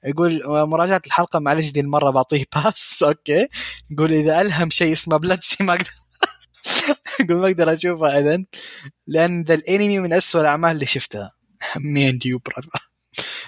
[0.04, 3.48] يقول مراجعة الحلقة معلش ذي المرة بعطيه pass okay.
[3.90, 5.90] يقول إذا ألهم شيء اسمه بلاتسي ما أقدر.
[7.20, 8.44] يقول ما أقدر اشوفها اذا
[9.06, 11.30] لأن ذا الإنمي من أسوأ الأعمال اللي شفتها.
[11.76, 12.68] me and you brother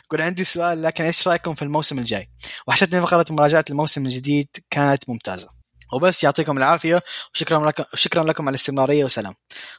[0.05, 2.31] يقول عندي سؤال لكن إيش رأيكم في الموسم الجاي؟
[2.67, 5.49] وحشتني فقرة مراجعة الموسم الجديد كانت ممتازة.
[5.93, 7.03] وبس يعطيكم العافية
[7.35, 9.35] وشكرا لكم شكرا لكم على الاستمرارية وسلام.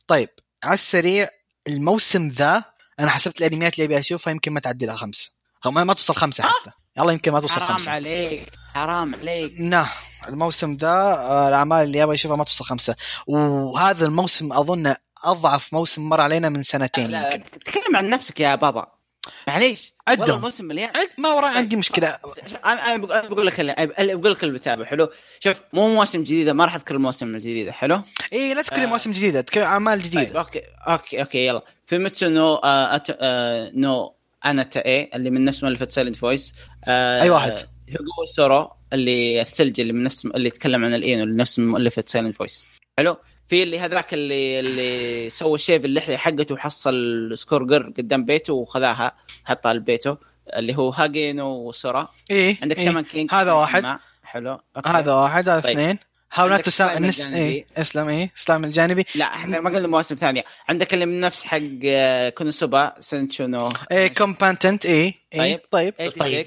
[0.08, 0.30] طيب
[0.64, 1.28] على السريع
[1.68, 2.64] الموسم ذا
[3.00, 5.32] أنا حسبت الأنميات اللي أبي أشوفها يمكن ما تعدي لها خمسة.
[5.66, 6.72] أو ما توصل خمسة حتى.
[6.98, 7.92] يلا يمكن ما توصل حرام خمسة.
[7.92, 9.52] حرام عليك حرام عليك.
[9.60, 9.86] لا
[10.28, 11.14] الموسم ذا
[11.48, 12.96] الأعمال اللي أبغى أشوفها ما توصل خمسة.
[13.28, 17.44] وهذا الموسم أظن أضعف موسم مر علينا من سنتين يمكن.
[17.66, 19.01] تكلم عن نفسك يا بابا.
[19.48, 20.38] معليش عدهم.
[20.38, 20.90] الموسم مليان.
[21.18, 22.18] ما وراي عندي مشكلة.
[22.66, 26.66] أنا أنا بقول لك اللي بقول لك اللي بتابع حلو؟ شوف مو مواسم جديده ما
[26.66, 28.02] راح أذكر المواسم الجديدة حلو؟
[28.34, 28.86] اي لا تتكلم آه.
[28.86, 31.62] مواسم جديده عن أعمال طيب جديده أوكي أوكي أوكي يلا.
[31.86, 33.08] في Fumetsu no آه At...
[33.20, 34.16] آه no
[34.46, 37.52] Anata e اللي من نفس مؤلفة Silent Voice آه أي واحد؟
[37.90, 42.36] هوجو سورو اللي الثلج اللي من نفس اللي يتكلم عن الاينو اللي نفس مؤلفة سايلنت
[42.36, 42.66] فويس
[42.98, 43.18] حلو؟
[43.52, 49.16] في اللي هذاك اللي اللي سوى شيء في اللحية حقته وحصل سكورجر قدام بيته وخذاها
[49.46, 50.18] حطها لبيته
[50.58, 52.86] اللي هو هاجينو سورا اي عندك إيه.
[52.86, 54.00] شامان كينج؟ هذا واحد.
[54.24, 54.90] حلو أوكي.
[54.90, 55.78] هذا واحد هذا طيب.
[55.78, 55.98] اثنين.
[56.30, 57.54] حاول لا عندك تسام سلايم النس الجانبي.
[57.56, 59.06] اي اسلم اي إسلام الجانبي.
[59.16, 60.44] لا إحنا ما قلنا مواسم ثانية.
[60.70, 65.94] عندك اللي من نفس حق آه، كونوسوبا سنشو نو اي كومبانتنت اي اي طيب.
[65.98, 66.14] طيب.
[66.14, 66.46] 86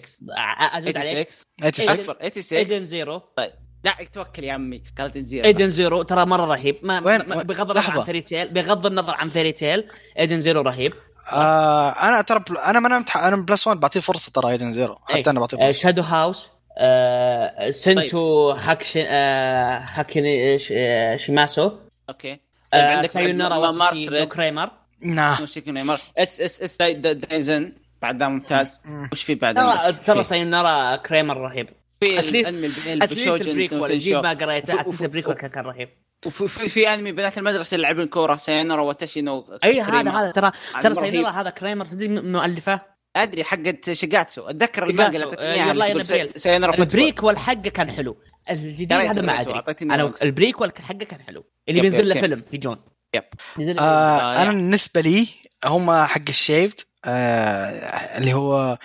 [0.74, 1.28] أزيد عليك.
[1.60, 3.18] 86 86 اصبر 86 أيدن زيرو.
[3.36, 3.63] طيب.
[3.84, 4.82] لا توكل يا عمي.
[4.98, 6.76] قالت الزيرو إيدن زيرو ترى مرة رهيب.
[6.82, 7.90] ما وين- ما- بغض النظر.
[7.98, 9.84] عن فيري تيل بغض النظر عن فيري تيل
[10.18, 10.92] إيدن زيرو رهيب.
[11.32, 12.58] آه أنا ترى بل...
[12.58, 13.04] أنا ما أنا.
[13.28, 14.94] أنا بلس 1 بعطيه فرصة ترى إيدن زيرو.
[15.08, 15.78] حتى أنا بعطيه فرصة.
[15.78, 20.22] شادو هاوس آه سنتو هاكشن آه هاكن
[20.58, 21.70] ش- آه، شيماسو
[22.08, 22.30] أوكي.
[22.72, 24.70] طيب آه عندك سايونارا مارس واتشي ريد كريمر
[25.02, 25.36] نعم.
[26.18, 28.80] اس اس اس داي- داي- دايزن بعد ذا ممتاز.
[29.12, 31.68] وش في بعد؟ ترى؟ ترى سايونارا كريمر رهيب.
[32.04, 34.22] في الانمي البريكول في جيب.
[34.22, 35.88] ما قريته اتليست البريكول كان رهيب
[36.26, 40.10] وفي في, في أنمي بنات المدرسة اللي يلعبون كورة ساينرا واتاشي نو أي هذا.
[40.10, 40.50] هذا ترى
[40.82, 40.94] ترى.
[40.94, 42.80] سايونارا هذا كريمر تدري مؤلفه
[43.16, 45.24] أدري حقت شيجاتسو أتذكر المانجا اللي.
[45.24, 46.82] اعطتني آه، اياها فوتبول.
[46.82, 48.16] البريكول حقه كان حلو
[48.50, 50.12] الجديد هذا ما أدري أنا.
[50.22, 52.20] ال prequel حقه كان حلو اللي بينزل له.
[52.20, 52.76] فيلم في June
[53.14, 53.24] yep.
[53.58, 54.50] آه آه، أنا.
[54.50, 55.28] بالنسبة لي
[55.64, 58.78] هم حق ال Shaved آه اللي هو.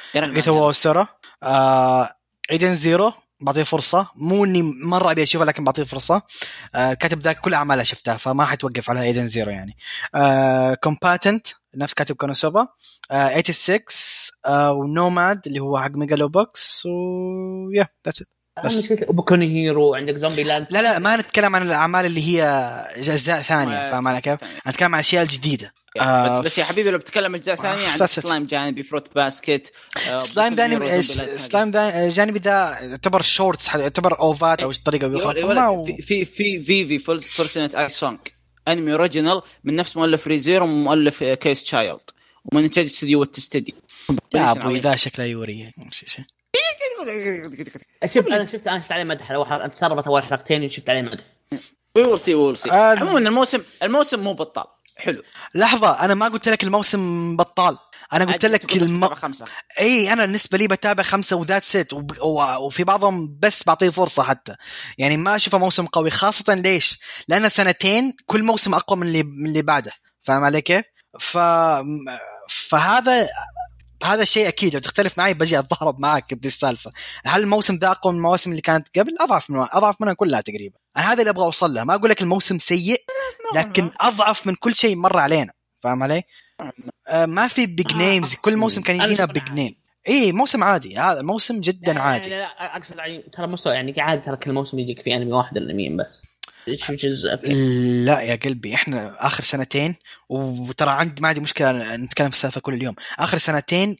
[0.47, 1.07] Wo Soru
[1.43, 2.09] آه
[2.51, 4.07] Edens Zero بعطيه فرصة.
[4.15, 6.21] مو إني مرة أبي أشوفه لكن بعطيه فرصة.
[6.75, 9.77] آه كاتب ذاك كل أعماله شفتها فما حتوقف على Edens Zero يعني.
[10.15, 12.67] آه Combatants نفس كاتب Konosuba.
[13.11, 13.79] آه 86
[14.45, 16.89] آه و Nomad اللي هو حق Megalo Box و
[17.75, 18.23] يا ذاتس
[18.65, 18.93] بس.
[19.09, 20.67] بوكوني هيرو عندك زومبي لاند.
[20.71, 22.43] لا لا ما نتكلم عن الأعمال اللي هي
[22.95, 25.73] أجزاء ثانية آه، فاهم علي كيف؟ نتكلم عن الاشياء الجديدة.
[25.95, 28.19] بس آه، بس يا حبيبي لو بتتكلم أجزاء ثانية آه، عندك that's it.
[28.19, 29.71] سلايم جانبي فروت باسكت
[30.09, 35.25] آه، سلايم لايت سلايم ذا جانبي ذا يعتبر شورتس يعتبر اوفات أو طريقة يا بيخرج
[35.37, 38.17] ولد- فما يا ولد، في في في فيفي فولس فورسنت اي سونج
[38.67, 41.99] انمي اوريجينال من نفس مؤلف ريزيرو ومؤلف كيس تشايلد
[42.45, 43.75] ومن انتاج استوديو واتستديو
[44.35, 46.25] يا أبوي ذا شكله يوري شيء
[48.13, 49.31] شوف أنا شفت أنا شفت عليه مدح.
[49.31, 51.23] اول حلقه تسربت اول حلقتين وشفت عليه مدح.
[51.95, 54.65] ويل سي ويل سي عموما الموسم الموسم مو بطال.
[54.97, 55.23] حلو.
[55.55, 57.77] لحظة أنا ما قلت لك الموسم بطال.
[58.13, 58.99] أنا قلت لك الم...
[58.99, 59.45] تتابع خمسة.
[59.79, 62.19] إي أنا بالنسبة لي بتابع خمسة و that's it وب...
[62.21, 62.65] و...
[62.65, 64.55] وفي بعضهم بس بعطيه فرصة حتى.
[64.97, 69.45] يعني ما أشوفه موسم قوي خاصة ليش؟ لأن سنتين كل موسم أقوى من اللي من
[69.45, 69.91] اللي بعده.
[70.23, 70.85] فاهم علي كيف؟
[71.19, 71.37] ف
[72.49, 73.27] فهذا
[74.03, 76.91] هذا الشيء أكيد لو تختلف معي بجي أتضارب معك بذي السالفة.
[77.25, 80.77] هل الموسم ذا أقوى من المواسم اللي كانت قبل؟ أضعف من أضعف منها كلها تقريبا.
[80.97, 81.83] أنا هذا اللي أبغى أوصل له.
[81.83, 83.01] ما أقول لك الموسم سيء
[83.55, 85.53] لكن أضعف من كل شيء مر علينا.
[85.83, 86.23] فاهم علي؟
[87.07, 89.75] آه ما في big names كل موسم كان يجينا big name
[90.07, 90.97] اي موسم عادي.
[90.97, 92.29] هذا موسم جدا عادي.
[92.29, 95.57] يعني لا أقصد يعني ترى مستوى يعني عادي ترى كل موسم يجيك في أنمي واحد
[95.57, 96.21] الانميين بس.
[96.77, 97.45] Which is
[98.05, 99.95] لا يا قلبي إحنا آخر سنتين
[100.29, 102.95] وترى عندي ما عندي مشكلة نتكلم في السالفة كل اليوم.
[103.19, 103.95] آخر سنتين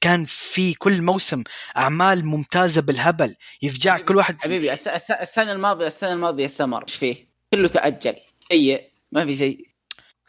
[0.00, 1.42] كان في كل موسم
[1.76, 6.94] أعمال ممتازة بالهبل يفجع كل واحد حبيبي الس- الس- السنة الماضيه السنة الماضية سمر إيش
[6.94, 8.16] فيه؟ كله تأجل
[8.48, 9.68] سيء ما في شيء.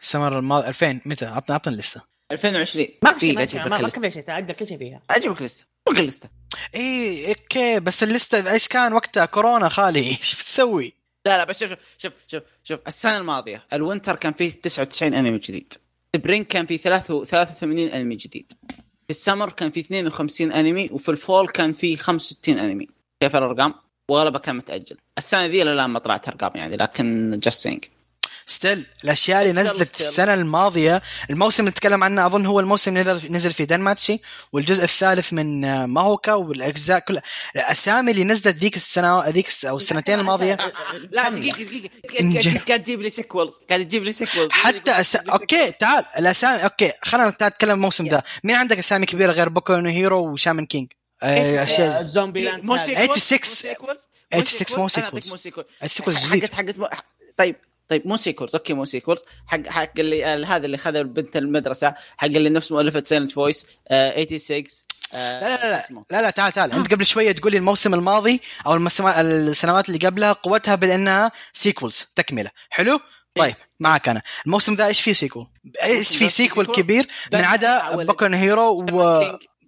[0.00, 2.00] سمر الماضي 2000 متى؟ عطنا عطنا اللسته
[2.32, 5.02] 2020 ما في ما كان في شيء تاجل كل شيء فيها.
[5.10, 6.28] أجيب لك لسته بقى اللسته
[6.74, 10.94] اي okay بس اللسته إيش كان وقتها؟ كورونا خالي إيش بتسوي؟
[11.28, 15.38] لا لا بس شوف شوف شوف شوف السنة الماضية ال winter كان فيه 99 انمي
[15.38, 15.72] جديد.
[16.16, 18.52] spring كان فيه 83 انمي جديد.
[19.04, 22.88] في السمر كان فيه 52 انمي وفي ال fall كان فيه 65 انمي
[23.20, 23.74] كيف الأرقام؟
[24.10, 27.84] واغلبها كان متاجل السنة ذي لا ما طلعت أرقام يعني لكن just saying
[28.48, 30.00] still الأشياء اللي نزلت still.
[30.00, 34.20] السنة الماضية الموسم اللي نتكلم عنه أظن هو الموسم اللي نزل نزل في Danmachi
[34.52, 37.22] والجزء الثالث من آه، Mahouka والأجزاء كلها.
[37.56, 40.58] الأسامي اللي نزلت ذيك السنة ذيك أو السنتين الماضية.
[41.10, 42.60] لا دقيقة دقيقة.
[42.68, 45.16] قاعد تجيب لي sequels قاعد تجيب لي sequels حتى أس...
[45.16, 48.24] okay تعال الأسامي okay خلينا نتكلم الموسم ده.
[48.44, 50.88] مين عندك أسامي كبيرة غير Boku no Hero و Shaman King؟
[51.22, 53.12] آه، اشياء Zombie Land مو Saga.
[53.14, 53.98] sequels
[54.32, 55.66] 86 مو 86 مو sequels.
[55.66, 56.16] أنا أعطيك sequels.
[56.18, 56.76] مو sequels حقت حقت.
[57.38, 57.56] طيب.
[57.88, 61.94] طيب مو sequels okay مو sequels حق حق اللي ال- هذا اللي خذ بنت المدرسة
[62.16, 64.64] حق اللي نفس مؤلفه Silent Voice 86
[65.14, 66.04] آه، لا لا لا.
[66.10, 66.72] لا لا تعال تعال.
[66.72, 68.76] أنت قبل شوية تقول لي الموسم الماضي أو
[69.20, 72.50] السنوات اللي قبلها قوتها بأنها sequels تكملة.
[72.70, 73.00] حلو؟
[73.34, 74.22] طيب معك أنا.
[74.46, 75.46] الموسم ذا إيش فيه sequel
[75.82, 79.22] إيش ذا في في sequel؟ كبير من عدا no Hero و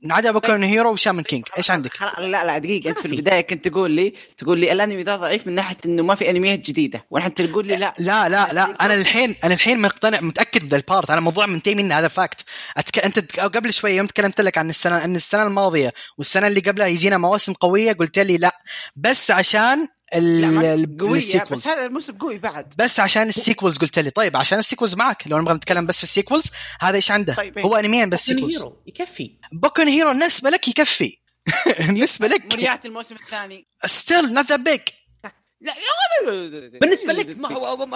[0.04, 1.44] عدا Boku no Hero و Shaman King.
[1.58, 3.06] إيش عندك؟ خلاص لا لا دقيقة انت في.
[3.06, 3.40] البداية.
[3.40, 7.04] كنت تقول لي تقول لي الأنمي ذا ضعيف من ناحية إنه ما في أنميات جديدة.
[7.10, 7.94] والحين تقول لي لا.
[7.98, 8.84] لا لا لا.
[8.84, 11.10] أنا الحين أنا الحين مقتنع متأكد من ال part.
[11.10, 12.44] أنا موضوع منتهي منه هذا fact
[12.76, 12.98] أتك...
[12.98, 17.18] أنت قبل شوية يوم تكلمت لك عن السنة ان السنة الماضية والسنة اللي قبلها يجينا
[17.18, 18.58] مواسم قوية قلت لي لا.
[18.96, 22.74] بس عشان ال sequels بس هذا الموسم قوي بعد.
[22.78, 24.10] بس عشان ال sequels قلت لي.
[24.10, 26.50] طيب عشان ال sequels معك لو نبغى نتكلم بس في ال sequels
[26.80, 27.64] هذا إيش عنده؟ طيب، إيه.
[27.64, 29.38] هو أنميين بس sequels هيرو يكفي.
[29.52, 31.18] بوكو هيرو بالنسبة لك يكفي.
[31.86, 32.54] بالنسبة لك.
[32.54, 33.66] منيات الموسم الثاني.
[33.86, 34.80] still not that big
[35.60, 35.72] لا
[36.80, 37.88] بالنسبة لك ما هو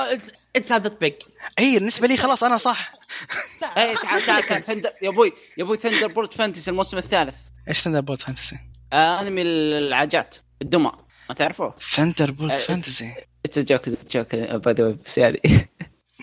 [0.57, 1.13] it's هذا big
[1.59, 2.95] إي بالنسبة لي خلاص أنا صح.
[3.77, 7.35] اي تعال تعال يا أبوي يا أبوي Thunderbolt Fantasy الموسم الثالث.
[7.69, 8.57] إيش Thunderbolt Fantasy
[8.93, 10.93] أنمي العاجات الدمى.
[11.29, 15.69] ما تعرفه؟ Thunderbolt Fantasy it's joke joke by the بس يعني.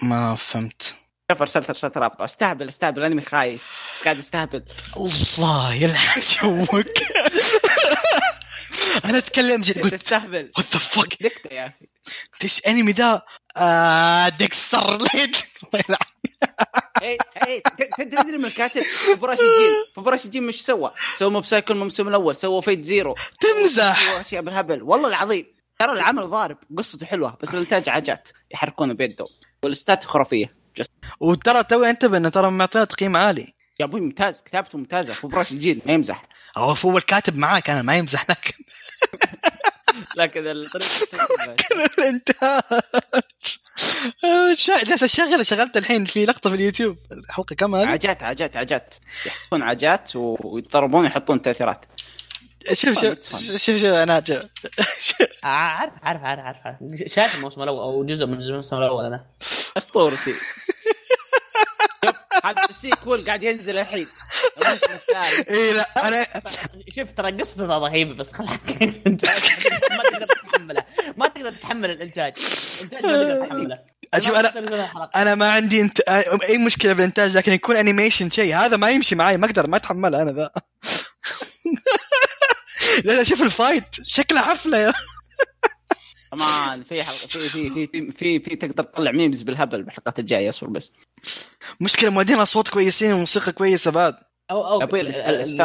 [0.04, 0.96] ما فهمت.
[1.32, 2.26] شوف ارسلت ارسلت رابطة.
[2.26, 3.66] استهبل استهبل أنمي خايس.
[3.96, 4.64] بس قاعد استهبل.
[4.98, 7.04] الله يلعن يومك
[9.06, 10.52] أنا أتكلم جد قلت تستهبل.
[10.58, 11.86] what the fuck دكتة يا أخي.
[12.44, 13.22] إيش أنمي ذا
[13.58, 16.21] آه ديكستر ليد الله يلعن.
[17.02, 17.18] اي
[17.60, 22.36] ت- تدري من الكاتب فبراش الجيل فبراش الجيل مش سوى؟ سوى موب سايكل الموسم الأول
[22.36, 23.16] سوى فيت زيرو.
[23.40, 24.12] تمزح.
[24.20, 24.84] أشياء بالهبل.
[24.84, 25.46] والله العظيم
[25.80, 29.26] ترى العمل ضارب قصته حلوة بس الإنتاج عجات يحركونه بيده
[29.64, 30.62] والاستات خرافية.
[31.20, 35.14] وترى توي انتبه انه ترى معطينا تقييم عالي يا أبوي ممتاز كتابته ممتازة.
[35.14, 36.26] فبراش الجيل ما يمزح.
[36.58, 38.56] هو هو الكاتب معاك أنا ما يمزح لك
[40.18, 40.88] لكن الطريقة
[41.98, 42.62] الإنتاج.
[44.58, 46.98] شا- جالس اشغل شغلت الحين في لقطة في اليوتيوب.
[47.12, 48.96] الحلقة كم هذه؟ عجات عجات عجات
[49.26, 51.86] يحطون عجات ويضربون يحطون تأثيرات.
[52.74, 53.36] شوف شوف.
[53.58, 54.14] شوف شوف أنا
[55.44, 56.78] عارف عارف عارف عارف عارف
[57.14, 59.26] شايف الموسم الأول أو جزء من الموسم الأول أنا.
[59.78, 60.34] أسطورتي.
[62.06, 64.06] شوف، هذا السيكول قاعد ينزل الحين.
[65.50, 66.28] اي لا أنا
[66.90, 69.26] شوف ترى قصته رهيبة بس خلاك انت
[69.98, 70.86] ما تقدر تتحملها
[71.18, 72.34] ما تقدر تتحمل الإنتاج.
[72.82, 73.80] الإنتاج ما تقدر تتحمله.
[74.14, 76.00] أشوف أنا أنا ما عندي انت...
[76.50, 80.22] أي مشكلة بالإنتاج لكن يكون animation شيء هذا ما يمشي معي ما أقدر ما أتحمله
[80.22, 80.52] أنا ذا.
[83.06, 83.86] لا لا شوف ال fight.
[84.04, 84.94] شكله حفلة يا
[86.32, 90.50] كمان في حلقه في في في في في, في تقدر تطلع memes بالهبل بالحلقات الجاية
[90.50, 90.92] أصبر بس.
[91.80, 94.14] مشكلة مؤدين أصوات كويسين وموسيقى كويسة بعد.
[94.52, 94.82] أو أو.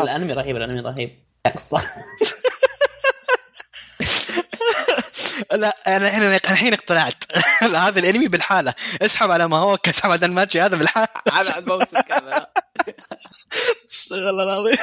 [0.02, 1.26] الأنمي رهيب الأنمي رهيب.
[1.54, 1.82] قصه
[5.52, 7.24] لا أنا أنا الحين اقتنعت.
[7.86, 8.74] هذا الأنمي بالحالة.
[9.02, 11.08] اسحب على ما هو اسحب على الماتش هذا بالحالة.
[11.32, 12.46] هذا الموسم كذا
[13.92, 14.76] استغفر الله العظيم.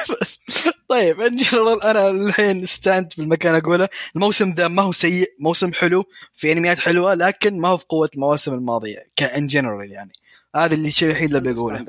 [0.88, 3.88] طيب in general أنا الحين stand بالمكان أقوله.
[4.16, 8.10] الموسم ذا ما هو سيء موسم حلو في أنميات حلوة لكن ما هو في قوة
[8.14, 10.12] المواسم الماضية ك in general يعني.
[10.56, 11.84] هذا اللي الشيء الوحيد اللي بقوله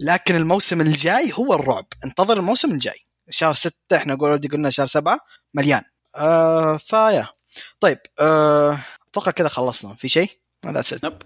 [0.00, 1.86] لكن الموسم الجاي هو الرعب.
[2.04, 3.06] انتظر الموسم الجاي.
[3.30, 5.20] شهر ستة إحنا قول- قلنا شهر سبعة
[5.54, 5.82] مليان.
[6.16, 7.28] آه فيا.
[7.80, 8.78] طيب آه،
[9.08, 9.94] أتوقع كذا خلصنا.
[9.94, 10.30] في شيء؟
[10.66, 11.22] ذاتس ات نب.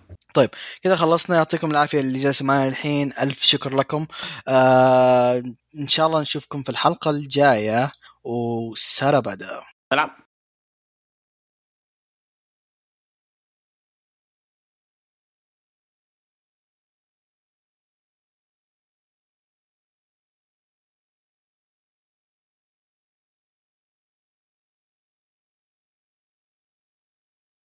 [0.82, 1.36] كذا خلصنا.
[1.36, 3.12] يعطيكم العافية اللي جالسوا معنا الحين.
[3.20, 4.06] ألف شكر لكم.
[4.48, 5.42] آه
[5.78, 7.92] إن شاء الله نشوفكم في الحلقة الجاية.
[8.24, 9.60] وسارة بدا
[9.92, 10.10] سلام.